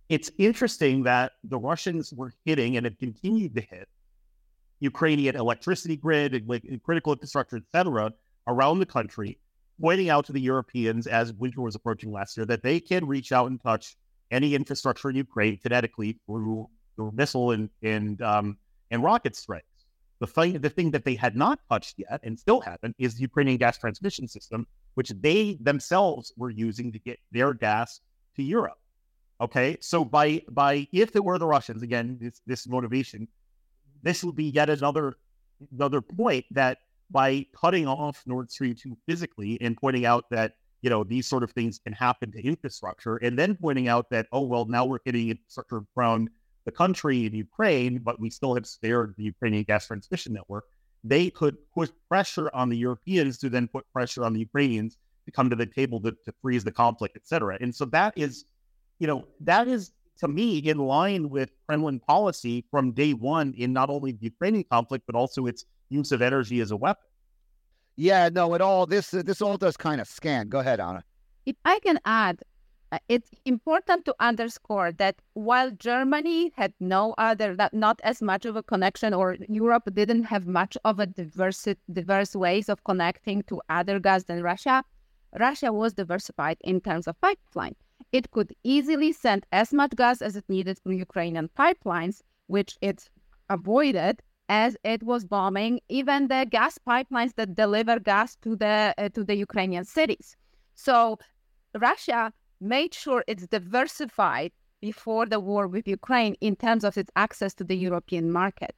It's 0.09 0.31
interesting 0.37 1.03
that 1.03 1.33
the 1.43 1.57
Russians 1.57 2.13
were 2.13 2.31
hitting 2.45 2.77
and 2.77 2.85
have 2.85 2.97
continued 2.97 3.55
to 3.55 3.61
hit 3.61 3.87
Ukrainian 4.91 5.35
electricity 5.35 5.95
grid 6.05 6.29
and 6.33 6.83
critical 6.83 7.13
infrastructure, 7.13 7.57
et 7.57 7.67
cetera, 7.73 8.05
around 8.47 8.79
the 8.79 8.85
country, 8.85 9.31
pointing 9.81 10.09
out 10.09 10.25
to 10.27 10.33
the 10.37 10.41
Europeans 10.41 11.07
as 11.07 11.25
winter 11.33 11.61
was 11.61 11.75
approaching 11.75 12.11
last 12.11 12.35
year 12.35 12.45
that 12.45 12.61
they 12.67 12.79
can 12.79 13.01
reach 13.15 13.31
out 13.37 13.47
and 13.49 13.57
touch 13.69 13.85
any 14.37 14.49
infrastructure 14.59 15.09
in 15.11 15.15
Ukraine 15.15 15.55
kinetically 15.63 16.11
through, 16.25 16.67
through 16.95 17.11
missile 17.21 17.51
and 17.55 17.69
and 17.93 18.21
um, 18.21 18.47
and 18.91 19.01
rocket 19.11 19.35
strikes. 19.35 19.67
The 20.19 20.27
thing, 20.27 20.51
the 20.67 20.73
thing 20.77 20.89
that 20.91 21.03
they 21.07 21.15
had 21.25 21.35
not 21.45 21.59
touched 21.71 21.95
yet 22.05 22.19
and 22.25 22.33
still 22.45 22.61
haven't 22.69 22.95
is 23.05 23.15
the 23.15 23.21
Ukrainian 23.29 23.57
gas 23.57 23.75
transmission 23.83 24.25
system, 24.27 24.59
which 24.97 25.09
they 25.25 25.39
themselves 25.69 26.25
were 26.41 26.53
using 26.67 26.87
to 26.95 26.99
get 26.99 27.17
their 27.35 27.51
gas 27.65 27.89
to 28.35 28.41
Europe. 28.43 28.79
Okay, 29.45 29.69
so 29.91 29.97
by 30.17 30.27
by 30.61 30.73
if 31.03 31.09
it 31.17 31.23
were 31.27 31.39
the 31.43 31.51
Russians 31.55 31.81
again, 31.87 32.07
this 32.21 32.41
this 32.51 32.67
motivation, 32.75 33.21
this 34.03 34.23
will 34.23 34.33
be 34.33 34.45
yet 34.45 34.69
another 34.69 35.15
another 35.71 36.01
point 36.01 36.45
that 36.51 36.79
by 37.09 37.45
cutting 37.59 37.87
off 37.87 38.21
Nord 38.25 38.51
Stream 38.51 38.75
two 38.75 38.97
physically 39.07 39.57
and 39.61 39.77
pointing 39.77 40.05
out 40.05 40.25
that 40.29 40.53
you 40.81 40.89
know 40.89 41.03
these 41.03 41.27
sort 41.27 41.43
of 41.43 41.51
things 41.51 41.79
can 41.79 41.93
happen 41.93 42.31
to 42.31 42.45
infrastructure, 42.45 43.17
and 43.17 43.39
then 43.39 43.55
pointing 43.55 43.87
out 43.87 44.09
that 44.11 44.27
oh 44.31 44.41
well 44.41 44.65
now 44.65 44.85
we're 44.85 44.99
hitting 45.05 45.29
infrastructure 45.29 45.81
around 45.97 46.29
the 46.65 46.71
country 46.71 47.25
in 47.25 47.33
Ukraine, 47.33 47.99
but 47.99 48.19
we 48.19 48.29
still 48.29 48.55
have 48.55 48.65
spared 48.65 49.13
the 49.17 49.23
Ukrainian 49.23 49.63
gas 49.63 49.87
transmission 49.87 50.33
network. 50.33 50.65
They 51.03 51.29
could 51.29 51.57
put 51.73 51.91
pressure 52.07 52.49
on 52.53 52.69
the 52.69 52.77
Europeans 52.77 53.37
to 53.39 53.49
then 53.49 53.67
put 53.67 53.85
pressure 53.91 54.23
on 54.23 54.31
the 54.33 54.39
Ukrainians 54.39 54.97
to 55.25 55.31
come 55.31 55.49
to 55.49 55.55
the 55.57 55.65
table 55.65 55.99
to, 56.01 56.11
to 56.11 56.33
freeze 56.41 56.63
the 56.63 56.71
conflict, 56.71 57.17
et 57.17 57.27
cetera. 57.27 57.57
And 57.59 57.75
so 57.75 57.85
that 57.85 58.13
is, 58.15 58.45
you 58.99 59.07
know, 59.07 59.25
that 59.41 59.67
is 59.67 59.91
to 60.19 60.27
me 60.27 60.57
in 60.57 60.77
line 60.77 61.29
with 61.29 61.51
Kremlin 61.67 61.99
policy 61.99 62.65
from 62.71 62.91
day 62.91 63.13
one 63.13 63.53
in 63.57 63.73
not 63.73 63.89
only 63.89 64.11
the 64.11 64.25
Ukrainian 64.25 64.65
conflict, 64.69 65.05
but 65.05 65.15
also 65.15 65.47
its 65.47 65.65
use 65.89 66.11
of 66.11 66.21
energy 66.21 66.59
as 66.61 66.71
a 66.71 66.75
weapon. 66.75 67.03
Yeah, 67.95 68.29
no, 68.29 68.53
it 68.55 68.61
all 68.61 68.85
this 68.85 69.11
this 69.11 69.41
all 69.41 69.57
does 69.57 69.77
kind 69.77 70.01
of 70.01 70.07
scan. 70.07 70.49
Go 70.49 70.59
ahead, 70.59 70.79
Anna. 70.79 71.03
If 71.45 71.55
I 71.65 71.79
can 71.79 71.99
add, 72.05 72.41
uh, 72.91 72.99
it's 73.09 73.29
important 73.45 74.05
to 74.05 74.15
underscore 74.19 74.91
that 74.93 75.15
while 75.33 75.71
Germany 75.71 76.51
had 76.55 76.73
no 76.79 77.13
other, 77.17 77.55
not, 77.55 77.73
not 77.73 77.99
as 78.03 78.21
much 78.21 78.45
of 78.45 78.55
a 78.55 78.63
connection, 78.63 79.13
or 79.13 79.35
Europe 79.49 79.89
didn't 79.93 80.23
have 80.23 80.47
much 80.47 80.77
of 80.85 80.99
a 80.99 81.05
diverse, 81.05 81.67
diverse 81.91 82.35
ways 82.35 82.69
of 82.69 82.83
connecting 82.83 83.43
to 83.43 83.61
other 83.69 83.99
gas 83.99 84.23
than 84.23 84.41
Russia, 84.41 84.83
Russia 85.39 85.73
was 85.73 85.93
diversified 85.93 86.57
in 86.61 86.79
terms 86.81 87.07
of 87.07 87.19
pipeline. 87.19 87.75
It 88.13 88.29
could 88.29 88.53
easily 88.63 89.11
send 89.11 89.47
as 89.51 89.73
much 89.73 89.95
gas 89.95 90.21
as 90.21 90.35
it 90.35 90.45
needed 90.47 90.77
through 90.77 90.97
Ukrainian 91.07 91.49
pipelines, 91.49 92.21
which 92.45 92.77
it 92.79 93.09
avoided 93.49 94.21
as 94.49 94.77
it 94.83 95.01
was 95.01 95.25
bombing 95.25 95.79
even 95.89 96.27
the 96.27 96.45
gas 96.57 96.77
pipelines 96.77 97.33
that 97.37 97.55
deliver 97.55 97.99
gas 97.99 98.35
to 98.43 98.55
the 98.55 98.93
uh, 98.99 99.09
to 99.15 99.23
the 99.23 99.35
Ukrainian 99.47 99.83
cities. 99.83 100.37
So 100.75 101.17
Russia 101.89 102.31
made 102.61 102.93
sure 102.93 103.23
it's 103.27 103.47
diversified 103.47 104.51
before 104.79 105.25
the 105.25 105.39
war 105.39 105.67
with 105.67 105.87
Ukraine 105.87 106.35
in 106.47 106.55
terms 106.55 106.83
of 106.83 106.97
its 107.01 107.11
access 107.15 107.53
to 107.55 107.63
the 107.63 107.77
European 107.87 108.31
market. 108.31 108.75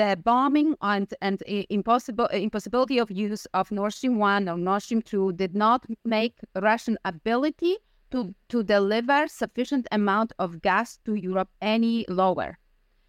The 0.00 0.10
bombing 0.30 0.76
and, 0.80 1.12
and 1.20 1.42
impossible, 1.78 2.28
impossibility 2.48 2.98
of 2.98 3.10
use 3.10 3.44
of 3.52 3.70
Nord 3.72 3.92
Stream 3.92 4.16
1 4.18 4.48
or 4.48 4.56
Nord 4.56 4.82
Stream 4.82 5.02
2 5.02 5.32
did 5.32 5.54
not 5.54 5.84
make 6.04 6.36
Russian 6.54 6.96
ability 7.04 7.76
to, 8.10 8.34
to 8.48 8.62
deliver 8.62 9.26
sufficient 9.28 9.86
amount 9.92 10.32
of 10.38 10.60
gas 10.62 10.98
to 11.04 11.14
Europe 11.14 11.48
any 11.60 12.04
lower. 12.08 12.58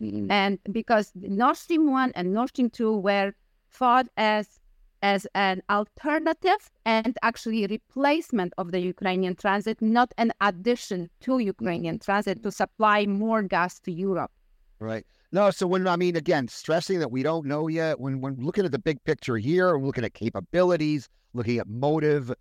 Mm-hmm. 0.01 0.31
And 0.31 0.59
because 0.71 1.11
Nord 1.15 1.57
Stream 1.57 1.91
1 1.91 2.13
and 2.15 2.33
Nord 2.33 2.49
Stream 2.49 2.69
2 2.69 2.97
were 2.97 3.33
thought 3.71 4.07
as 4.17 4.59
as 5.03 5.25
an 5.33 5.63
alternative 5.69 6.69
and 6.85 7.17
actually 7.23 7.65
replacement 7.65 8.53
of 8.59 8.71
the 8.71 8.79
Ukrainian 8.79 9.35
transit, 9.35 9.81
not 9.81 10.13
an 10.19 10.31
addition 10.41 11.09
to 11.21 11.39
Ukrainian 11.39 11.97
transit 11.97 12.43
to 12.43 12.51
supply 12.51 13.07
more 13.07 13.41
gas 13.41 13.79
to 13.79 13.91
Europe. 13.91 14.31
Right. 14.79 15.05
No, 15.31 15.49
so 15.49 15.65
when 15.65 15.87
I 15.87 15.95
mean 15.95 16.15
again, 16.15 16.47
stressing 16.47 16.99
that 16.99 17.11
we 17.11 17.23
don't 17.23 17.45
know 17.45 17.67
yet, 17.67 17.99
when 17.99 18.21
when 18.21 18.35
looking 18.35 18.65
at 18.65 18.71
the 18.71 18.79
big 18.79 19.03
picture 19.03 19.37
here, 19.37 19.77
we're 19.77 19.87
looking 19.87 20.03
at 20.03 20.13
capabilities, 20.13 21.09
looking 21.33 21.57
at 21.57 21.67
motive, 21.67 22.33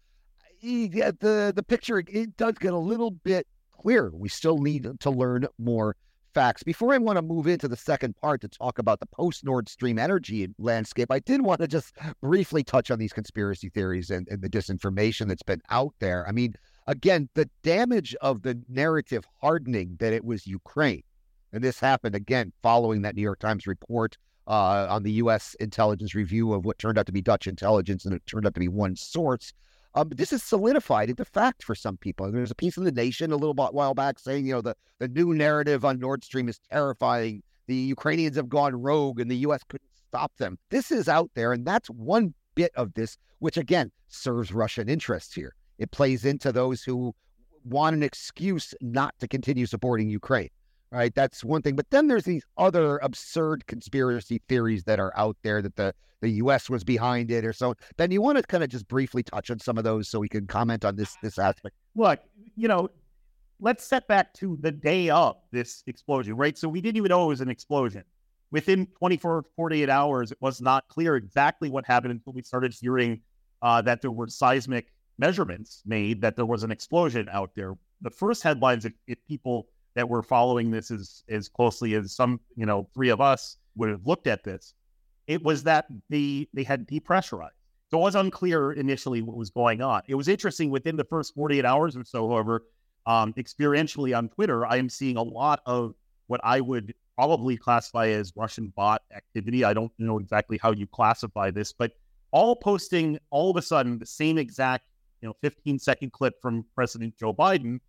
get 0.63 1.21
the 1.21 1.53
the 1.55 1.63
picture 1.63 1.99
it 1.99 2.37
does 2.37 2.55
get 2.55 2.73
a 2.73 2.79
little 2.79 3.11
bit 3.11 3.47
clearer. 3.73 4.11
We 4.15 4.29
still 4.29 4.59
need 4.59 4.89
to 5.01 5.11
learn 5.11 5.47
more 5.59 5.97
facts. 6.35 6.63
Before 6.63 6.93
I 6.93 6.99
want 6.99 7.17
to 7.17 7.23
move 7.23 7.47
into 7.47 7.69
the 7.69 7.77
second 7.77 8.17
part 8.17 8.41
to 8.43 8.49
talk 8.49 8.79
about 8.79 9.01
the 9.01 9.07
post 9.07 9.45
Nord 9.45 9.69
Stream 9.69 9.99
energy 9.99 10.49
landscape, 10.59 11.11
I 11.11 11.19
did 11.19 11.43
want 11.43 11.61
to 11.61 11.69
just 11.69 11.95
briefly 12.21 12.63
touch 12.63 12.91
on 12.91 12.99
these 12.99 13.13
conspiracy 13.13 13.69
theories 13.69 14.11
and, 14.11 14.29
and 14.29 14.43
the 14.43 14.49
disinformation 14.49 15.29
that's 15.29 15.43
been 15.43 15.63
out 15.71 15.95
there. 15.99 16.27
I 16.29 16.33
mean, 16.33 16.55
again, 16.87 17.29
the 17.35 17.49
damage 17.63 18.15
of 18.21 18.43
the 18.43 18.61
narrative 18.69 19.25
hardening 19.41 19.97
that 19.99 20.13
it 20.13 20.25
was 20.25 20.47
Ukraine. 20.47 21.03
And 21.53 21.65
this 21.65 21.81
happened 21.81 22.15
again 22.15 22.53
following 22.63 23.03
that 23.03 23.17
New 23.17 23.23
York 23.23 23.41
Times 23.41 23.67
report 23.67 24.17
uh, 24.47 24.87
on 24.89 25.03
the 25.03 25.13
U.S. 25.13 25.55
intelligence 25.61 26.15
review 26.15 26.53
of 26.53 26.65
what 26.65 26.79
turned 26.79 26.99
out 26.99 27.07
to 27.07 27.13
be 27.13 27.23
Dutch 27.23 27.47
intelligence, 27.47 28.05
and 28.05 28.15
it 28.15 28.25
turned 28.27 28.47
out 28.47 28.55
to 28.55 28.61
be 28.61 28.69
one 28.69 28.97
source. 28.97 29.53
Um, 29.95 30.09
this 30.11 30.33
is 30.33 30.43
solidified 30.43 31.11
into 31.11 31.25
fact 31.25 31.65
for 31.65 31.75
some 31.75 31.97
people. 31.97 32.31
There's 32.31 32.51
a 32.51 32.55
piece 32.55 32.77
in 32.77 32.85
the 32.85 32.93
Nation 32.93 33.33
a 33.33 33.37
little 33.37 33.55
while 33.55 33.95
back 33.95 34.19
saying, 34.19 34.47
you 34.47 34.55
know, 34.55 34.61
the, 34.61 34.77
the 34.99 35.09
new 35.09 35.35
narrative 35.35 35.85
on 35.85 35.99
Nord 35.99 36.23
Stream 36.25 36.49
is 36.49 36.61
terrifying. 36.71 37.43
The 37.67 37.75
Ukrainians 37.75 38.37
have 38.37 38.49
gone 38.49 38.81
rogue, 38.81 39.21
and 39.21 39.31
the 39.31 39.39
U.S. 39.39 39.63
couldn't 39.69 39.91
stop 40.09 40.33
them. 40.39 40.59
This 40.71 40.91
is 40.91 41.09
out 41.09 41.31
there, 41.35 41.53
and 41.53 41.67
that's 41.67 41.89
one 41.91 42.35
bit 42.55 42.73
of 42.77 42.95
this, 42.95 43.17
which 43.41 43.57
again 43.57 43.91
serves 44.09 44.53
Russian 44.53 44.89
interests 44.89 45.35
here. 45.35 45.55
It 45.79 45.91
plays 45.91 46.25
into 46.25 46.53
those 46.53 46.83
who 46.83 47.15
want 47.65 47.97
an 47.97 48.03
excuse 48.03 48.75
not 48.81 49.15
to 49.19 49.29
continue 49.29 49.67
supporting 49.67 50.09
Ukraine 50.09 50.51
right? 50.93 51.15
That's 51.15 51.45
one 51.45 51.63
thing. 51.63 51.77
But 51.77 51.91
then 51.91 52.09
there's 52.09 52.25
these 52.25 52.45
other 52.57 52.99
absurd 52.99 53.67
conspiracy 53.67 54.41
theories 54.49 54.85
that 54.85 54.99
are 54.99 55.13
out 55.17 55.37
there 55.43 55.63
that 55.63 55.77
the, 55.77 55.95
the 56.21 56.31
U.S. 56.31 56.69
was 56.69 56.85
behind 56.85 57.31
it 57.31 57.45
or 57.45 57.53
so. 57.53 57.75
Then 57.97 58.11
you 58.11 58.21
want 58.21 58.39
to 58.39 58.43
kind 58.43 58.65
of 58.65 58.71
just 58.71 58.89
briefly 58.89 59.23
touch 59.23 59.51
on 59.51 59.59
some 59.59 59.79
of 59.79 59.85
those 59.85 60.09
so 60.09 60.19
we 60.19 60.29
can 60.29 60.47
comment 60.47 60.85
on 60.85 60.97
this 60.97 61.17
this 61.23 61.39
aspect. 61.39 61.75
Look, 61.95 62.21
you 62.57 62.69
know, 62.69 62.91
let's 63.61 63.85
set 63.85 64.09
back 64.09 64.35
to 64.35 64.59
the 64.61 64.73
day 64.73 65.11
of 65.11 65.37
this 65.53 65.83
explosion, 65.87 66.37
right? 66.37 66.57
So 66.57 66.69
we 66.69 66.81
didn't 66.81 66.97
even 66.97 67.11
know 67.11 67.25
it 67.25 67.29
was 67.29 67.41
an 67.41 67.51
explosion. 67.51 68.05
Within 68.51 68.87
24, 68.99 69.45
48 69.55 69.89
hours, 69.89 70.33
it 70.33 70.39
was 70.41 70.61
not 70.61 70.89
clear 70.89 71.15
exactly 71.15 71.71
what 71.71 71.87
happened 71.87 72.13
until 72.13 72.33
we 72.33 72.43
started 72.43 72.75
hearing 72.79 73.21
uh, 73.63 73.81
that 73.83 74.03
there 74.03 74.11
were 74.11 74.27
seismic 74.27 74.93
measurements 75.19 75.83
made 75.87 76.21
that 76.23 76.35
there 76.35 76.47
was 76.47 76.65
an 76.65 76.73
explosion 76.73 77.29
out 77.31 77.51
there. 77.55 77.75
The 78.01 78.11
first 78.11 78.43
headlines, 78.43 78.85
if, 78.87 78.93
if 79.07 79.19
people 79.29 79.69
that 79.95 80.09
were 80.09 80.23
following 80.23 80.71
this 80.71 80.91
as 80.91 81.23
as 81.29 81.49
closely 81.49 81.95
as 81.95 82.15
some, 82.15 82.41
you 82.57 82.67
know, 82.67 82.89
three 82.95 83.09
of 83.09 83.21
us 83.21 83.57
would 83.77 83.89
have 83.89 84.07
looked 84.07 84.27
at 84.27 84.45
this, 84.45 84.75
it 85.27 85.43
was 85.43 85.63
that 85.65 85.87
the 86.09 86.49
they 86.53 86.63
had 86.63 86.89
depressurized. 86.89 87.51
So 87.91 87.99
it 87.99 88.03
was 88.03 88.15
unclear 88.15 88.73
initially 88.73 89.21
what 89.21 89.37
was 89.37 89.51
going 89.51 89.83
on. 89.83 90.03
It 90.07 90.15
was 90.15 90.29
interesting 90.29 90.71
within 90.71 90.97
the 90.97 91.05
first 91.05 91.35
48 91.35 91.65
hours 91.65 91.97
or 91.97 92.05
so, 92.05 92.29
however, 92.29 92.65
um, 93.07 93.33
experientially 93.35 94.17
on 94.17 94.29
Twitter, 94.29 94.65
I 94.65 94.77
am 94.77 94.89
seeing 94.89 95.17
a 95.17 95.23
lot 95.23 95.61
of 95.67 95.95
what 96.29 96.41
I 96.45 96.61
would 96.61 96.95
probably 97.17 97.57
classify 97.57 98.09
as 98.09 98.33
Russian 98.37 98.73
bot 98.77 99.03
activity. 99.15 99.65
I 99.65 99.75
don't 99.75 99.93
know 99.99 100.19
exactly 100.19 100.59
how 100.63 100.71
you 100.71 100.87
classify 100.87 101.51
this, 101.51 101.73
but 101.73 101.93
all 102.31 102.55
posting 102.55 103.19
all 103.31 103.51
of 103.51 103.57
a 103.57 103.63
sudden 103.63 103.99
the 103.99 104.07
same 104.07 104.39
exact, 104.39 104.85
you 105.21 105.29
know, 105.29 105.35
15 105.43 105.79
second 105.81 106.13
clip 106.13 106.41
from 106.41 106.65
President 106.75 107.17
Joe 107.19 107.35
Biden 107.35 107.81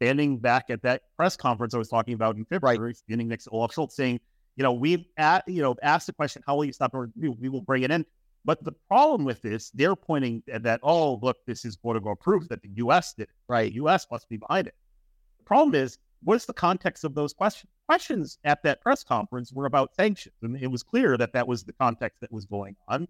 standing 0.00 0.38
back 0.38 0.66
at 0.70 0.82
that 0.82 1.02
press 1.16 1.36
conference 1.36 1.74
I 1.74 1.78
was 1.78 1.88
talking 1.88 2.14
about 2.14 2.36
in 2.36 2.44
February, 2.44 2.78
right. 2.78 2.96
standing 2.96 3.28
next 3.28 3.44
to 3.44 3.50
Olaf 3.50 3.72
Scholz, 3.72 3.92
saying, 3.92 4.20
you 4.56 4.62
know, 4.62 4.72
we've 4.72 5.04
at, 5.16 5.46
you 5.48 5.62
know 5.62 5.74
asked 5.82 6.06
the 6.06 6.12
question, 6.12 6.42
how 6.46 6.56
will 6.56 6.64
you 6.64 6.72
stop 6.72 6.94
it? 6.94 7.10
We 7.16 7.48
will 7.48 7.62
bring 7.62 7.82
it 7.82 7.90
in. 7.90 8.04
But 8.44 8.64
the 8.64 8.72
problem 8.72 9.24
with 9.24 9.42
this, 9.42 9.70
they're 9.70 9.96
pointing 9.96 10.42
at 10.50 10.62
that, 10.62 10.80
oh, 10.82 11.18
look, 11.22 11.38
this 11.46 11.64
is 11.64 11.76
quote 11.76 11.96
unquote 11.96 12.20
proof 12.20 12.48
that 12.48 12.62
the 12.62 12.70
U.S. 12.76 13.12
did 13.12 13.24
it. 13.24 13.30
Right. 13.48 13.70
The 13.70 13.76
U.S. 13.76 14.06
must 14.10 14.28
be 14.28 14.36
behind 14.36 14.68
it. 14.68 14.74
The 15.38 15.44
problem 15.44 15.74
is, 15.74 15.98
what's 16.22 16.46
the 16.46 16.52
context 16.52 17.04
of 17.04 17.14
those 17.14 17.32
questions? 17.32 17.70
Questions 17.88 18.38
at 18.44 18.62
that 18.62 18.80
press 18.80 19.02
conference 19.02 19.52
were 19.52 19.66
about 19.66 19.94
sanctions. 19.94 20.34
And 20.42 20.56
it 20.56 20.68
was 20.68 20.82
clear 20.82 21.16
that 21.16 21.32
that 21.32 21.46
was 21.46 21.64
the 21.64 21.72
context 21.72 22.20
that 22.20 22.32
was 22.32 22.46
going 22.46 22.76
on. 22.86 23.08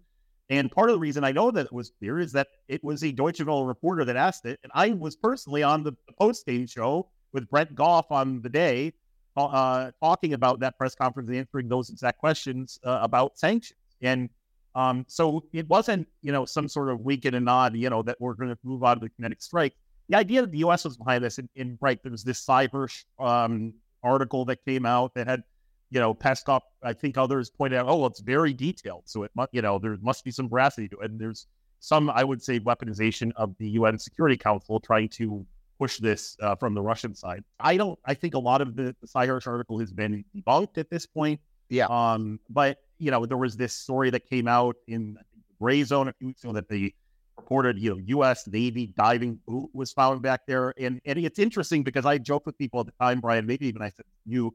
And 0.49 0.71
part 0.71 0.89
of 0.89 0.95
the 0.95 0.99
reason 0.99 1.23
I 1.23 1.31
know 1.31 1.51
that 1.51 1.67
it 1.67 1.73
was 1.73 1.91
clear 1.99 2.19
is 2.19 2.31
that 2.31 2.47
it 2.67 2.83
was 2.83 3.03
a 3.03 3.11
Deutsche 3.11 3.43
Welle 3.43 3.65
reporter 3.65 4.03
that 4.05 4.15
asked 4.15 4.45
it. 4.45 4.59
And 4.63 4.71
I 4.73 4.91
was 4.91 5.15
personally 5.15 5.61
on 5.61 5.83
the 5.83 5.93
post 6.19 6.45
game 6.45 6.65
show 6.65 7.07
with 7.33 7.49
Brent 7.49 7.75
Goff 7.75 8.11
on 8.11 8.41
the 8.41 8.49
day, 8.49 8.93
uh, 9.37 9.91
talking 10.01 10.33
about 10.33 10.59
that 10.61 10.77
press 10.77 10.95
conference 10.95 11.29
and 11.29 11.37
answering 11.37 11.69
those 11.69 11.89
exact 11.89 12.17
questions 12.19 12.79
uh, 12.83 12.99
about 13.01 13.37
sanctions. 13.37 13.77
And 14.01 14.29
um, 14.75 15.05
so 15.07 15.43
it 15.53 15.67
wasn't, 15.69 16.07
you 16.21 16.31
know, 16.31 16.45
some 16.45 16.67
sort 16.67 16.89
of 16.89 17.01
wink 17.01 17.25
and 17.25 17.35
a 17.35 17.39
nod, 17.39 17.75
you 17.75 17.89
know, 17.89 18.01
that 18.03 18.17
we're 18.19 18.33
going 18.33 18.49
to 18.49 18.57
move 18.63 18.83
on 18.83 18.99
to 18.99 19.05
the 19.05 19.09
kinetic 19.09 19.41
strike. 19.41 19.73
The 20.09 20.17
idea 20.17 20.41
that 20.41 20.51
the 20.51 20.59
U.S. 20.59 20.85
was 20.85 20.97
behind 20.97 21.23
this, 21.23 21.37
and, 21.37 21.49
and 21.55 21.77
right, 21.81 22.01
there 22.01 22.11
was 22.11 22.23
this 22.23 22.43
cyber 22.43 22.89
um, 23.19 23.73
article 24.03 24.45
that 24.45 24.63
came 24.65 24.85
out 24.85 25.13
that 25.13 25.27
had 25.27 25.43
you 25.89 25.99
know, 25.99 26.13
Peskov, 26.13 26.61
I 26.83 26.93
think 26.93 27.17
others 27.17 27.49
pointed 27.49 27.77
out, 27.77 27.87
oh, 27.87 27.97
well, 27.97 28.07
it's 28.07 28.19
very 28.19 28.53
detailed. 28.53 29.03
So 29.05 29.23
it 29.23 29.31
must, 29.35 29.49
you 29.53 29.61
know, 29.61 29.79
there 29.79 29.97
must 30.01 30.23
be 30.23 30.31
some 30.31 30.49
veracity 30.49 30.87
to 30.89 30.99
it. 30.99 31.11
And 31.11 31.19
there's 31.19 31.47
some, 31.79 32.09
I 32.09 32.23
would 32.23 32.41
say, 32.41 32.59
weaponization 32.59 33.31
of 33.35 33.55
the 33.57 33.69
UN 33.71 33.97
Security 33.97 34.37
Council 34.37 34.79
trying 34.79 35.09
to 35.09 35.45
push 35.79 35.97
this 35.97 36.35
uh, 36.41 36.55
from 36.55 36.73
the 36.73 36.81
Russian 36.81 37.15
side. 37.15 37.43
I 37.59 37.77
don't, 37.77 37.97
I 38.05 38.13
think 38.13 38.35
a 38.35 38.39
lot 38.39 38.61
of 38.61 38.75
the, 38.75 38.95
the 39.01 39.07
Sy 39.07 39.27
Hersh 39.27 39.47
article 39.47 39.79
has 39.79 39.91
been 39.91 40.23
debunked 40.35 40.77
at 40.77 40.89
this 40.89 41.05
point. 41.05 41.39
Yeah. 41.69 41.85
Um, 41.85 42.39
but, 42.49 42.79
you 42.97 43.11
know, 43.11 43.25
there 43.25 43.37
was 43.37 43.55
this 43.55 43.73
story 43.73 44.09
that 44.11 44.29
came 44.29 44.47
out 44.47 44.75
in 44.87 45.15
the 45.15 45.65
Grayzone 45.65 46.09
a 46.09 46.13
few 46.13 46.27
weeks 46.27 46.43
ago 46.43 46.53
that 46.53 46.67
the 46.67 46.93
reported, 47.37 47.79
you 47.79 47.91
know, 47.91 48.01
U.S. 48.07 48.45
Navy 48.47 48.93
diving 48.97 49.39
boot 49.47 49.69
was 49.73 49.91
found 49.93 50.21
back 50.21 50.41
there. 50.45 50.73
And, 50.77 50.99
and 51.05 51.19
it's 51.19 51.39
interesting 51.39 51.83
because 51.83 52.05
I 52.05 52.17
joked 52.17 52.45
with 52.45 52.57
people 52.57 52.81
at 52.81 52.85
the 52.87 52.91
time, 52.99 53.21
Brian, 53.21 53.45
maybe 53.45 53.67
even 53.67 53.81
I 53.81 53.89
said, 53.89 54.05
you, 54.25 54.53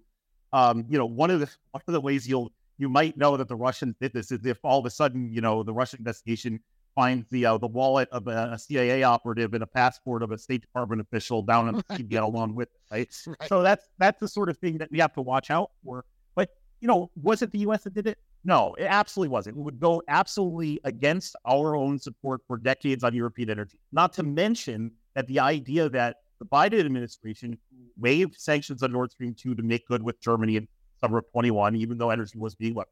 um, 0.55 0.87
you 0.89 0.97
know, 0.97 1.05
one 1.05 1.31
of 1.31 1.41
the 1.41 1.51
one 1.73 1.83
of 1.87 1.93
the 1.93 2.01
ways 2.01 2.29
you'll 2.29 2.53
you 2.79 2.89
might 2.89 3.17
know 3.17 3.37
that 3.37 3.49
the 3.49 3.57
Russians 3.57 3.97
did 4.01 4.13
this 4.13 4.31
is 4.31 4.47
if 4.47 4.59
all 4.63 4.79
of 4.79 4.87
a 4.87 4.91
sudden, 4.91 5.31
you 5.33 5.41
know, 5.41 5.65
the 5.65 5.75
Russian 5.75 5.99
investigation 5.99 6.61
finds 6.95 7.29
the 7.31 7.45
uh, 7.45 7.59
the 7.59 7.67
wallet 7.67 8.09
of 8.13 8.29
a, 8.29 8.51
a, 8.53 8.59
CIA 8.59 9.03
operative 9.03 9.53
and 9.55 9.65
a 9.65 9.67
passport 9.67 10.23
of 10.23 10.31
a 10.31 10.39
State 10.39 10.61
Department 10.61 11.01
official 11.01 11.43
down 11.43 11.69
in 11.69 11.83
the 11.89 12.03
get 12.05 12.23
along 12.23 12.55
with 12.55 12.69
it, 12.69 12.95
right? 12.95 13.17
right? 13.41 13.49
So 13.49 13.63
that's 13.63 13.89
that's 13.99 14.21
the 14.21 14.29
sort 14.29 14.49
of 14.49 14.57
thing 14.59 14.79
that 14.79 14.93
we 14.93 15.01
have 15.01 15.13
to 15.15 15.23
watch 15.23 15.51
out 15.51 15.73
for. 15.85 16.05
But 16.37 16.51
you 16.81 16.87
know, 16.87 17.11
was 17.21 17.43
it 17.43 17.51
the 17.51 17.59
U.S. 17.61 17.83
that 17.83 17.95
did 17.95 18.07
it? 18.07 18.19
No, 18.45 18.75
it 18.75 18.85
absolutely 18.85 19.31
wasn't. 19.31 19.57
It 19.57 19.61
would 19.61 19.81
go 19.81 20.03
absolutely 20.07 20.79
against 20.85 21.35
our 21.45 21.75
own 21.75 21.99
support 21.99 22.43
for 22.47 22.59
decades 22.59 23.03
on 23.03 23.13
European 23.13 23.51
energy. 23.51 23.81
Not 23.91 24.13
to 24.13 24.23
mention 24.23 24.93
that 25.15 25.27
the 25.27 25.41
idea 25.41 25.89
that 25.89 26.19
the 26.45 26.57
Biden 26.57 26.85
administration 26.85 27.59
waived 27.99 28.39
sanctions 28.39 28.83
on 28.83 28.93
Nord 28.93 29.11
Stream 29.11 29.35
2 29.35 29.55
to 29.55 29.63
make 29.63 29.87
good 29.89 30.03
with 30.03 30.21
Germany 30.21 30.57
in 30.57 30.69
summer 31.01 31.19
of 31.19 31.31
21, 31.33 31.77
even 31.77 31.99
though 31.99 32.11
energy 32.11 32.39
was 32.39 32.55
being 32.55 32.75
weaponized. 32.75 32.85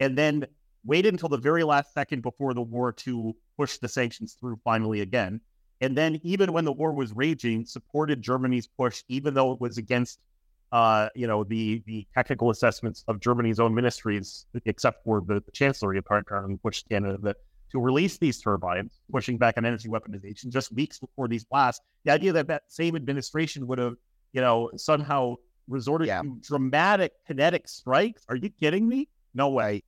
And 0.00 0.18
then 0.18 0.46
waited 0.84 1.14
until 1.14 1.28
the 1.28 1.38
very 1.38 1.64
last 1.64 1.92
second 1.94 2.22
before 2.22 2.54
the 2.54 2.62
war 2.62 2.92
to 2.92 3.34
push 3.56 3.78
the 3.78 3.88
sanctions 3.88 4.36
through 4.38 4.58
finally 4.64 5.00
again. 5.00 5.40
And 5.80 5.96
then, 5.96 6.20
even 6.22 6.52
when 6.52 6.64
the 6.64 6.72
war 6.72 6.92
was 6.92 7.12
raging, 7.12 7.64
supported 7.66 8.22
Germany's 8.22 8.66
push, 8.66 9.02
even 9.08 9.34
though 9.34 9.52
it 9.52 9.60
was 9.60 9.76
against, 9.76 10.20
uh, 10.72 11.08
you 11.14 11.26
know, 11.26 11.44
the 11.44 11.82
the 11.86 12.06
technical 12.14 12.50
assessments 12.50 13.04
of 13.08 13.20
Germany's 13.20 13.60
own 13.60 13.74
ministries, 13.74 14.46
except 14.64 15.04
for 15.04 15.20
the, 15.20 15.42
the 15.44 15.50
Chancellery 15.52 15.98
apparently 15.98 16.56
pushed 16.58 16.88
Canada 16.88 17.18
that 17.22 17.36
to 17.74 17.80
release 17.80 18.18
these 18.18 18.40
turbines, 18.40 19.00
pushing 19.10 19.36
back 19.36 19.58
on 19.58 19.66
energy 19.66 19.88
weaponization 19.88 20.48
just 20.48 20.72
weeks 20.72 21.00
before 21.00 21.26
these 21.26 21.44
blasts. 21.44 21.82
The 22.04 22.12
idea 22.12 22.32
that 22.32 22.46
that 22.46 22.62
same 22.68 22.94
administration 22.94 23.66
would 23.66 23.78
have, 23.78 23.94
you 24.32 24.40
know, 24.40 24.70
somehow 24.76 25.34
resorted 25.66 26.06
yeah. 26.06 26.22
to 26.22 26.38
dramatic 26.40 27.12
kinetic 27.26 27.66
strikes. 27.66 28.22
Are 28.28 28.36
you 28.36 28.48
kidding 28.48 28.88
me? 28.88 29.08
No 29.34 29.48
way. 29.48 29.82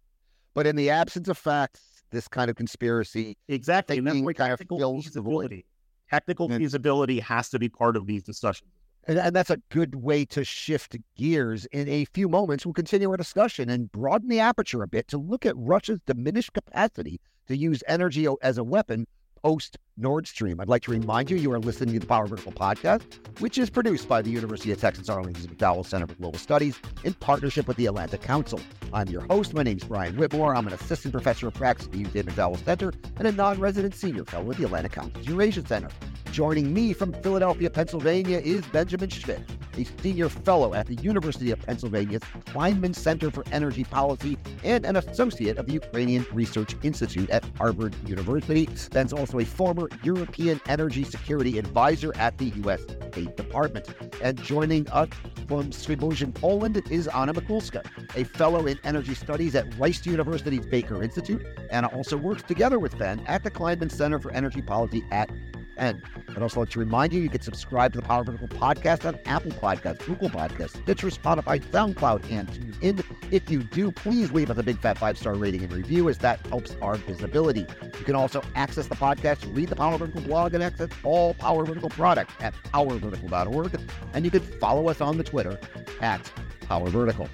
But 0.52 0.66
in 0.66 0.74
the 0.74 0.90
absence 0.90 1.28
of 1.28 1.38
facts, 1.38 1.80
this 2.10 2.26
kind 2.26 2.50
of 2.50 2.56
conspiracy 2.56 3.36
exactly 3.48 3.98
and 3.98 4.06
that's 4.06 4.20
where 4.20 4.34
kind 4.34 4.50
technical 4.50 5.00
feasibility. 5.00 5.64
Technical 6.10 6.50
and, 6.50 6.56
feasibility 6.56 7.20
has 7.20 7.48
to 7.50 7.58
be 7.58 7.68
part 7.68 7.96
of 7.96 8.06
these 8.06 8.24
discussions. 8.24 8.70
And, 9.06 9.18
and 9.18 9.36
that's 9.36 9.50
a 9.50 9.58
good 9.70 9.94
way 9.94 10.24
to 10.26 10.44
shift 10.44 10.96
gears. 11.16 11.66
In 11.66 11.88
a 11.88 12.04
few 12.06 12.28
moments, 12.28 12.66
we'll 12.66 12.72
continue 12.72 13.10
our 13.10 13.16
discussion 13.16 13.70
and 13.70 13.90
broaden 13.92 14.28
the 14.28 14.40
aperture 14.40 14.82
a 14.82 14.88
bit 14.88 15.06
to 15.08 15.18
look 15.18 15.46
at 15.46 15.54
Russia's 15.56 16.00
diminished 16.06 16.52
capacity 16.52 17.20
to 17.46 17.56
use 17.56 17.82
energy 17.86 18.26
as 18.42 18.58
a 18.58 18.64
weapon 18.64 19.06
post 19.42 19.78
Nord 19.98 20.26
Stream. 20.26 20.60
I'd 20.60 20.68
like 20.68 20.82
to 20.82 20.90
remind 20.90 21.30
you, 21.30 21.38
you 21.38 21.50
are 21.52 21.58
listening 21.58 21.94
to 21.94 22.00
the 22.00 22.06
Power 22.06 22.26
Vertical 22.26 22.52
podcast, 22.52 23.02
which 23.40 23.56
is 23.56 23.70
produced 23.70 24.08
by 24.08 24.20
the 24.20 24.30
University 24.30 24.70
of 24.70 24.78
Texas 24.78 25.08
Arlington's 25.08 25.46
McDowell 25.46 25.86
Center 25.86 26.06
for 26.06 26.14
Global 26.14 26.38
Studies 26.38 26.78
in 27.04 27.14
partnership 27.14 27.66
with 27.66 27.78
the 27.78 27.86
Atlantic 27.86 28.20
Council. 28.20 28.60
I'm 28.92 29.08
your 29.08 29.22
host. 29.22 29.54
My 29.54 29.62
name 29.62 29.78
is 29.78 29.84
Brian 29.84 30.16
Whitmore. 30.16 30.54
I'm 30.54 30.66
an 30.66 30.74
assistant 30.74 31.12
professor 31.12 31.48
of 31.48 31.54
practice 31.54 31.86
at 31.86 31.92
the 31.92 32.04
UT 32.04 32.26
McDowell 32.26 32.62
Center 32.62 32.92
and 33.16 33.26
a 33.26 33.32
non-resident 33.32 33.94
senior 33.94 34.24
fellow 34.24 34.50
at 34.50 34.58
the 34.58 34.64
Atlantic 34.64 34.92
Council's 34.92 35.26
Eurasia 35.26 35.66
Center. 35.66 35.88
Joining 36.30 36.74
me 36.74 36.92
from 36.92 37.14
Philadelphia, 37.14 37.70
Pennsylvania 37.70 38.38
is 38.38 38.66
Benjamin 38.66 39.08
Schmitt, 39.08 39.40
a 39.78 39.84
senior 40.02 40.28
fellow 40.28 40.74
at 40.74 40.86
the 40.86 40.96
University 40.96 41.50
of 41.50 41.58
Pennsylvania's 41.60 42.22
Kleinman 42.46 42.94
Center 42.94 43.30
for 43.30 43.42
Energy 43.52 43.84
Policy 43.84 44.36
and 44.62 44.84
an 44.84 44.96
associate 44.96 45.56
of 45.56 45.66
the 45.66 45.72
Ukrainian 45.72 46.26
Research 46.34 46.76
Institute 46.82 47.30
at 47.30 47.44
Harvard 47.56 47.94
University. 48.06 48.68
Ben's 48.90 49.14
also 49.14 49.38
a 49.38 49.46
former 49.46 49.85
European 50.02 50.60
Energy 50.68 51.04
Security 51.04 51.58
Advisor 51.58 52.14
at 52.16 52.38
the 52.38 52.46
U.S. 52.62 52.82
State 52.82 53.36
Department. 53.36 53.88
And 54.22 54.40
joining 54.42 54.88
us 54.90 55.08
from 55.48 55.70
Świebodzin, 55.70 56.34
Poland 56.34 56.82
is 56.90 57.08
Anna 57.08 57.34
Mikulska, 57.34 57.84
a 58.14 58.24
fellow 58.24 58.66
in 58.66 58.78
energy 58.84 59.14
studies 59.14 59.54
at 59.54 59.66
Rice 59.78 60.04
University's 60.04 60.66
Baker 60.66 61.02
Institute. 61.02 61.44
Anna 61.70 61.88
also 61.88 62.16
works 62.16 62.42
together 62.42 62.78
with 62.78 62.98
Ben 62.98 63.20
at 63.26 63.44
the 63.44 63.50
Kleinman 63.50 63.90
Center 63.90 64.18
for 64.18 64.30
Energy 64.32 64.62
Policy 64.62 65.04
at 65.10 65.30
Penn. 65.76 66.02
I'd 66.28 66.42
also 66.42 66.60
like 66.60 66.70
to 66.70 66.78
remind 66.78 67.12
you, 67.12 67.20
you 67.20 67.28
can 67.28 67.40
subscribe 67.40 67.92
to 67.92 68.00
the 68.00 68.06
Power 68.06 68.24
Vertical 68.24 68.48
podcast 68.48 69.06
on 69.06 69.18
Apple 69.26 69.52
Podcasts, 69.52 70.04
Google 70.04 70.30
Podcasts, 70.30 70.82
Stitcher, 70.82 71.08
Spotify, 71.08 71.60
SoundCloud, 71.60 72.30
and 72.30 72.48
TuneIn. 72.48 73.04
If 73.30 73.50
you 73.50 73.62
do, 73.62 73.92
please 73.92 74.32
leave 74.32 74.50
us 74.50 74.58
a 74.58 74.62
big 74.62 74.78
fat 74.80 74.98
five-star 74.98 75.34
rating 75.34 75.62
and 75.62 75.72
review 75.72 76.08
as 76.08 76.18
that 76.18 76.44
helps 76.46 76.76
our 76.82 76.96
visibility. 76.96 77.66
You 77.82 78.04
can 78.04 78.14
also 78.14 78.42
access 78.54 78.86
the 78.86 78.96
podcast, 78.96 79.54
read 79.54 79.68
the 79.68 79.76
Power 79.76 79.98
Vertical 79.98 80.22
blog, 80.22 80.54
and 80.54 80.62
access 80.62 80.88
all 81.04 81.34
Power 81.34 81.64
Vertical 81.64 81.90
products 81.90 82.34
at 82.40 82.54
powervertical.org. 82.54 83.80
And 84.14 84.24
you 84.24 84.30
can 84.30 84.40
follow 84.40 84.88
us 84.88 85.00
on 85.00 85.18
the 85.18 85.24
Twitter 85.24 85.58
at 86.00 86.30
Power 86.62 86.88
Vertical. 86.88 87.28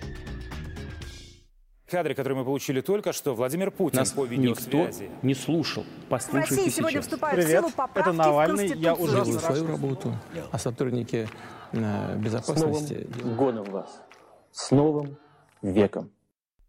Кадры, 1.93 2.15
которые 2.15 2.39
мы 2.39 2.45
получили 2.47 2.81
только 2.81 3.13
что, 3.13 3.35
Владимир 3.35 3.71
Путин 3.71 3.99
Нас 3.99 4.13
по 4.13 4.27
никто 4.27 4.79
видеосвязи. 4.79 5.11
не 5.21 5.35
слушал. 5.35 5.83
В 6.07 6.09
Послушайте 6.09 6.55
России 6.57 6.71
сегодня 6.71 6.93
сейчас. 6.93 7.05
вступают 7.05 7.37
Привет, 7.37 7.51
в 7.51 7.53
силу 7.59 7.69
это 7.69 7.77
поправки 7.77 8.17
Навальный. 8.17 8.69
в 8.69 8.77
Я 8.79 8.95
уже 8.95 9.13
Делаю 9.13 9.39
свою 9.39 9.67
работу, 9.67 10.17
а 10.51 10.59
сотрудники 10.59 11.29
э, 11.73 11.77
С 11.77 11.79
новым 11.79 12.21
безопасности 12.23 13.07
годом 13.37 13.65
вас. 13.67 14.01
С 14.53 14.71
новым 14.71 15.19
веком. 15.61 16.11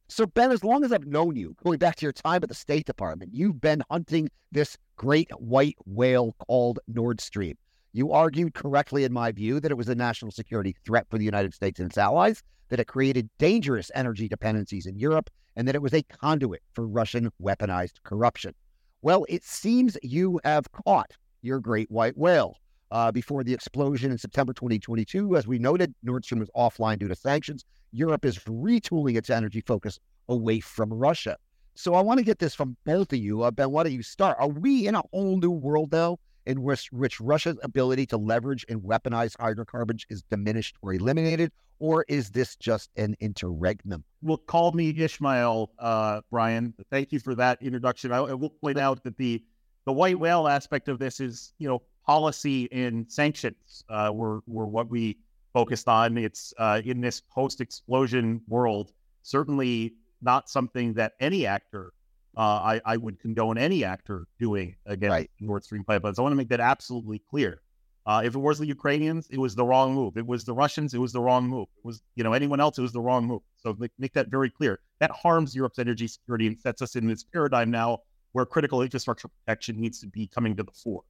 So, 0.10 0.26
Ben, 0.26 0.52
as 0.52 0.62
long 0.62 0.84
as 0.84 0.92
I've 0.92 1.08
known 1.08 1.38
you, 1.38 1.56
going 1.64 1.80
back 1.80 1.96
to 1.96 2.06
your 2.06 2.12
time 2.12 2.44
at 2.44 2.50
the 2.50 2.54
State 2.54 2.86
Department, 2.86 3.34
you've 3.34 3.62
been 3.62 3.82
hunting 3.90 4.30
this 4.52 4.78
great 4.98 5.32
white 5.40 5.78
whale 5.86 6.36
called 6.38 6.80
Nord 6.86 7.22
Stream. 7.22 7.56
You 7.96 8.12
argued 8.12 8.56
correctly, 8.56 9.04
in 9.04 9.14
my 9.14 9.32
view, 9.32 9.60
that 9.60 9.70
it 9.70 9.78
was 9.78 9.88
a 9.88 9.94
national 9.94 10.32
security 10.32 10.76
threat 10.84 11.06
for 11.12 11.20
the 11.20 11.26
United 11.26 11.54
States 11.54 11.80
and 11.80 11.90
its 11.90 11.98
allies, 11.98 12.42
that 12.70 12.80
it 12.80 12.88
created 12.88 13.30
dangerous 13.38 13.92
energy 13.94 14.28
dependencies 14.28 14.88
in 14.88 14.98
Europe, 14.98 15.30
and 15.56 15.68
that 15.68 15.76
it 15.76 15.82
was 15.82 15.94
a 15.94 16.02
conduit 16.02 16.64
for 16.74 16.88
Russian 16.88 17.30
weaponized 17.40 18.02
corruption. 18.04 18.56
Well, 19.04 19.28
it 19.30 19.44
seems 19.44 19.96
you 20.02 20.40
have 20.44 20.72
caught 20.72 21.12
your 21.44 21.60
great 21.60 21.92
white 21.92 22.18
whale. 22.18 22.58
Uh, 22.90 23.12
before 23.12 23.44
the 23.44 23.54
explosion 23.54 24.12
in 24.12 24.18
September 24.18 24.54
2022, 24.54 25.36
as 25.36 25.46
we 25.48 25.60
noted, 25.60 25.94
Nord 26.02 26.26
Stream 26.26 26.40
was 26.40 26.50
offline 26.56 26.98
due 26.98 27.08
to 27.08 27.16
sanctions. 27.16 27.64
Europe 27.92 28.26
is 28.26 28.40
retooling 28.40 29.18
its 29.18 29.30
energy 29.30 29.62
focus 29.62 30.00
away 30.30 30.60
from 30.60 30.92
Russia. 30.92 31.38
So 31.76 31.94
I 31.94 32.02
want 32.02 32.20
to 32.20 32.24
get 32.24 32.40
this 32.40 32.56
from 32.56 32.76
both 32.86 33.14
of 33.14 33.20
you. 33.20 33.44
Uh, 33.44 33.52
ben, 33.52 33.72
why 33.72 33.84
don't 33.84 33.94
you 33.94 34.04
start? 34.04 34.38
Are 34.40 34.48
we 34.48 34.88
in 34.88 34.96
a 34.96 35.04
whole 35.12 35.38
new 35.38 35.52
world 35.52 35.92
now 35.92 36.18
in 36.46 36.62
which, 36.62 36.92
which 36.92 37.20
Russia's 37.20 37.58
ability 37.64 38.06
to 38.08 38.18
leverage 38.18 38.66
and 38.70 38.82
weaponize 38.82 39.36
hydrocarbons 39.40 40.06
is 40.10 40.24
diminished 40.30 40.76
or 40.82 40.94
eliminated? 40.94 41.52
Or 41.80 42.06
is 42.08 42.30
this 42.30 42.56
just 42.56 42.90
an 42.96 43.16
interregnum? 43.20 44.04
Well, 44.22 44.38
call 44.38 44.72
me 44.72 44.96
Ishmael, 44.98 45.72
uh, 45.80 46.22
Brian. 46.32 46.74
Thank 46.90 47.12
you 47.12 47.20
for 47.20 47.36
that 47.36 47.62
introduction. 47.62 48.12
I, 48.12 48.18
I 48.20 48.34
will 48.34 48.52
point 48.52 48.78
out 48.78 49.04
that 49.04 49.18
the 49.18 49.44
the 49.86 49.92
white 49.92 50.18
whale 50.18 50.48
aspect 50.48 50.88
of 50.88 50.98
this 50.98 51.20
is, 51.20 51.52
you 51.58 51.68
know, 51.68 51.82
policy 52.06 52.72
and 52.72 53.12
sanctions 53.12 53.84
uh, 53.90 54.12
were 54.14 54.40
were 54.48 54.66
what 54.66 54.90
we 54.90 55.18
focused 55.52 55.90
on. 55.90 56.18
It's 56.18 56.54
uh, 56.58 56.82
in 56.86 57.02
this 57.02 57.20
post 57.20 57.60
explosion 57.60 58.42
world, 58.48 58.94
certainly 59.24 59.96
not 60.22 60.50
something 60.50 60.94
that 60.94 61.14
any 61.20 61.46
actor, 61.46 61.92
uh, 62.38 62.42
I, 62.42 62.82
I 62.86 62.98
would 62.98 63.20
condone 63.20 63.58
any 63.58 63.84
actor 63.84 64.26
doing 64.40 64.76
against 64.86 65.12
Right. 65.12 65.32
Nord 65.40 65.64
Stream 65.64 65.84
pipelines. 65.84 66.18
I 66.18 66.22
want 66.22 66.32
to 66.32 66.38
make 66.38 66.50
that 66.50 66.60
absolutely 66.60 67.20
clear. 67.20 67.62
Uh, 68.06 68.22
if 68.26 68.36
it 68.36 68.40
was 68.40 68.60
the 68.60 68.66
Ukrainians, 68.66 69.28
it 69.30 69.38
was 69.38 69.56
the 69.56 69.64
wrong 69.64 69.94
move. 69.94 70.18
It 70.18 70.28
was 70.28 70.44
the 70.44 70.54
Russians, 70.54 70.94
it 70.94 70.98
was 70.98 71.14
the 71.14 71.22
wrong 71.22 71.48
move. 71.48 71.68
It 71.78 71.86
was, 71.86 72.02
you 72.16 72.24
know, 72.24 72.34
anyone 72.34 72.60
else, 72.60 72.78
it 72.78 72.82
was 72.82 72.92
the 72.92 73.00
wrong 73.00 73.26
move. 73.26 73.42
So 73.56 73.76
make, 73.80 73.92
make 73.98 74.14
that 74.14 74.28
very 74.28 74.50
clear. 74.50 74.80
That 75.00 75.12
harms 75.12 75.56
Europe's 75.56 75.80
energy 75.80 76.08
security 76.08 76.48
and 76.48 76.60
sets 76.60 76.82
us 76.82 76.96
in 76.96 77.08
this 77.08 77.24
paradigm 77.24 77.72
now 77.72 78.00
where 78.34 78.46
critical 78.46 78.82
infrastructure 78.82 79.30
protection 79.30 79.80
needs 79.80 80.00
to 80.02 80.08
be 80.08 80.28
coming 80.28 80.56
to 80.58 80.64
the 80.64 80.72
fore. 80.72 81.04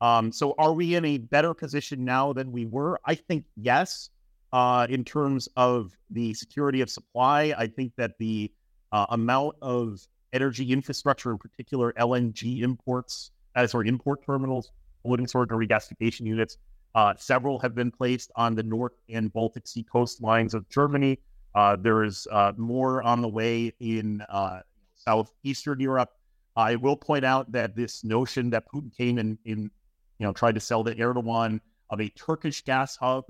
Um, 0.00 0.32
so 0.32 0.54
are 0.58 0.72
we 0.74 0.96
in 0.96 1.04
a 1.04 1.18
better 1.18 1.54
position 1.54 2.04
now 2.04 2.32
than 2.32 2.52
we 2.52 2.66
were? 2.66 3.00
I 3.06 3.14
think 3.14 3.44
yes. 3.56 4.10
Uh, 4.52 4.86
in 4.88 5.04
terms 5.04 5.48
of 5.56 5.96
the 6.10 6.32
security 6.34 6.80
of 6.80 6.88
supply, 6.88 7.52
I 7.58 7.66
think 7.66 7.92
that 7.96 8.12
the 8.18 8.52
uh, 8.92 9.06
amount 9.08 9.56
of 9.62 10.06
energy 10.34 10.72
infrastructure, 10.72 11.30
in 11.30 11.38
particular 11.38 11.92
LNG 11.94 12.60
imports, 12.62 13.30
uh, 13.56 13.66
sorry, 13.66 13.88
import 13.88 14.24
terminals, 14.26 14.72
floating 15.02 15.26
storage 15.26 15.50
and 15.50 15.60
regasification 15.60 16.26
units, 16.26 16.58
uh, 16.94 17.14
several 17.16 17.58
have 17.58 17.74
been 17.74 17.90
placed 17.90 18.30
on 18.36 18.54
the 18.54 18.62
North 18.62 18.92
and 19.08 19.32
Baltic 19.32 19.66
Sea 19.66 19.84
coastlines 19.92 20.54
of 20.54 20.68
Germany. 20.68 21.18
Uh, 21.54 21.76
there 21.76 22.04
is 22.04 22.26
uh, 22.30 22.52
more 22.56 23.02
on 23.02 23.22
the 23.22 23.28
way 23.28 23.72
in 23.80 24.20
uh, 24.28 24.60
southeastern 24.94 25.80
Europe. 25.80 26.10
I 26.56 26.76
will 26.76 26.96
point 26.96 27.24
out 27.24 27.50
that 27.52 27.74
this 27.74 28.04
notion 28.04 28.50
that 28.50 28.64
Putin 28.72 28.94
came 28.96 29.18
in 29.44 29.70
you 30.18 30.26
know, 30.26 30.32
tried 30.32 30.54
to 30.54 30.60
sell 30.60 30.84
to 30.84 30.94
Erdogan 30.94 31.60
of 31.90 32.00
a 32.00 32.08
Turkish 32.10 32.62
gas 32.62 32.96
hub. 32.96 33.24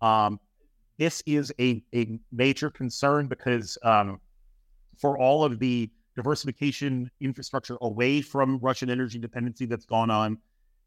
Um, 0.00 0.40
this 0.98 1.22
is 1.26 1.52
a, 1.60 1.82
a 1.94 2.18
major 2.32 2.70
concern 2.70 3.26
because 3.26 3.78
um, 3.82 4.20
for 4.98 5.18
all 5.18 5.44
of 5.44 5.58
the 5.58 5.90
diversification 6.16 7.10
infrastructure 7.20 7.76
away 7.80 8.20
from 8.20 8.58
Russian 8.58 8.90
energy 8.90 9.18
dependency 9.18 9.66
that's 9.66 9.84
gone 9.84 10.10
on, 10.10 10.38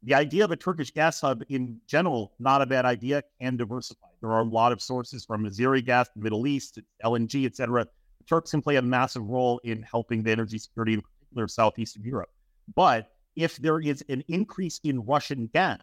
the 0.02 0.14
idea 0.14 0.44
of 0.44 0.50
a 0.52 0.56
Turkish 0.56 0.92
gas 0.92 1.20
hub 1.20 1.42
in 1.48 1.80
general, 1.86 2.32
not 2.38 2.62
a 2.62 2.66
bad 2.66 2.84
idea, 2.84 3.22
can 3.40 3.56
diversify. 3.56 4.06
There 4.20 4.30
are 4.30 4.40
a 4.40 4.44
lot 4.44 4.72
of 4.72 4.80
sources 4.80 5.24
from 5.24 5.44
Azeri 5.44 5.84
gas, 5.84 6.08
the 6.14 6.22
Middle 6.22 6.46
East, 6.46 6.78
LNG, 7.04 7.46
et 7.46 7.56
cetera. 7.56 7.84
The 7.84 8.24
Turks 8.28 8.52
can 8.52 8.62
play 8.62 8.76
a 8.76 8.82
massive 8.82 9.24
role 9.24 9.60
in 9.64 9.82
helping 9.82 10.22
the 10.22 10.30
energy 10.30 10.58
security, 10.58 10.94
in 10.94 11.02
particular 11.02 11.44
of 11.44 11.50
Southeastern 11.50 12.04
Europe. 12.04 12.30
But 12.74 13.10
if 13.34 13.56
there 13.56 13.80
is 13.80 14.04
an 14.08 14.22
increase 14.28 14.80
in 14.84 15.04
Russian 15.04 15.50
gas, 15.52 15.80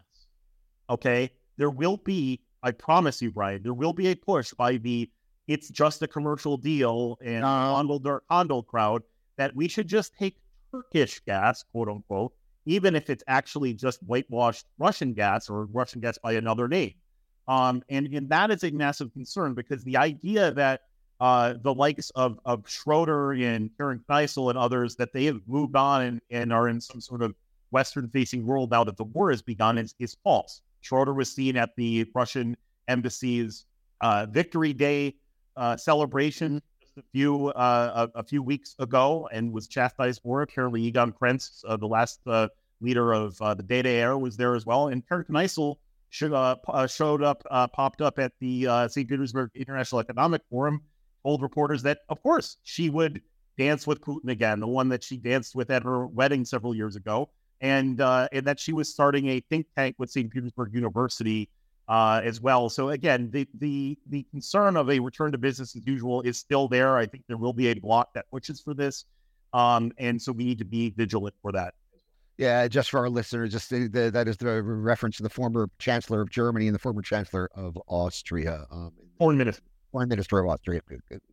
okay, 0.90 1.32
there 1.58 1.70
will 1.70 1.98
be, 1.98 2.42
I 2.64 2.72
promise 2.72 3.22
you, 3.22 3.32
Brian, 3.32 3.64
there 3.64 3.74
will 3.74 3.94
be 3.94 4.08
a 4.08 4.16
push 4.16 4.54
by 4.54 4.78
the 4.78 5.10
it's 5.48 5.70
just 5.70 6.02
a 6.02 6.08
commercial 6.08 6.58
deal 6.58 7.18
and 7.24 7.44
Condal 7.44 8.22
Condal 8.30 8.64
crowd 8.64 9.04
that 9.38 9.56
we 9.56 9.68
should 9.68 9.88
just 9.88 10.14
take 10.16 10.38
Turkish 10.72 11.20
gas, 11.22 11.64
quote 11.64 11.90
unquote, 11.90 12.34
even 12.66 12.96
if 12.96 13.10
it's 13.10 13.24
actually 13.28 13.74
just 13.74 14.02
whitewashed 14.04 14.66
Russian 14.78 15.14
gas 15.14 15.50
or 15.50 15.66
Russian 15.66 16.02
gas 16.02 16.18
by 16.18 16.34
another 16.34 16.68
name. 16.68 16.94
Um, 17.48 17.84
and, 17.90 18.08
and 18.08 18.30
that 18.30 18.50
is 18.52 18.64
a 18.64 18.72
massive 18.72 19.14
concern 19.14 19.54
because 19.54 19.84
the 19.84 19.98
idea 19.98 20.52
that 20.52 20.82
uh, 21.20 21.54
the 21.62 21.74
likes 21.74 22.10
of, 22.12 22.40
of 22.44 22.68
Schroeder 22.68 23.34
and 23.34 23.70
Karin 23.78 24.04
Kneissl 24.10 24.50
and 24.50 24.58
others 24.58 24.96
that 24.96 25.14
they 25.14 25.26
have 25.26 25.42
moved 25.48 25.76
on 25.76 26.02
and, 26.02 26.22
and 26.30 26.52
are 26.52 26.68
in 26.68 26.82
some 26.82 27.00
sort 27.00 27.22
of 27.22 27.36
Western 27.72 28.10
facing 28.10 28.46
world 28.46 28.72
now 28.72 28.84
that 28.84 28.98
the 28.98 29.04
war 29.04 29.30
has 29.30 29.42
begun 29.42 29.78
is, 29.78 29.96
is 30.00 30.18
false. 30.24 30.62
Schroeder 30.82 31.14
was 31.14 31.32
seen 31.32 31.56
at 31.56 31.76
the 31.78 32.06
Russian 32.14 32.58
embassy's 32.88 33.66
uh, 34.02 34.26
Victory 34.30 34.74
Day 34.74 35.16
uh, 35.56 35.78
celebration 35.78 36.62
a 36.98 37.02
few 37.12 37.48
uh, 37.50 38.08
a, 38.16 38.20
a, 38.20 38.24
few 38.24 38.42
weeks 38.42 38.76
ago 38.80 39.28
and 39.32 39.52
was 39.52 39.68
chastised 39.68 40.22
for 40.22 40.42
it. 40.42 40.50
Apparently, 40.50 40.82
Egon 40.84 41.12
Krenz, 41.12 41.64
uh, 41.68 41.78
the 41.78 41.88
last 41.88 42.20
uh, 42.28 42.48
leader 42.82 43.14
of 43.14 43.42
uh, 43.42 43.54
the 43.54 43.64
DDR, 43.64 44.20
was 44.20 44.38
there 44.38 44.56
as 44.56 44.66
well. 44.66 44.88
And 44.88 45.08
Karin 45.08 45.26
Kneissl 45.26 45.76
should, 46.10 46.32
showed 46.90 47.24
up, 47.24 47.44
popped 47.74 48.02
up 48.02 48.20
at 48.20 48.34
the 48.40 48.88
St. 48.90 49.08
Petersburg 49.08 49.52
International 49.56 50.00
Economic 50.00 50.42
Forum, 50.50 50.82
told 51.24 51.42
reporters 51.42 51.84
that, 51.84 52.00
of 52.10 52.22
course, 52.24 52.58
she 52.64 52.90
would 52.90 53.22
dance 53.58 53.88
with 53.88 54.02
Putin 54.02 54.30
again, 54.30 54.60
the 54.60 54.68
one 54.68 54.90
that 54.90 55.04
she 55.04 55.18
danced 55.18 55.56
with 55.56 55.70
at 55.72 55.84
her 55.84 56.08
wedding 56.08 56.46
several 56.46 56.76
years 56.76 56.96
ago, 56.96 57.30
and 57.62 58.00
and 58.00 58.46
that 58.46 58.60
she 58.60 58.74
was 58.74 58.90
starting 58.90 59.28
a 59.28 59.40
think 59.50 59.68
tank 59.76 59.96
with 59.98 60.10
St. 60.10 60.32
Petersburg 60.32 60.74
University 60.74 61.50
uh, 61.88 62.22
as 62.24 62.42
well. 62.42 62.70
So 62.70 62.90
again, 62.90 63.30
the 63.32 63.48
the 63.56 63.98
the 64.08 64.24
concern 64.32 64.78
of 64.78 64.90
a 64.90 65.00
return 65.00 65.32
to 65.32 65.38
business 65.38 65.76
as 65.76 65.86
usual 65.86 66.22
is 66.22 66.38
still 66.38 66.68
there. 66.68 66.98
I 66.98 67.06
think 67.06 67.24
there 67.28 67.38
will 67.38 67.54
be 67.54 67.68
a 67.68 67.74
block 67.74 68.14
that 68.14 68.30
pushes 68.32 68.62
for 68.62 68.74
this, 68.74 69.06
um, 69.54 69.92
and 69.98 70.22
so 70.22 70.32
we 70.32 70.46
need 70.46 70.60
to 70.60 70.66
be 70.66 70.92
vigilant 70.92 71.36
for 71.42 71.52
that. 71.52 71.76
Yeah, 72.38 72.68
just 72.68 72.90
for 72.90 73.00
our 73.00 73.10
listeners, 73.10 73.54
just 73.54 73.70
the, 73.70 73.88
the, 73.88 74.12
that 74.12 74.28
is 74.28 74.36
the 74.36 74.62
reference 74.62 75.16
to 75.18 75.24
the 75.24 75.30
former 75.30 75.70
Chancellor 75.80 76.22
of 76.22 76.30
Germany 76.30 76.68
and 76.68 76.76
the 76.76 76.80
former 76.80 77.02
Chancellor 77.02 77.50
of 77.56 77.78
Austria, 77.88 78.66
um, 78.72 78.92
Foreign 79.18 79.38
Minister. 79.38 79.64
Foreign 79.94 80.10
Minister 80.10 80.40
of 80.40 80.50
Austria. 80.50 80.82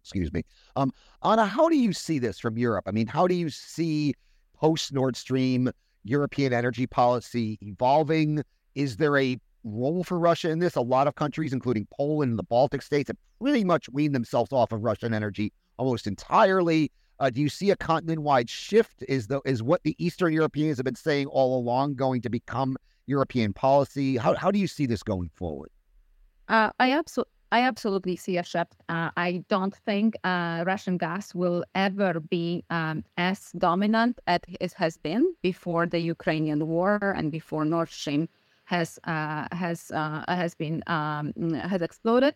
Excuse 0.00 0.32
me, 0.32 0.44
um, 0.76 0.92
Anna. 1.24 1.44
How 1.44 1.68
do 1.68 1.76
you 1.76 1.92
see 1.92 2.20
this 2.20 2.38
from 2.38 2.56
Europe? 2.56 2.84
I 2.86 2.92
mean, 2.92 3.08
how 3.08 3.26
do 3.26 3.34
you 3.34 3.50
see 3.50 4.14
post 4.54 4.92
Nord 4.92 5.16
Stream 5.16 5.70
European 6.04 6.52
energy 6.52 6.86
policy 6.86 7.58
evolving? 7.62 8.44
Is 8.76 8.96
there 8.96 9.18
a 9.18 9.40
role 9.64 10.04
for 10.04 10.18
Russia 10.18 10.50
in 10.50 10.58
this? 10.58 10.76
A 10.76 10.80
lot 10.80 11.06
of 11.06 11.14
countries, 11.14 11.52
including 11.52 11.86
Poland 11.96 12.30
and 12.30 12.38
the 12.38 12.44
Baltic 12.44 12.82
states, 12.82 13.08
have 13.08 13.16
pretty 13.40 13.64
much 13.64 13.88
weaned 13.88 14.14
themselves 14.14 14.52
off 14.52 14.72
of 14.72 14.82
Russian 14.82 15.14
energy 15.14 15.52
almost 15.78 16.06
entirely. 16.06 16.90
Uh, 17.20 17.30
do 17.30 17.40
you 17.40 17.48
see 17.48 17.70
a 17.70 17.76
continent-wide 17.76 18.50
shift? 18.50 19.04
Is 19.08 19.28
the 19.28 19.40
is 19.44 19.62
what 19.62 19.82
the 19.84 19.94
Eastern 19.98 20.32
Europeans 20.32 20.78
have 20.78 20.84
been 20.84 20.94
saying 20.94 21.26
all 21.26 21.56
along 21.58 21.94
going 21.94 22.20
to 22.22 22.30
become 22.30 22.76
European 23.06 23.52
policy? 23.52 24.16
How 24.16 24.34
how 24.34 24.50
do 24.50 24.58
you 24.58 24.66
see 24.66 24.86
this 24.86 25.02
going 25.02 25.30
forward? 25.34 25.70
Uh, 26.48 26.70
I 26.80 26.92
absolutely. 26.92 27.30
I 27.52 27.60
absolutely 27.60 28.16
see 28.16 28.38
a 28.38 28.42
shift. 28.42 28.76
Uh, 28.88 29.10
I 29.14 29.44
don't 29.50 29.74
think 29.84 30.14
uh, 30.24 30.64
Russian 30.66 30.96
gas 30.96 31.34
will 31.34 31.64
ever 31.74 32.18
be 32.18 32.64
um, 32.70 33.04
as 33.18 33.52
dominant 33.58 34.20
as 34.26 34.40
it 34.58 34.72
has 34.72 34.96
been 34.96 35.34
before 35.42 35.84
the 35.86 35.98
Ukrainian 35.98 36.66
war 36.66 36.98
and 37.14 37.30
before 37.30 37.66
Nord 37.66 37.90
Stream 37.90 38.26
has 38.64 38.98
uh, 39.04 39.46
has 39.52 39.90
uh, 39.90 40.24
has 40.28 40.54
been 40.54 40.82
um, 40.86 41.32
has 41.54 41.82
exploded. 41.82 42.34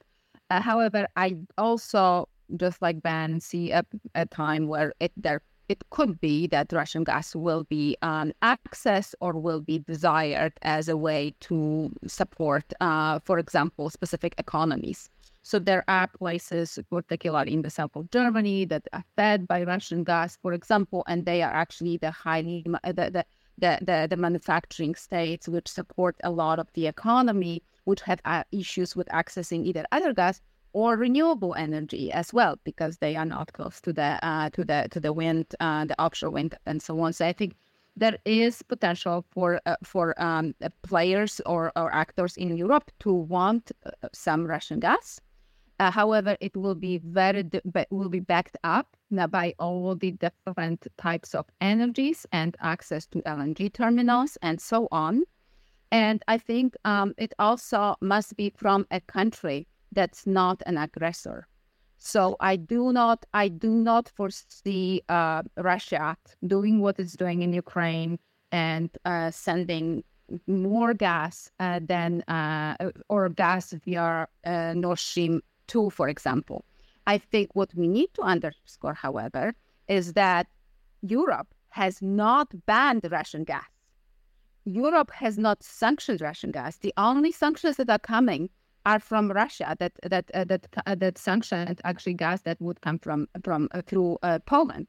Uh, 0.51 0.61
however, 0.61 1.07
I 1.17 1.37
also 1.59 2.29
just 2.57 2.81
like 2.81 3.03
Ben 3.03 3.41
see 3.41 3.73
a, 3.73 3.85
a 4.15 4.27
time 4.27 4.69
where 4.69 4.93
it 5.01 5.13
there 5.17 5.41
it 5.69 5.83
could 5.91 6.21
be 6.21 6.47
that 6.47 6.73
Russian 6.73 7.03
gas 7.05 7.35
will 7.35 7.65
be 7.65 7.97
um, 8.03 8.33
accessed 8.43 9.15
or 9.21 9.33
will 9.33 9.61
be 9.61 9.81
desired 9.81 10.53
as 10.63 10.89
a 10.89 10.97
way 10.97 11.35
to 11.41 11.91
support, 12.07 12.65
uh, 12.81 13.19
for 13.25 13.39
example, 13.41 13.91
specific 13.91 14.35
economies. 14.39 15.11
So 15.43 15.59
there 15.59 15.85
are 15.89 16.09
places, 16.09 16.79
particularly 16.91 17.53
in 17.53 17.63
the 17.63 17.71
south 17.71 17.95
of 17.95 18.11
Germany, 18.11 18.65
that 18.67 18.83
are 18.93 19.05
fed 19.17 19.47
by 19.47 19.63
Russian 19.63 20.03
gas, 20.03 20.37
for 20.43 20.53
example, 20.53 21.05
and 21.07 21.25
they 21.25 21.43
are 21.43 21.53
actually 21.53 21.99
the 21.99 22.11
highly 22.11 22.65
the 22.85 23.11
the 23.11 23.25
the, 23.59 23.79
the, 23.83 24.07
the 24.09 24.17
manufacturing 24.17 24.95
states 24.95 25.49
which 25.49 25.69
support 25.69 26.17
a 26.25 26.31
lot 26.31 26.59
of 26.59 26.73
the 26.75 26.87
economy, 26.87 27.63
which 27.85 28.03
have 28.03 28.21
uh, 28.25 28.45
issues 28.53 28.95
with 28.95 29.09
accessing 29.09 29.65
either 29.65 29.85
other 29.93 30.13
gas 30.13 30.41
or 30.73 30.97
renewable 30.97 31.55
energy 31.55 32.13
as 32.13 32.35
well 32.35 32.59
because 32.65 32.99
they 32.99 33.17
are 33.17 33.25
not 33.25 33.53
close 33.55 33.81
to 33.81 33.93
the 33.93 34.19
uh, 34.23 34.51
to 34.51 34.63
the 34.65 34.89
to 34.91 35.01
the 35.01 35.13
wind, 35.13 35.47
uh, 35.61 35.85
the 35.87 35.99
offshore 36.01 36.31
wind, 36.31 36.55
and 36.67 36.83
so 36.83 37.01
on. 37.01 37.13
So 37.13 37.27
I 37.27 37.33
think 37.33 37.57
there 37.97 38.19
is 38.27 38.63
potential 38.63 39.25
for 39.31 39.61
uh, 39.65 39.77
for 39.83 40.21
um, 40.23 40.55
players 40.83 41.41
or, 41.47 41.73
or 41.77 41.95
actors 41.95 42.37
in 42.37 42.57
Europe 42.57 42.91
to 43.01 43.13
want 43.13 43.73
uh, 43.87 43.91
some 44.13 44.47
Russian 44.47 44.81
gas. 44.81 45.21
Uh, 45.79 45.91
however, 45.91 46.37
it 46.41 46.57
will 46.57 46.75
be 46.75 46.99
very 46.99 47.45
will 47.91 48.09
be 48.09 48.21
backed 48.21 48.57
up 48.65 48.97
by 49.11 49.55
all 49.59 49.95
the 49.95 50.13
different 50.13 50.87
types 50.97 51.35
of 51.35 51.47
energies 51.61 52.27
and 52.33 52.57
access 52.61 53.07
to 53.07 53.21
LNG 53.23 53.73
terminals 53.73 54.39
and 54.43 54.61
so 54.61 54.89
on. 54.91 55.23
And 55.93 56.23
I 56.29 56.39
think 56.39 56.75
um, 56.85 57.15
it 57.19 57.33
also 57.39 57.97
must 58.01 58.37
be 58.37 58.53
from 58.57 58.87
a 58.91 59.01
country 59.01 59.67
that's 59.93 60.27
not 60.27 60.63
an 60.67 60.79
aggressor. 60.79 61.47
So 61.99 62.37
I 62.41 62.57
do 62.57 62.93
not, 62.93 63.25
I 63.33 63.49
do 63.49 63.71
not 63.71 64.11
foresee 64.15 65.03
uh, 65.09 65.43
Russia 65.57 66.17
doing 66.47 66.81
what 66.81 66.99
it's 66.99 67.17
doing 67.17 67.43
in 67.43 67.53
Ukraine 67.53 68.19
and 68.53 68.91
uh, 69.05 69.31
sending 69.31 70.05
more 70.47 70.93
gas 70.95 71.51
uh, 71.61 71.81
than 71.83 72.23
uh, 72.23 72.91
or 73.09 73.29
gas 73.29 73.73
via 73.85 74.27
uh, 74.45 74.75
Nord 74.75 74.99
Stream 74.99 75.43
two, 75.67 75.91
for 75.91 76.09
example. 76.09 76.65
I 77.07 77.19
think 77.19 77.51
what 77.55 77.75
we 77.75 77.87
need 77.89 78.13
to 78.15 78.23
underscore, 78.23 78.95
however, 78.95 79.55
is 79.89 80.15
that 80.15 80.47
Europe 81.03 81.55
has 81.69 82.03
not 82.03 82.49
banned 82.67 83.07
Russian 83.11 83.45
gas. 83.45 83.65
Europe 84.65 85.13
has 85.13 85.39
not 85.39 85.63
sanctioned 85.63 86.21
Russian 86.21 86.51
gas. 86.51 86.79
The 86.79 86.93
only 86.97 87.31
sanctions 87.31 87.77
that 87.77 87.89
are 87.89 88.01
coming 88.01 88.51
are 88.85 89.01
from 89.01 89.31
Russia 89.31 89.77
that 89.79 89.93
that 90.03 90.31
uh, 90.35 90.45
that 90.45 90.67
uh, 90.87 90.95
that 90.95 91.19
sanctioned 91.19 91.81
actually 91.85 92.15
gas 92.15 92.43
that 92.43 92.61
would 92.61 92.81
come 92.81 92.99
from 92.99 93.29
from 93.45 93.69
uh, 93.73 93.83
through 93.83 94.19
uh, 94.23 94.39
Poland 94.47 94.87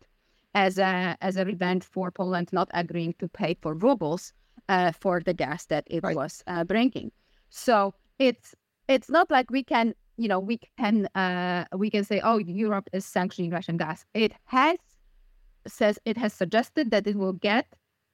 as 0.53 0.77
a 0.77 1.17
as 1.21 1.37
a 1.37 1.45
revenge 1.45 1.83
for 1.83 2.11
Poland 2.11 2.49
not 2.51 2.69
agreeing 2.73 3.13
to 3.19 3.27
pay 3.27 3.55
for 3.61 3.73
rubles 3.73 4.33
uh, 4.69 4.91
for 4.91 5.19
the 5.19 5.33
gas 5.33 5.65
that 5.65 5.83
it 5.87 6.03
right. 6.03 6.15
was 6.15 6.43
uh, 6.47 6.63
bringing. 6.63 7.11
So 7.49 7.93
it's 8.19 8.55
it's 8.87 9.09
not 9.09 9.29
like 9.29 9.51
we 9.51 9.63
can 9.63 9.93
you 10.17 10.27
know 10.27 10.39
we 10.39 10.59
can 10.77 11.05
uh, 11.15 11.65
we 11.75 11.89
can 11.89 12.03
say 12.03 12.19
oh 12.23 12.37
Europe 12.37 12.89
is 12.93 13.05
sanctioning 13.05 13.51
Russian 13.51 13.77
gas. 13.77 14.05
It 14.13 14.33
has 14.45 14.77
says 15.67 15.99
it 16.05 16.17
has 16.17 16.33
suggested 16.33 16.91
that 16.91 17.07
it 17.07 17.15
will 17.15 17.33
get 17.33 17.67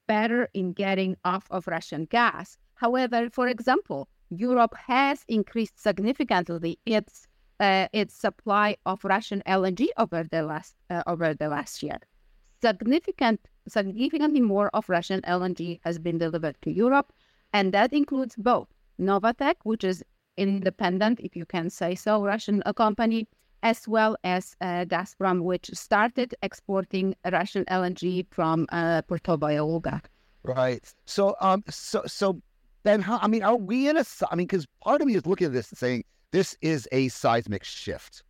better 0.08 0.50
in 0.54 0.74
getting 0.74 1.16
off 1.24 1.48
of 1.50 1.68
Russian 1.68 2.06
gas. 2.06 2.58
However, 2.76 3.30
for 3.32 3.48
example, 3.48 4.10
Europe 4.30 4.76
has 4.76 5.24
increased 5.28 5.82
significantly 5.82 6.80
its 6.86 7.28
uh, 7.60 7.88
its 7.94 8.14
supply 8.14 8.76
of 8.86 9.06
Russian 9.06 9.42
LNG 9.48 9.88
over 9.98 10.24
the 10.24 10.44
last 10.44 10.76
uh, 10.90 11.04
over 11.08 11.34
the 11.34 11.48
last 11.48 11.84
year. 11.84 12.00
Significant, 12.62 13.40
significantly 13.68 14.42
more 14.42 14.70
of 14.74 14.90
Russian 14.90 15.22
LNG 15.22 15.80
has 15.84 16.00
been 16.00 16.18
delivered 16.18 16.56
to 16.62 16.72
Europe, 16.72 17.12
and 17.52 17.74
that 17.74 17.94
includes 17.94 18.36
both 18.38 18.68
Novatek, 19.00 19.56
which 19.64 19.84
is 19.84 20.04
independent, 20.38 21.20
if 21.20 21.36
you 21.36 21.46
can 21.46 21.70
say 21.70 21.96
so, 21.96 22.24
Russian 22.24 22.64
uh, 22.66 22.74
company, 22.74 23.28
as 23.62 23.88
well 23.88 24.18
as 24.24 24.56
uh, 24.62 24.86
Gazprom, 24.86 25.42
which 25.42 25.70
started 25.74 26.36
exporting 26.42 27.16
Russian 27.32 27.66
LNG 27.66 28.26
from 28.30 28.68
uh, 28.72 29.02
Right. 30.44 30.94
So, 31.06 31.36
um, 31.40 31.64
so, 31.70 32.04
so 32.06 32.42
then 32.84 33.02
how, 33.02 33.20
I 33.22 33.28
mean, 33.28 33.44
are 33.44 33.56
we 33.56 33.88
in 33.88 33.98
a, 33.98 34.04
I 34.30 34.36
mean, 34.36 34.48
because 34.48 34.68
part 34.84 35.02
of 35.02 35.08
me 35.08 35.16
is 35.16 35.26
looking 35.26 35.48
at 35.48 35.54
this 35.54 35.70
and 35.70 35.78
saying 35.78 36.04
this 36.32 36.58
is 36.62 36.88
a 36.92 37.08
seismic 37.08 37.64
shift. 37.64 38.24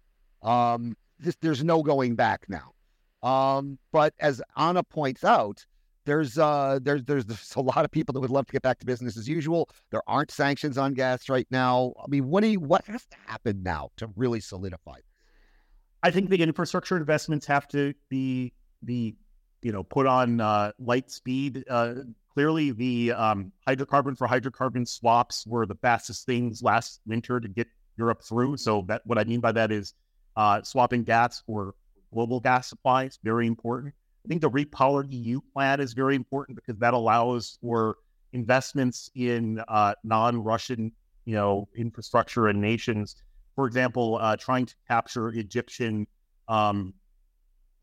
Um, 0.43 0.95
this, 1.19 1.35
there's 1.41 1.63
no 1.63 1.81
going 1.81 2.15
back 2.15 2.45
now. 2.47 2.73
Um, 3.27 3.79
but 3.91 4.13
as 4.19 4.41
Anna 4.57 4.83
points 4.83 5.23
out, 5.23 5.65
there's 6.05 6.37
uh 6.37 6.79
there's, 6.81 7.03
there's 7.03 7.53
a 7.55 7.61
lot 7.61 7.85
of 7.85 7.91
people 7.91 8.13
that 8.13 8.19
would 8.19 8.29
love 8.29 8.45
to 8.47 8.51
get 8.51 8.61
back 8.61 8.79
to 8.79 8.85
business 8.85 9.17
as 9.17 9.27
usual. 9.27 9.69
There 9.91 10.01
aren't 10.07 10.31
sanctions 10.31 10.77
on 10.77 10.93
gas 10.93 11.29
right 11.29 11.47
now. 11.51 11.93
I 12.03 12.07
mean, 12.07 12.27
what 12.27 12.41
do 12.41 12.47
you, 12.47 12.59
what 12.59 12.85
has 12.85 13.05
to 13.05 13.17
happen 13.25 13.63
now 13.63 13.91
to 13.97 14.09
really 14.15 14.39
solidify? 14.39 14.99
I 16.01 16.11
think 16.11 16.29
the 16.29 16.41
infrastructure 16.41 16.97
investments 16.97 17.45
have 17.47 17.67
to 17.69 17.93
be 18.09 18.53
be 18.83 19.15
you 19.61 19.71
know 19.71 19.83
put 19.83 20.05
on 20.07 20.41
uh, 20.41 20.71
light 20.79 21.11
speed. 21.11 21.63
Uh, 21.69 21.93
Clearly, 22.33 22.71
the 22.71 23.11
um, 23.11 23.51
hydrocarbon 23.67 24.17
for 24.17 24.27
hydrocarbon 24.27 24.87
swaps 24.87 25.45
were 25.45 25.67
the 25.67 25.75
fastest 25.75 26.25
things 26.25 26.63
last 26.63 26.99
winter 27.05 27.39
to 27.39 27.47
get 27.47 27.67
Europe 27.95 28.23
through. 28.23 28.57
So 28.57 28.85
that 28.87 29.03
what 29.05 29.19
I 29.19 29.23
mean 29.23 29.39
by 29.39 29.51
that 29.51 29.71
is 29.71 29.93
uh, 30.35 30.63
swapping 30.63 31.03
gas 31.03 31.43
for 31.45 31.75
global 32.11 32.39
gas 32.39 32.69
supplies 32.69 33.19
very 33.23 33.45
important. 33.45 33.93
I 34.25 34.29
think 34.29 34.41
the 34.41 34.49
REPowerEU 34.49 35.41
plan 35.53 35.79
is 35.81 35.93
very 35.93 36.15
important 36.15 36.55
because 36.55 36.79
that 36.79 36.93
allows 36.93 37.57
for 37.61 37.97
investments 38.31 39.09
in 39.15 39.61
uh, 39.67 39.93
non-Russian, 40.03 40.91
you 41.25 41.35
know, 41.35 41.67
infrastructure 41.75 42.47
and 42.47 42.59
nations. 42.59 43.15
For 43.55 43.67
example, 43.67 44.17
uh, 44.21 44.37
trying 44.37 44.65
to 44.65 44.75
capture 44.87 45.29
Egyptian 45.29 46.07
um, 46.47 46.93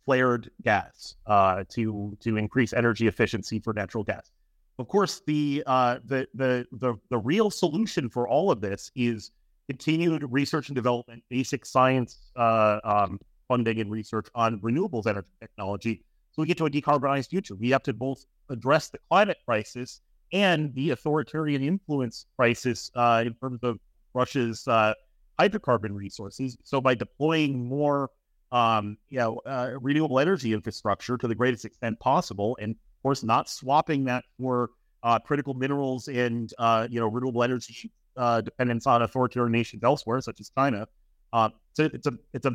flared 0.04 0.50
gas 0.62 1.14
uh, 1.26 1.64
to 1.70 2.16
to 2.20 2.36
increase 2.36 2.72
energy 2.72 3.06
efficiency 3.06 3.60
for 3.60 3.72
natural 3.72 4.02
gas. 4.02 4.32
Of 4.80 4.88
course, 4.88 5.20
the, 5.26 5.62
uh, 5.66 5.98
the, 6.06 6.26
the, 6.32 6.66
the, 6.72 6.94
the 7.10 7.18
real 7.18 7.50
solution 7.50 8.08
for 8.08 8.26
all 8.26 8.50
of 8.50 8.62
this 8.62 8.90
is 8.96 9.30
continued 9.68 10.24
research 10.30 10.70
and 10.70 10.74
development, 10.74 11.22
basic 11.28 11.66
science 11.66 12.30
uh, 12.34 12.80
um, 12.82 13.20
funding 13.46 13.78
and 13.80 13.90
research 13.90 14.28
on 14.34 14.58
renewables 14.60 15.06
energy 15.06 15.28
technology. 15.38 16.02
So 16.32 16.42
we 16.42 16.46
get 16.46 16.58
to 16.58 16.66
a 16.66 16.70
decarbonized 16.70 17.28
future. 17.28 17.54
We 17.54 17.70
have 17.70 17.82
to 17.84 17.92
both 17.92 18.24
address 18.48 18.88
the 18.88 18.98
climate 19.08 19.38
crisis 19.44 20.00
and 20.32 20.74
the 20.74 20.90
authoritarian 20.90 21.62
influence 21.62 22.26
crisis 22.36 22.90
uh, 22.94 23.24
in 23.26 23.34
terms 23.34 23.60
of 23.62 23.78
Russia's 24.14 24.66
uh, 24.68 24.94
hydrocarbon 25.38 25.94
resources. 25.94 26.56
So 26.62 26.80
by 26.80 26.94
deploying 26.94 27.66
more, 27.66 28.10
um, 28.52 28.96
you 29.08 29.18
know, 29.18 29.40
uh, 29.46 29.72
renewable 29.80 30.20
energy 30.20 30.52
infrastructure 30.52 31.16
to 31.16 31.26
the 31.26 31.34
greatest 31.34 31.64
extent 31.64 31.98
possible, 32.00 32.56
and 32.60 32.72
of 32.72 33.02
course, 33.02 33.22
not 33.22 33.48
swapping 33.48 34.04
that 34.04 34.24
for 34.38 34.70
uh, 35.02 35.18
critical 35.18 35.54
minerals 35.54 36.08
and 36.08 36.52
uh, 36.58 36.86
you 36.90 37.00
know 37.00 37.06
renewable 37.06 37.42
energy 37.42 37.90
uh, 38.16 38.40
dependence 38.40 38.86
on 38.86 39.02
authoritarian 39.02 39.52
nations 39.52 39.82
elsewhere, 39.82 40.20
such 40.20 40.40
as 40.40 40.50
China. 40.50 40.86
So 41.32 41.84
it's 41.84 42.06
a 42.06 42.12
it's 42.34 42.46
a 42.46 42.52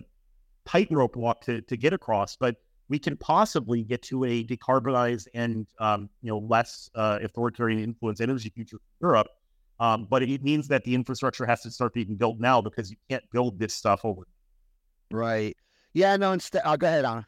tightrope 0.65 1.15
walk 1.15 1.41
to 1.41 1.61
to 1.61 1.77
get 1.77 1.93
across, 1.93 2.35
but 2.35 2.57
we 2.89 2.99
can 2.99 3.17
possibly 3.17 3.83
get 3.83 4.01
to 4.03 4.23
a 4.25 4.43
decarbonized 4.43 5.27
and 5.33 5.67
um, 5.79 6.09
you 6.21 6.29
know 6.29 6.39
less 6.39 6.89
uh, 6.95 7.19
authoritarian 7.21 7.79
influence 7.79 8.21
energy 8.21 8.49
future 8.49 8.77
for 8.77 9.07
Europe. 9.07 9.27
Um, 9.79 10.07
but 10.09 10.23
it 10.23 10.43
means 10.43 10.67
that 10.69 10.83
the 10.85 10.95
infrastructure 10.95 11.45
has 11.45 11.61
to 11.63 11.71
start 11.71 11.93
being 11.93 12.15
built 12.15 12.39
now 12.39 12.61
because 12.61 12.89
you 12.89 12.97
can't 13.09 13.23
build 13.31 13.59
this 13.59 13.73
stuff 13.73 14.05
over. 14.05 14.21
Right. 15.11 15.57
Yeah. 15.93 16.15
No. 16.15 16.31
Instead, 16.31 16.61
uh, 16.63 16.77
go 16.77 16.87
ahead, 16.87 17.05
Anna. 17.05 17.27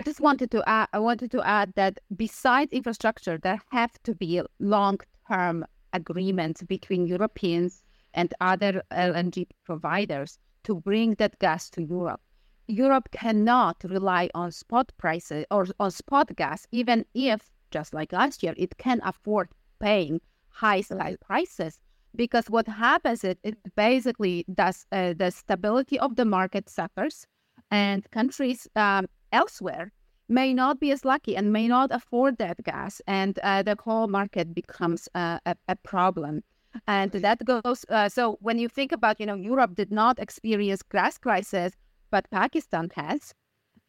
I 0.00 0.02
just 0.02 0.20
wanted 0.20 0.50
to 0.52 0.66
add, 0.66 0.88
I 0.94 0.98
wanted 0.98 1.30
to 1.32 1.46
add 1.46 1.74
that 1.76 1.98
besides 2.16 2.72
infrastructure, 2.72 3.36
there 3.36 3.60
have 3.70 3.92
to 4.04 4.14
be 4.14 4.40
long-term 4.58 5.66
agreements 5.92 6.62
between 6.62 7.06
Europeans 7.06 7.82
and 8.14 8.32
other 8.40 8.82
LNG 8.92 9.46
providers 9.66 10.38
to 10.64 10.76
bring 10.76 11.14
that 11.16 11.38
gas 11.38 11.68
to 11.70 11.82
Europe. 11.82 12.22
Europe 12.70 13.10
cannot 13.10 13.76
rely 13.84 14.30
on 14.34 14.52
spot 14.52 14.92
prices 14.96 15.44
or 15.50 15.66
on 15.78 15.90
spot 15.90 16.34
gas, 16.36 16.66
even 16.72 17.04
if, 17.14 17.50
just 17.70 17.92
like 17.92 18.12
last 18.12 18.42
year, 18.42 18.54
it 18.56 18.76
can 18.78 19.00
afford 19.04 19.48
paying 19.80 20.20
high 20.48 20.82
prices. 21.20 21.78
Because 22.14 22.50
what 22.50 22.66
happens 22.66 23.24
is 23.24 23.36
it 23.42 23.58
basically 23.76 24.44
does 24.54 24.86
uh, 24.92 25.14
the 25.14 25.30
stability 25.30 25.98
of 25.98 26.16
the 26.16 26.24
market 26.24 26.68
suffers, 26.68 27.26
and 27.70 28.10
countries 28.10 28.66
um, 28.76 29.06
elsewhere 29.32 29.92
may 30.28 30.54
not 30.54 30.80
be 30.80 30.90
as 30.92 31.04
lucky 31.04 31.36
and 31.36 31.52
may 31.52 31.68
not 31.68 31.90
afford 31.92 32.38
that 32.38 32.62
gas, 32.64 33.00
and 33.06 33.38
uh, 33.42 33.62
the 33.62 33.76
whole 33.84 34.08
market 34.08 34.54
becomes 34.54 35.08
uh, 35.14 35.38
a, 35.46 35.56
a 35.68 35.76
problem 35.76 36.42
and 36.86 37.12
that 37.12 37.44
goes 37.44 37.84
uh, 37.88 38.08
so 38.08 38.38
when 38.40 38.58
you 38.58 38.68
think 38.68 38.92
about 38.92 39.18
you 39.18 39.26
know 39.26 39.34
europe 39.34 39.74
did 39.74 39.90
not 39.90 40.18
experience 40.18 40.82
gas 40.82 41.18
crisis 41.18 41.72
but 42.10 42.30
pakistan 42.30 42.88
has 42.94 43.34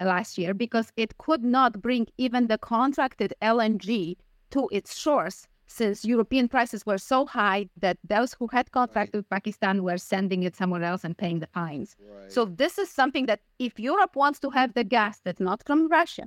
last 0.01 0.37
year 0.37 0.53
because 0.53 0.91
it 0.97 1.17
could 1.17 1.43
not 1.43 1.81
bring 1.81 2.07
even 2.17 2.47
the 2.47 2.57
contracted 2.57 3.33
lng 3.41 4.15
to 4.49 4.67
its 4.71 4.97
shores 4.97 5.47
since 5.67 6.03
european 6.03 6.47
prices 6.47 6.85
were 6.85 6.97
so 6.97 7.25
high 7.25 7.69
that 7.77 7.97
those 8.03 8.33
who 8.33 8.47
had 8.51 8.71
contracted 8.71 9.15
with 9.19 9.29
pakistan 9.29 9.83
were 9.83 9.97
sending 9.97 10.43
it 10.43 10.55
somewhere 10.55 10.83
else 10.83 11.03
and 11.03 11.17
paying 11.17 11.39
the 11.39 11.47
fines. 11.47 11.95
Right. 11.99 12.31
so 12.31 12.45
this 12.45 12.77
is 12.77 12.89
something 12.89 13.25
that 13.27 13.41
if 13.59 13.79
europe 13.79 14.15
wants 14.15 14.39
to 14.39 14.49
have 14.49 14.73
the 14.73 14.83
gas 14.83 15.19
that's 15.23 15.39
not 15.39 15.63
from 15.65 15.87
russia 15.87 16.25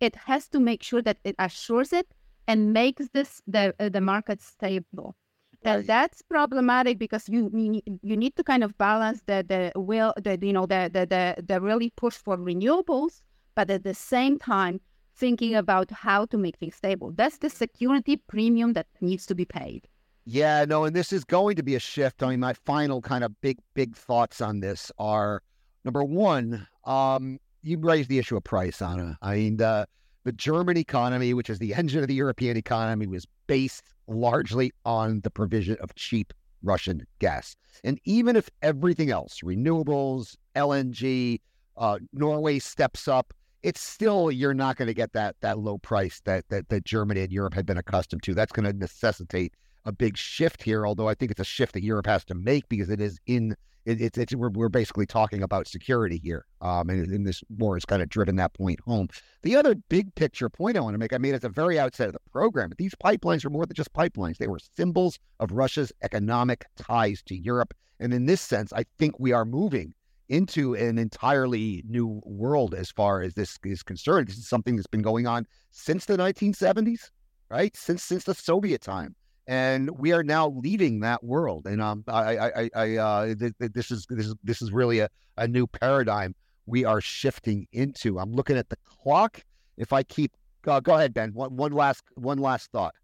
it 0.00 0.14
has 0.14 0.48
to 0.48 0.60
make 0.60 0.82
sure 0.82 1.02
that 1.02 1.18
it 1.24 1.34
assures 1.38 1.92
it 1.92 2.06
and 2.46 2.72
makes 2.72 3.08
this 3.12 3.42
the 3.46 3.74
uh, 3.78 3.88
the 3.88 4.00
market 4.00 4.40
stable 4.40 5.14
and 5.62 5.86
that's 5.86 6.22
problematic 6.22 6.98
because 6.98 7.28
you, 7.28 7.50
you 7.52 7.82
you 8.02 8.16
need 8.16 8.36
to 8.36 8.44
kind 8.44 8.62
of 8.62 8.76
balance 8.78 9.22
the 9.26 9.44
the 9.46 9.72
will 9.80 10.14
the 10.22 10.38
you 10.40 10.52
know 10.52 10.66
the 10.66 10.90
the 10.92 11.06
the, 11.06 11.42
the 11.42 11.60
really 11.60 11.90
push 11.90 12.14
for 12.14 12.36
renewables, 12.36 13.22
but 13.54 13.70
at 13.70 13.82
the 13.84 13.94
same 13.94 14.38
time 14.38 14.80
thinking 15.16 15.54
about 15.56 15.90
how 15.90 16.24
to 16.26 16.38
make 16.38 16.56
things 16.58 16.76
stable. 16.76 17.12
That's 17.12 17.38
the 17.38 17.50
security 17.50 18.16
premium 18.16 18.72
that 18.74 18.86
needs 19.00 19.26
to 19.26 19.34
be 19.34 19.44
paid. 19.44 19.88
Yeah, 20.24 20.64
no, 20.66 20.84
and 20.84 20.94
this 20.94 21.12
is 21.12 21.24
going 21.24 21.56
to 21.56 21.62
be 21.62 21.74
a 21.74 21.80
shift. 21.80 22.22
I 22.22 22.28
mean, 22.30 22.40
my 22.40 22.52
final 22.52 23.00
kind 23.00 23.24
of 23.24 23.40
big 23.40 23.58
big 23.74 23.96
thoughts 23.96 24.40
on 24.40 24.60
this 24.60 24.92
are 24.98 25.42
number 25.84 26.04
one, 26.04 26.66
um, 26.84 27.38
you 27.62 27.78
raised 27.78 28.08
the 28.08 28.18
issue 28.18 28.36
of 28.36 28.44
price, 28.44 28.80
Anna. 28.82 29.18
I 29.22 29.36
mean, 29.36 29.56
the 29.56 29.88
the 30.24 30.32
German 30.32 30.76
economy, 30.76 31.34
which 31.34 31.50
is 31.50 31.58
the 31.58 31.74
engine 31.74 32.02
of 32.02 32.08
the 32.08 32.14
European 32.14 32.56
economy, 32.56 33.06
was 33.06 33.26
based 33.46 33.82
largely 34.06 34.72
on 34.84 35.20
the 35.20 35.30
provision 35.30 35.76
of 35.80 35.94
cheap 35.94 36.32
Russian 36.62 37.06
gas. 37.18 37.56
And 37.84 38.00
even 38.04 38.36
if 38.36 38.50
everything 38.62 39.10
else, 39.10 39.40
renewables, 39.44 40.36
LNG, 40.56 41.40
uh, 41.76 41.98
Norway 42.12 42.58
steps 42.58 43.06
up, 43.06 43.32
it's 43.62 43.80
still 43.80 44.30
you're 44.30 44.54
not 44.54 44.76
going 44.76 44.86
to 44.86 44.94
get 44.94 45.12
that 45.12 45.36
that 45.40 45.58
low 45.58 45.78
price 45.78 46.20
that 46.24 46.44
that 46.48 46.68
that 46.68 46.84
Germany 46.84 47.22
and 47.22 47.32
Europe 47.32 47.54
had 47.54 47.66
been 47.66 47.78
accustomed 47.78 48.22
to. 48.24 48.34
That's 48.34 48.52
going 48.52 48.66
to 48.66 48.72
necessitate 48.72 49.54
a 49.84 49.92
big 49.92 50.16
shift 50.16 50.62
here. 50.62 50.86
Although 50.86 51.08
I 51.08 51.14
think 51.14 51.30
it's 51.30 51.40
a 51.40 51.44
shift 51.44 51.72
that 51.74 51.82
Europe 51.82 52.06
has 52.06 52.24
to 52.26 52.34
make 52.34 52.68
because 52.68 52.90
it 52.90 53.00
is 53.00 53.18
in 53.26 53.56
it, 53.88 54.00
it's 54.02 54.18
it's 54.18 54.34
we're, 54.34 54.50
we're 54.50 54.68
basically 54.68 55.06
talking 55.06 55.42
about 55.42 55.66
security 55.66 56.20
here, 56.22 56.44
um, 56.60 56.90
and, 56.90 57.06
and 57.10 57.26
this 57.26 57.42
war 57.48 57.74
has 57.74 57.84
kind 57.86 58.02
of 58.02 58.08
driven 58.08 58.36
that 58.36 58.52
point 58.52 58.78
home. 58.80 59.08
The 59.42 59.56
other 59.56 59.74
big 59.74 60.14
picture 60.14 60.50
point 60.50 60.76
I 60.76 60.80
want 60.80 60.94
to 60.94 60.98
make, 60.98 61.14
I 61.14 61.18
mean, 61.18 61.34
at 61.34 61.40
the 61.40 61.48
very 61.48 61.78
outset 61.78 62.08
of 62.08 62.12
the 62.12 62.30
program, 62.30 62.70
these 62.76 62.94
pipelines 62.94 63.44
are 63.44 63.50
more 63.50 63.64
than 63.64 63.74
just 63.74 63.92
pipelines; 63.94 64.36
they 64.36 64.46
were 64.46 64.60
symbols 64.76 65.18
of 65.40 65.52
Russia's 65.52 65.90
economic 66.02 66.66
ties 66.76 67.22
to 67.26 67.36
Europe, 67.36 67.72
and 67.98 68.12
in 68.12 68.26
this 68.26 68.42
sense, 68.42 68.72
I 68.74 68.84
think 68.98 69.18
we 69.18 69.32
are 69.32 69.46
moving 69.46 69.94
into 70.28 70.74
an 70.74 70.98
entirely 70.98 71.82
new 71.88 72.20
world 72.24 72.74
as 72.74 72.90
far 72.90 73.22
as 73.22 73.32
this 73.32 73.58
is 73.64 73.82
concerned. 73.82 74.28
This 74.28 74.36
is 74.36 74.48
something 74.48 74.76
that's 74.76 74.86
been 74.86 75.00
going 75.00 75.26
on 75.26 75.46
since 75.70 76.04
the 76.04 76.18
1970s, 76.18 77.10
right? 77.48 77.74
Since 77.74 78.02
since 78.02 78.24
the 78.24 78.34
Soviet 78.34 78.82
time 78.82 79.16
and 79.48 79.90
we 79.98 80.12
are 80.12 80.22
now 80.22 80.50
leaving 80.50 81.00
that 81.00 81.24
world. 81.24 81.66
And 81.66 81.80
um, 81.80 82.04
I, 82.06 82.36
I, 82.36 82.70
I, 82.76 82.96
uh, 82.96 83.26
th- 83.34 83.54
th- 83.58 83.72
this 83.72 83.90
is 83.90 84.06
this 84.10 84.26
is 84.26 84.34
this 84.44 84.62
is 84.62 84.70
really 84.70 85.00
a, 85.00 85.08
a 85.38 85.48
new 85.48 85.66
paradigm 85.66 86.34
we 86.66 86.84
are 86.84 87.00
shifting 87.00 87.66
into. 87.72 88.18
I'm 88.18 88.32
looking 88.32 88.58
at 88.58 88.68
the 88.68 88.76
clock. 88.84 89.42
If 89.78 89.94
I 89.94 90.02
keep, 90.02 90.32
uh, 90.66 90.80
go 90.80 90.94
ahead, 90.94 91.14
Ben. 91.14 91.32
One, 91.32 91.56
one 91.56 91.72
last 91.72 92.04
one 92.14 92.38
last 92.38 92.70
thought. 92.70 92.94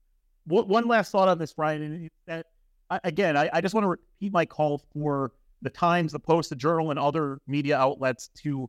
One 0.46 0.86
last 0.86 1.10
thought 1.10 1.28
on 1.28 1.38
this, 1.38 1.54
Brian. 1.54 1.82
And 1.82 2.10
that 2.26 2.46
again, 3.04 3.38
I, 3.38 3.48
I 3.50 3.60
just 3.62 3.74
want 3.74 3.84
to 3.84 3.88
repeat 3.88 4.32
my 4.32 4.44
call 4.44 4.82
for 4.92 5.32
the 5.62 5.70
Times, 5.70 6.12
the 6.12 6.20
Post, 6.20 6.50
the 6.50 6.56
Journal, 6.56 6.90
and 6.90 6.98
other 6.98 7.40
media 7.46 7.78
outlets 7.78 8.28
to 8.42 8.68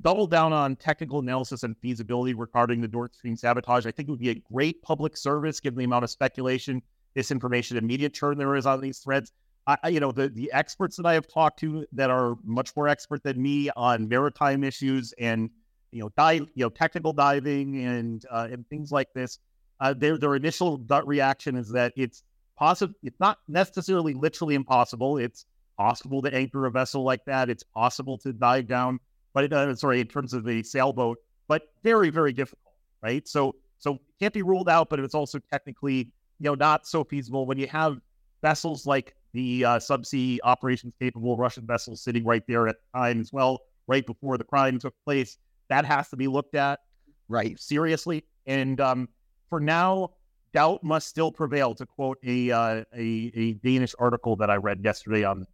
double 0.00 0.28
down 0.28 0.52
on 0.52 0.76
technical 0.76 1.18
analysis 1.18 1.64
and 1.64 1.76
feasibility 1.78 2.32
regarding 2.32 2.80
the 2.80 2.86
Nord 2.86 3.12
Stream 3.12 3.34
sabotage. 3.34 3.86
I 3.86 3.90
think 3.90 4.08
it 4.08 4.12
would 4.12 4.20
be 4.20 4.30
a 4.30 4.40
great 4.52 4.80
public 4.82 5.16
service 5.16 5.58
given 5.58 5.76
the 5.76 5.84
amount 5.84 6.04
of 6.04 6.10
speculation 6.10 6.80
disinformation 7.16 7.76
and 7.76 7.86
media 7.86 8.08
churn 8.08 8.38
there 8.38 8.54
is 8.56 8.66
on 8.66 8.80
these 8.80 8.98
threads. 8.98 9.32
I, 9.66 9.88
you 9.88 10.00
know, 10.00 10.12
the 10.12 10.30
the 10.30 10.50
experts 10.52 10.96
that 10.96 11.04
I 11.04 11.12
have 11.12 11.28
talked 11.28 11.58
to 11.60 11.84
that 11.92 12.08
are 12.08 12.36
much 12.42 12.74
more 12.74 12.88
expert 12.88 13.22
than 13.22 13.40
me 13.40 13.68
on 13.76 14.08
maritime 14.08 14.64
issues 14.64 15.12
and 15.18 15.50
you 15.90 16.00
know, 16.00 16.10
dive, 16.16 16.46
you 16.54 16.64
know, 16.64 16.68
technical 16.68 17.12
diving 17.12 17.84
and 17.84 18.24
uh, 18.30 18.48
and 18.50 18.66
things 18.68 18.90
like 18.90 19.12
this. 19.14 19.38
Uh, 19.80 19.94
their 19.94 20.18
their 20.18 20.34
initial 20.34 20.76
gut 20.78 21.06
reaction 21.06 21.56
is 21.56 21.70
that 21.70 21.92
it's 21.96 22.22
possible. 22.56 22.94
It's 23.02 23.20
not 23.20 23.38
necessarily 23.46 24.14
literally 24.14 24.54
impossible. 24.54 25.18
It's 25.18 25.44
possible 25.76 26.20
to 26.22 26.34
anchor 26.34 26.66
a 26.66 26.70
vessel 26.70 27.04
like 27.04 27.24
that. 27.26 27.48
It's 27.48 27.62
possible 27.62 28.18
to 28.18 28.32
dive 28.32 28.66
down, 28.66 28.98
but 29.34 29.44
it, 29.44 29.52
uh, 29.52 29.74
sorry, 29.76 30.00
in 30.00 30.08
terms 30.08 30.34
of 30.34 30.44
the 30.44 30.62
sailboat, 30.62 31.18
but 31.46 31.62
very 31.84 32.10
very 32.10 32.32
difficult, 32.32 32.74
right? 33.02 33.26
So 33.26 33.54
so 33.78 33.94
it 33.94 34.00
can't 34.18 34.34
be 34.34 34.42
ruled 34.42 34.68
out, 34.68 34.90
but 34.90 34.98
it's 34.98 35.14
also 35.14 35.38
technically 35.38 36.10
you 36.38 36.44
know, 36.44 36.54
not 36.54 36.86
so 36.86 37.04
feasible 37.04 37.46
when 37.46 37.58
you 37.58 37.66
have 37.66 37.98
vessels 38.42 38.86
like 38.86 39.14
the 39.32 39.64
uh, 39.64 39.78
subsea 39.78 40.38
operations 40.44 40.94
capable 41.00 41.36
Russian 41.36 41.66
vessels 41.66 42.02
sitting 42.02 42.24
right 42.24 42.42
there 42.46 42.68
at 42.68 42.76
the 42.76 42.98
time 42.98 43.20
as 43.20 43.32
well, 43.32 43.60
right 43.86 44.06
before 44.06 44.38
the 44.38 44.44
crime 44.44 44.78
took 44.78 44.94
place. 45.04 45.38
That 45.68 45.84
has 45.84 46.08
to 46.10 46.16
be 46.16 46.28
looked 46.28 46.54
at 46.54 46.80
right 47.28 47.58
seriously. 47.58 48.24
And 48.46 48.80
um, 48.80 49.08
for 49.50 49.60
now, 49.60 50.10
doubt 50.54 50.82
must 50.82 51.08
still 51.08 51.30
prevail. 51.30 51.74
To 51.74 51.86
quote 51.86 52.18
a, 52.24 52.50
uh, 52.50 52.84
a 52.94 53.32
a 53.34 53.52
Danish 53.54 53.94
article 53.98 54.36
that 54.36 54.50
I 54.50 54.56
read 54.56 54.82
yesterday 54.82 55.24
on 55.24 55.40
this. 55.40 55.48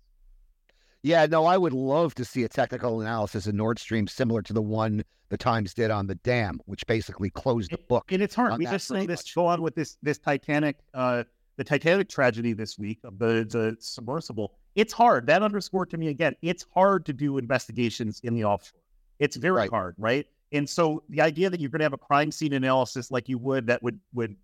Yeah, 1.04 1.26
no, 1.26 1.44
I 1.44 1.58
would 1.58 1.74
love 1.74 2.14
to 2.14 2.24
see 2.24 2.44
a 2.44 2.48
technical 2.48 3.02
analysis 3.02 3.46
of 3.46 3.52
Nord 3.54 3.78
Stream 3.78 4.08
similar 4.08 4.40
to 4.40 4.54
the 4.54 4.62
one 4.62 5.04
the 5.28 5.36
Times 5.36 5.74
did 5.74 5.90
on 5.90 6.06
the 6.06 6.14
dam, 6.14 6.58
which 6.64 6.86
basically 6.86 7.28
closed 7.28 7.72
the 7.72 7.76
book. 7.76 8.10
And 8.10 8.22
it's 8.22 8.34
hard. 8.34 8.56
We 8.56 8.64
just 8.64 8.88
say 8.88 9.04
this 9.04 9.34
go 9.34 9.44
on 9.46 9.60
with 9.60 9.74
this 9.74 9.98
this 10.02 10.16
Titanic, 10.16 10.78
uh, 10.94 11.24
the 11.58 11.64
Titanic 11.64 12.08
tragedy 12.08 12.54
this 12.54 12.78
week 12.78 13.00
of 13.04 13.18
the 13.18 13.46
the 13.50 13.76
submersible. 13.80 14.54
It's 14.76 14.94
hard. 14.94 15.26
That 15.26 15.42
underscored 15.42 15.90
to 15.90 15.98
me 15.98 16.08
again. 16.08 16.36
It's 16.40 16.64
hard 16.72 17.04
to 17.04 17.12
do 17.12 17.36
investigations 17.36 18.20
in 18.24 18.32
the 18.34 18.44
offshore. 18.44 18.80
It's 19.18 19.36
very 19.36 19.52
right. 19.52 19.70
hard, 19.70 19.96
right? 19.98 20.26
And 20.52 20.66
so 20.66 21.02
the 21.10 21.20
idea 21.20 21.50
that 21.50 21.60
you're 21.60 21.68
going 21.68 21.80
to 21.80 21.84
have 21.84 21.92
a 21.92 21.98
crime 21.98 22.32
scene 22.32 22.54
analysis 22.54 23.10
like 23.10 23.28
you 23.28 23.36
would 23.36 23.66
that 23.66 23.82
would 23.82 24.00
would 24.14 24.34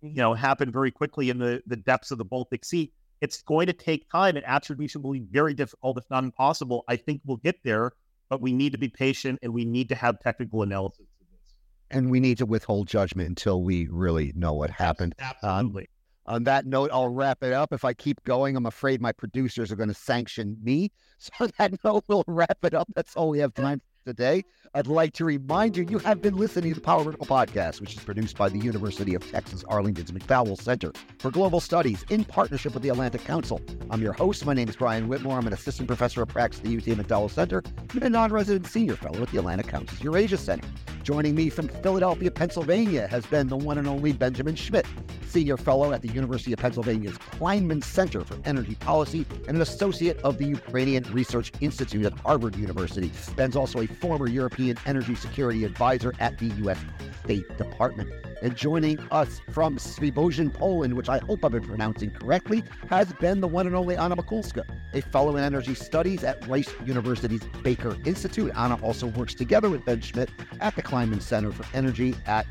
you 0.00 0.14
know 0.14 0.32
happen 0.32 0.72
very 0.72 0.90
quickly 0.90 1.28
in 1.28 1.38
the 1.38 1.62
the 1.66 1.76
depths 1.76 2.10
of 2.10 2.16
the 2.16 2.24
Baltic 2.24 2.64
Sea 2.64 2.90
it's 3.20 3.42
going 3.42 3.66
to 3.66 3.72
take 3.72 4.10
time, 4.10 4.36
and 4.36 4.44
attribution 4.46 5.02
will 5.02 5.12
be 5.12 5.24
very 5.30 5.54
difficult, 5.54 5.98
if 5.98 6.04
not 6.10 6.24
impossible. 6.24 6.84
I 6.88 6.96
think 6.96 7.20
we'll 7.24 7.38
get 7.38 7.56
there, 7.64 7.92
but 8.28 8.40
we 8.40 8.52
need 8.52 8.72
to 8.72 8.78
be 8.78 8.88
patient 8.88 9.38
and 9.42 9.52
we 9.52 9.64
need 9.64 9.88
to 9.88 9.94
have 9.94 10.20
technical 10.20 10.62
analysis 10.62 11.06
of 11.20 11.26
this. 11.30 11.54
And 11.90 12.10
we 12.10 12.20
need 12.20 12.38
to 12.38 12.46
withhold 12.46 12.88
judgment 12.88 13.28
until 13.28 13.62
we 13.62 13.88
really 13.88 14.32
know 14.34 14.52
what 14.52 14.70
happened. 14.70 15.14
Absolutely. 15.18 15.88
Um, 16.26 16.34
on 16.34 16.44
that 16.44 16.66
note, 16.66 16.90
I'll 16.92 17.08
wrap 17.08 17.42
it 17.42 17.52
up. 17.52 17.72
If 17.72 17.84
I 17.84 17.94
keep 17.94 18.22
going, 18.24 18.56
I'm 18.56 18.66
afraid 18.66 19.00
my 19.00 19.12
producers 19.12 19.70
are 19.70 19.76
going 19.76 19.88
to 19.88 19.94
sanction 19.94 20.56
me. 20.62 20.92
So 21.18 21.32
on 21.40 21.52
that 21.56 21.82
note, 21.82 22.04
we'll 22.08 22.24
wrap 22.26 22.58
it 22.62 22.74
up. 22.74 22.88
That's 22.94 23.16
all 23.16 23.30
we 23.30 23.38
have 23.38 23.54
time 23.54 23.80
today. 24.06 24.44
I'd 24.72 24.86
like 24.86 25.12
to 25.14 25.24
remind 25.24 25.76
you, 25.76 25.84
you 25.88 25.98
have 25.98 26.22
been 26.22 26.36
listening 26.36 26.72
to 26.72 26.80
the 26.80 26.84
Power 26.84 27.02
Vertical 27.02 27.26
Podcast, 27.26 27.80
which 27.80 27.94
is 27.94 28.04
produced 28.04 28.36
by 28.36 28.48
the 28.48 28.58
University 28.58 29.14
of 29.14 29.30
Texas 29.30 29.64
Arlington's 29.64 30.12
McDowell 30.12 30.60
Center 30.60 30.92
for 31.18 31.30
Global 31.30 31.60
Studies 31.60 32.04
in 32.08 32.24
partnership 32.24 32.72
with 32.72 32.82
the 32.82 32.88
Atlantic 32.90 33.24
Council. 33.24 33.60
I'm 33.90 34.00
your 34.00 34.12
host. 34.12 34.46
My 34.46 34.54
name 34.54 34.68
is 34.68 34.76
Brian 34.76 35.08
Whitmore. 35.08 35.38
I'm 35.38 35.46
an 35.46 35.52
assistant 35.52 35.88
professor 35.88 36.22
of 36.22 36.28
practice 36.28 36.60
at 36.60 36.66
the 36.66 36.76
UT 36.76 36.84
McDowell 36.84 37.30
Center 37.30 37.62
and 37.92 38.04
a 38.04 38.08
non-resident 38.08 38.66
senior 38.66 38.96
fellow 38.96 39.22
at 39.22 39.30
the 39.30 39.38
Atlantic 39.38 39.66
Council's 39.66 40.00
Eurasia 40.02 40.36
Center. 40.36 40.68
Joining 41.02 41.34
me 41.34 41.50
from 41.50 41.68
Philadelphia, 41.68 42.30
Pennsylvania 42.30 43.06
has 43.06 43.24
been 43.26 43.48
the 43.48 43.56
one 43.56 43.78
and 43.78 43.86
only 43.86 44.12
Benjamin 44.12 44.56
Schmitt, 44.56 44.86
senior 45.28 45.56
fellow 45.56 45.92
at 45.92 46.02
the 46.02 46.08
University 46.08 46.52
of 46.52 46.58
Pennsylvania's 46.58 47.16
Kleinman 47.18 47.82
Center 47.84 48.24
for 48.24 48.36
Energy 48.44 48.74
Policy 48.74 49.24
and 49.46 49.56
an 49.56 49.60
associate 49.60 50.18
of 50.24 50.38
the 50.38 50.46
Ukrainian 50.46 51.04
Research 51.12 51.52
Institute 51.60 52.06
at 52.06 52.12
Harvard 52.20 52.56
University. 52.56 53.12
Ben's 53.36 53.54
also 53.54 53.80
a 53.80 53.86
former 53.96 54.28
European 54.28 54.76
energy 54.86 55.14
security 55.14 55.64
advisor 55.64 56.12
at 56.20 56.38
the 56.38 56.46
U.S. 56.46 56.78
State 57.24 57.56
Department. 57.56 58.12
And 58.42 58.54
joining 58.54 58.98
us 59.10 59.40
from 59.50 59.78
Svibojan, 59.78 60.52
Poland, 60.52 60.94
which 60.94 61.08
I 61.08 61.18
hope 61.18 61.44
I've 61.44 61.52
been 61.52 61.64
pronouncing 61.64 62.10
correctly, 62.10 62.62
has 62.88 63.12
been 63.14 63.40
the 63.40 63.48
one 63.48 63.66
and 63.66 63.74
only 63.74 63.96
Anna 63.96 64.14
Mikulska, 64.14 64.64
a 64.92 65.00
fellow 65.00 65.36
in 65.36 65.42
energy 65.42 65.74
studies 65.74 66.22
at 66.22 66.46
Rice 66.46 66.72
University's 66.84 67.42
Baker 67.62 67.96
Institute. 68.04 68.52
Anna 68.54 68.78
also 68.82 69.06
works 69.06 69.34
together 69.34 69.70
with 69.70 69.84
Ben 69.84 70.00
Schmitt 70.00 70.30
at 70.60 70.76
the 70.76 70.82
Kleinman 70.82 71.22
Center 71.22 71.50
for 71.50 71.64
Energy 71.74 72.14
at 72.26 72.46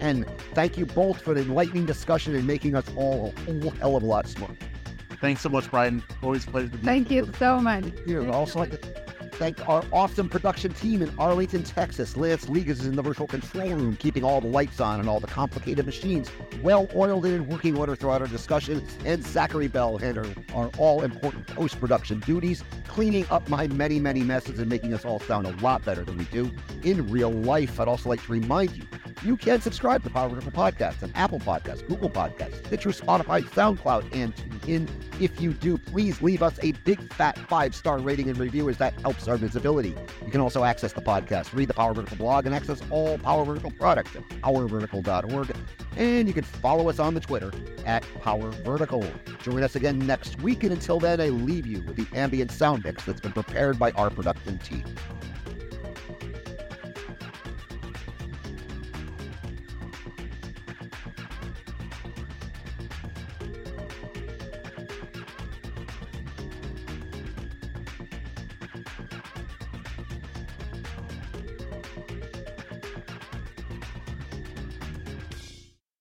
Penn. 0.00 0.26
Thank 0.52 0.76
you 0.76 0.86
both 0.86 1.20
for 1.20 1.32
the 1.32 1.42
enlightening 1.42 1.86
discussion 1.86 2.34
and 2.34 2.46
making 2.46 2.74
us 2.74 2.84
all 2.96 3.32
a 3.46 3.52
whole 3.60 3.70
hell 3.70 3.96
of 3.96 4.02
a 4.02 4.06
lot 4.06 4.26
smarter. 4.26 4.56
Thanks 5.20 5.40
so 5.40 5.48
much, 5.48 5.70
Brian. 5.70 6.02
Always 6.22 6.46
a 6.46 6.50
pleasure 6.50 6.68
to 6.68 6.76
be 6.76 6.78
here. 6.78 6.86
Thank 6.86 7.10
you 7.10 7.30
so 7.38 7.58
much. 7.60 7.84
Here, 8.04 8.20
I'd 8.20 8.28
also 8.28 8.58
like 8.58 8.72
to 8.72 9.13
thank 9.34 9.68
our 9.68 9.84
awesome 9.92 10.28
production 10.28 10.72
team 10.72 11.02
in 11.02 11.12
Arlington, 11.18 11.64
Texas. 11.64 12.16
Lance 12.16 12.48
League 12.48 12.68
is 12.68 12.86
in 12.86 12.94
the 12.94 13.02
virtual 13.02 13.26
control 13.26 13.70
room, 13.70 13.96
keeping 13.96 14.22
all 14.22 14.40
the 14.40 14.46
lights 14.46 14.80
on 14.80 15.00
and 15.00 15.08
all 15.08 15.20
the 15.20 15.26
complicated 15.26 15.84
machines 15.84 16.30
well 16.62 16.88
oiled 16.94 17.26
and 17.26 17.34
in 17.34 17.46
working 17.48 17.76
order 17.76 17.96
throughout 17.96 18.20
our 18.20 18.28
discussion. 18.28 18.86
And 19.04 19.24
Zachary 19.24 19.68
Bell 19.68 19.98
handle 19.98 20.26
our 20.54 20.70
all 20.78 21.02
important 21.02 21.46
post 21.48 21.80
production 21.80 22.20
duties, 22.20 22.62
cleaning 22.86 23.26
up 23.30 23.48
my 23.48 23.66
many, 23.68 23.98
many 23.98 24.22
messes 24.22 24.58
and 24.58 24.68
making 24.68 24.94
us 24.94 25.04
all 25.04 25.18
sound 25.20 25.46
a 25.46 25.56
lot 25.62 25.84
better 25.84 26.04
than 26.04 26.16
we 26.16 26.24
do 26.26 26.50
in 26.82 27.10
real 27.10 27.30
life. 27.30 27.80
I'd 27.80 27.88
also 27.88 28.08
like 28.08 28.24
to 28.24 28.32
remind 28.32 28.70
you 28.76 28.84
you 29.24 29.36
can 29.38 29.60
subscribe 29.60 30.02
to 30.02 30.10
Power 30.10 30.28
Vertical 30.28 30.52
Podcast 30.52 31.02
on 31.02 31.10
Apple 31.14 31.40
Podcasts, 31.40 31.86
Google 31.88 32.10
Podcasts, 32.10 32.66
Stitcher, 32.66 32.90
Spotify, 32.90 33.42
SoundCloud, 33.42 34.14
and 34.14 34.34
TuneIn. 34.36 34.88
If 35.18 35.40
you 35.40 35.52
do, 35.54 35.78
please 35.78 36.20
leave 36.20 36.42
us 36.42 36.58
a 36.62 36.72
big 36.72 37.12
fat 37.14 37.38
five 37.48 37.74
star 37.74 37.98
rating 37.98 38.28
and 38.28 38.38
review 38.38 38.68
as 38.68 38.76
that 38.78 38.92
helps 39.00 39.23
our 39.28 39.36
visibility. 39.36 39.94
You 40.24 40.30
can 40.30 40.40
also 40.40 40.64
access 40.64 40.92
the 40.92 41.02
podcast, 41.02 41.54
read 41.54 41.68
the 41.68 41.74
Power 41.74 41.94
Vertical 41.94 42.16
blog, 42.16 42.46
and 42.46 42.54
access 42.54 42.80
all 42.90 43.18
Power 43.18 43.44
Vertical 43.44 43.70
products 43.70 44.14
at 44.16 44.28
powervertical.org. 44.28 45.56
And 45.96 46.28
you 46.28 46.34
can 46.34 46.44
follow 46.44 46.88
us 46.88 46.98
on 46.98 47.14
the 47.14 47.20
Twitter 47.20 47.52
at 47.86 48.04
Power 48.20 48.50
Vertical. 48.50 49.04
Join 49.42 49.62
us 49.62 49.76
again 49.76 49.98
next 49.98 50.40
week, 50.42 50.64
and 50.64 50.72
until 50.72 50.98
then, 50.98 51.20
I 51.20 51.28
leave 51.28 51.66
you 51.66 51.82
with 51.82 51.96
the 51.96 52.06
ambient 52.16 52.50
sound 52.50 52.84
mix 52.84 53.04
that's 53.04 53.20
been 53.20 53.32
prepared 53.32 53.78
by 53.78 53.90
our 53.92 54.10
production 54.10 54.58
team. 54.58 54.84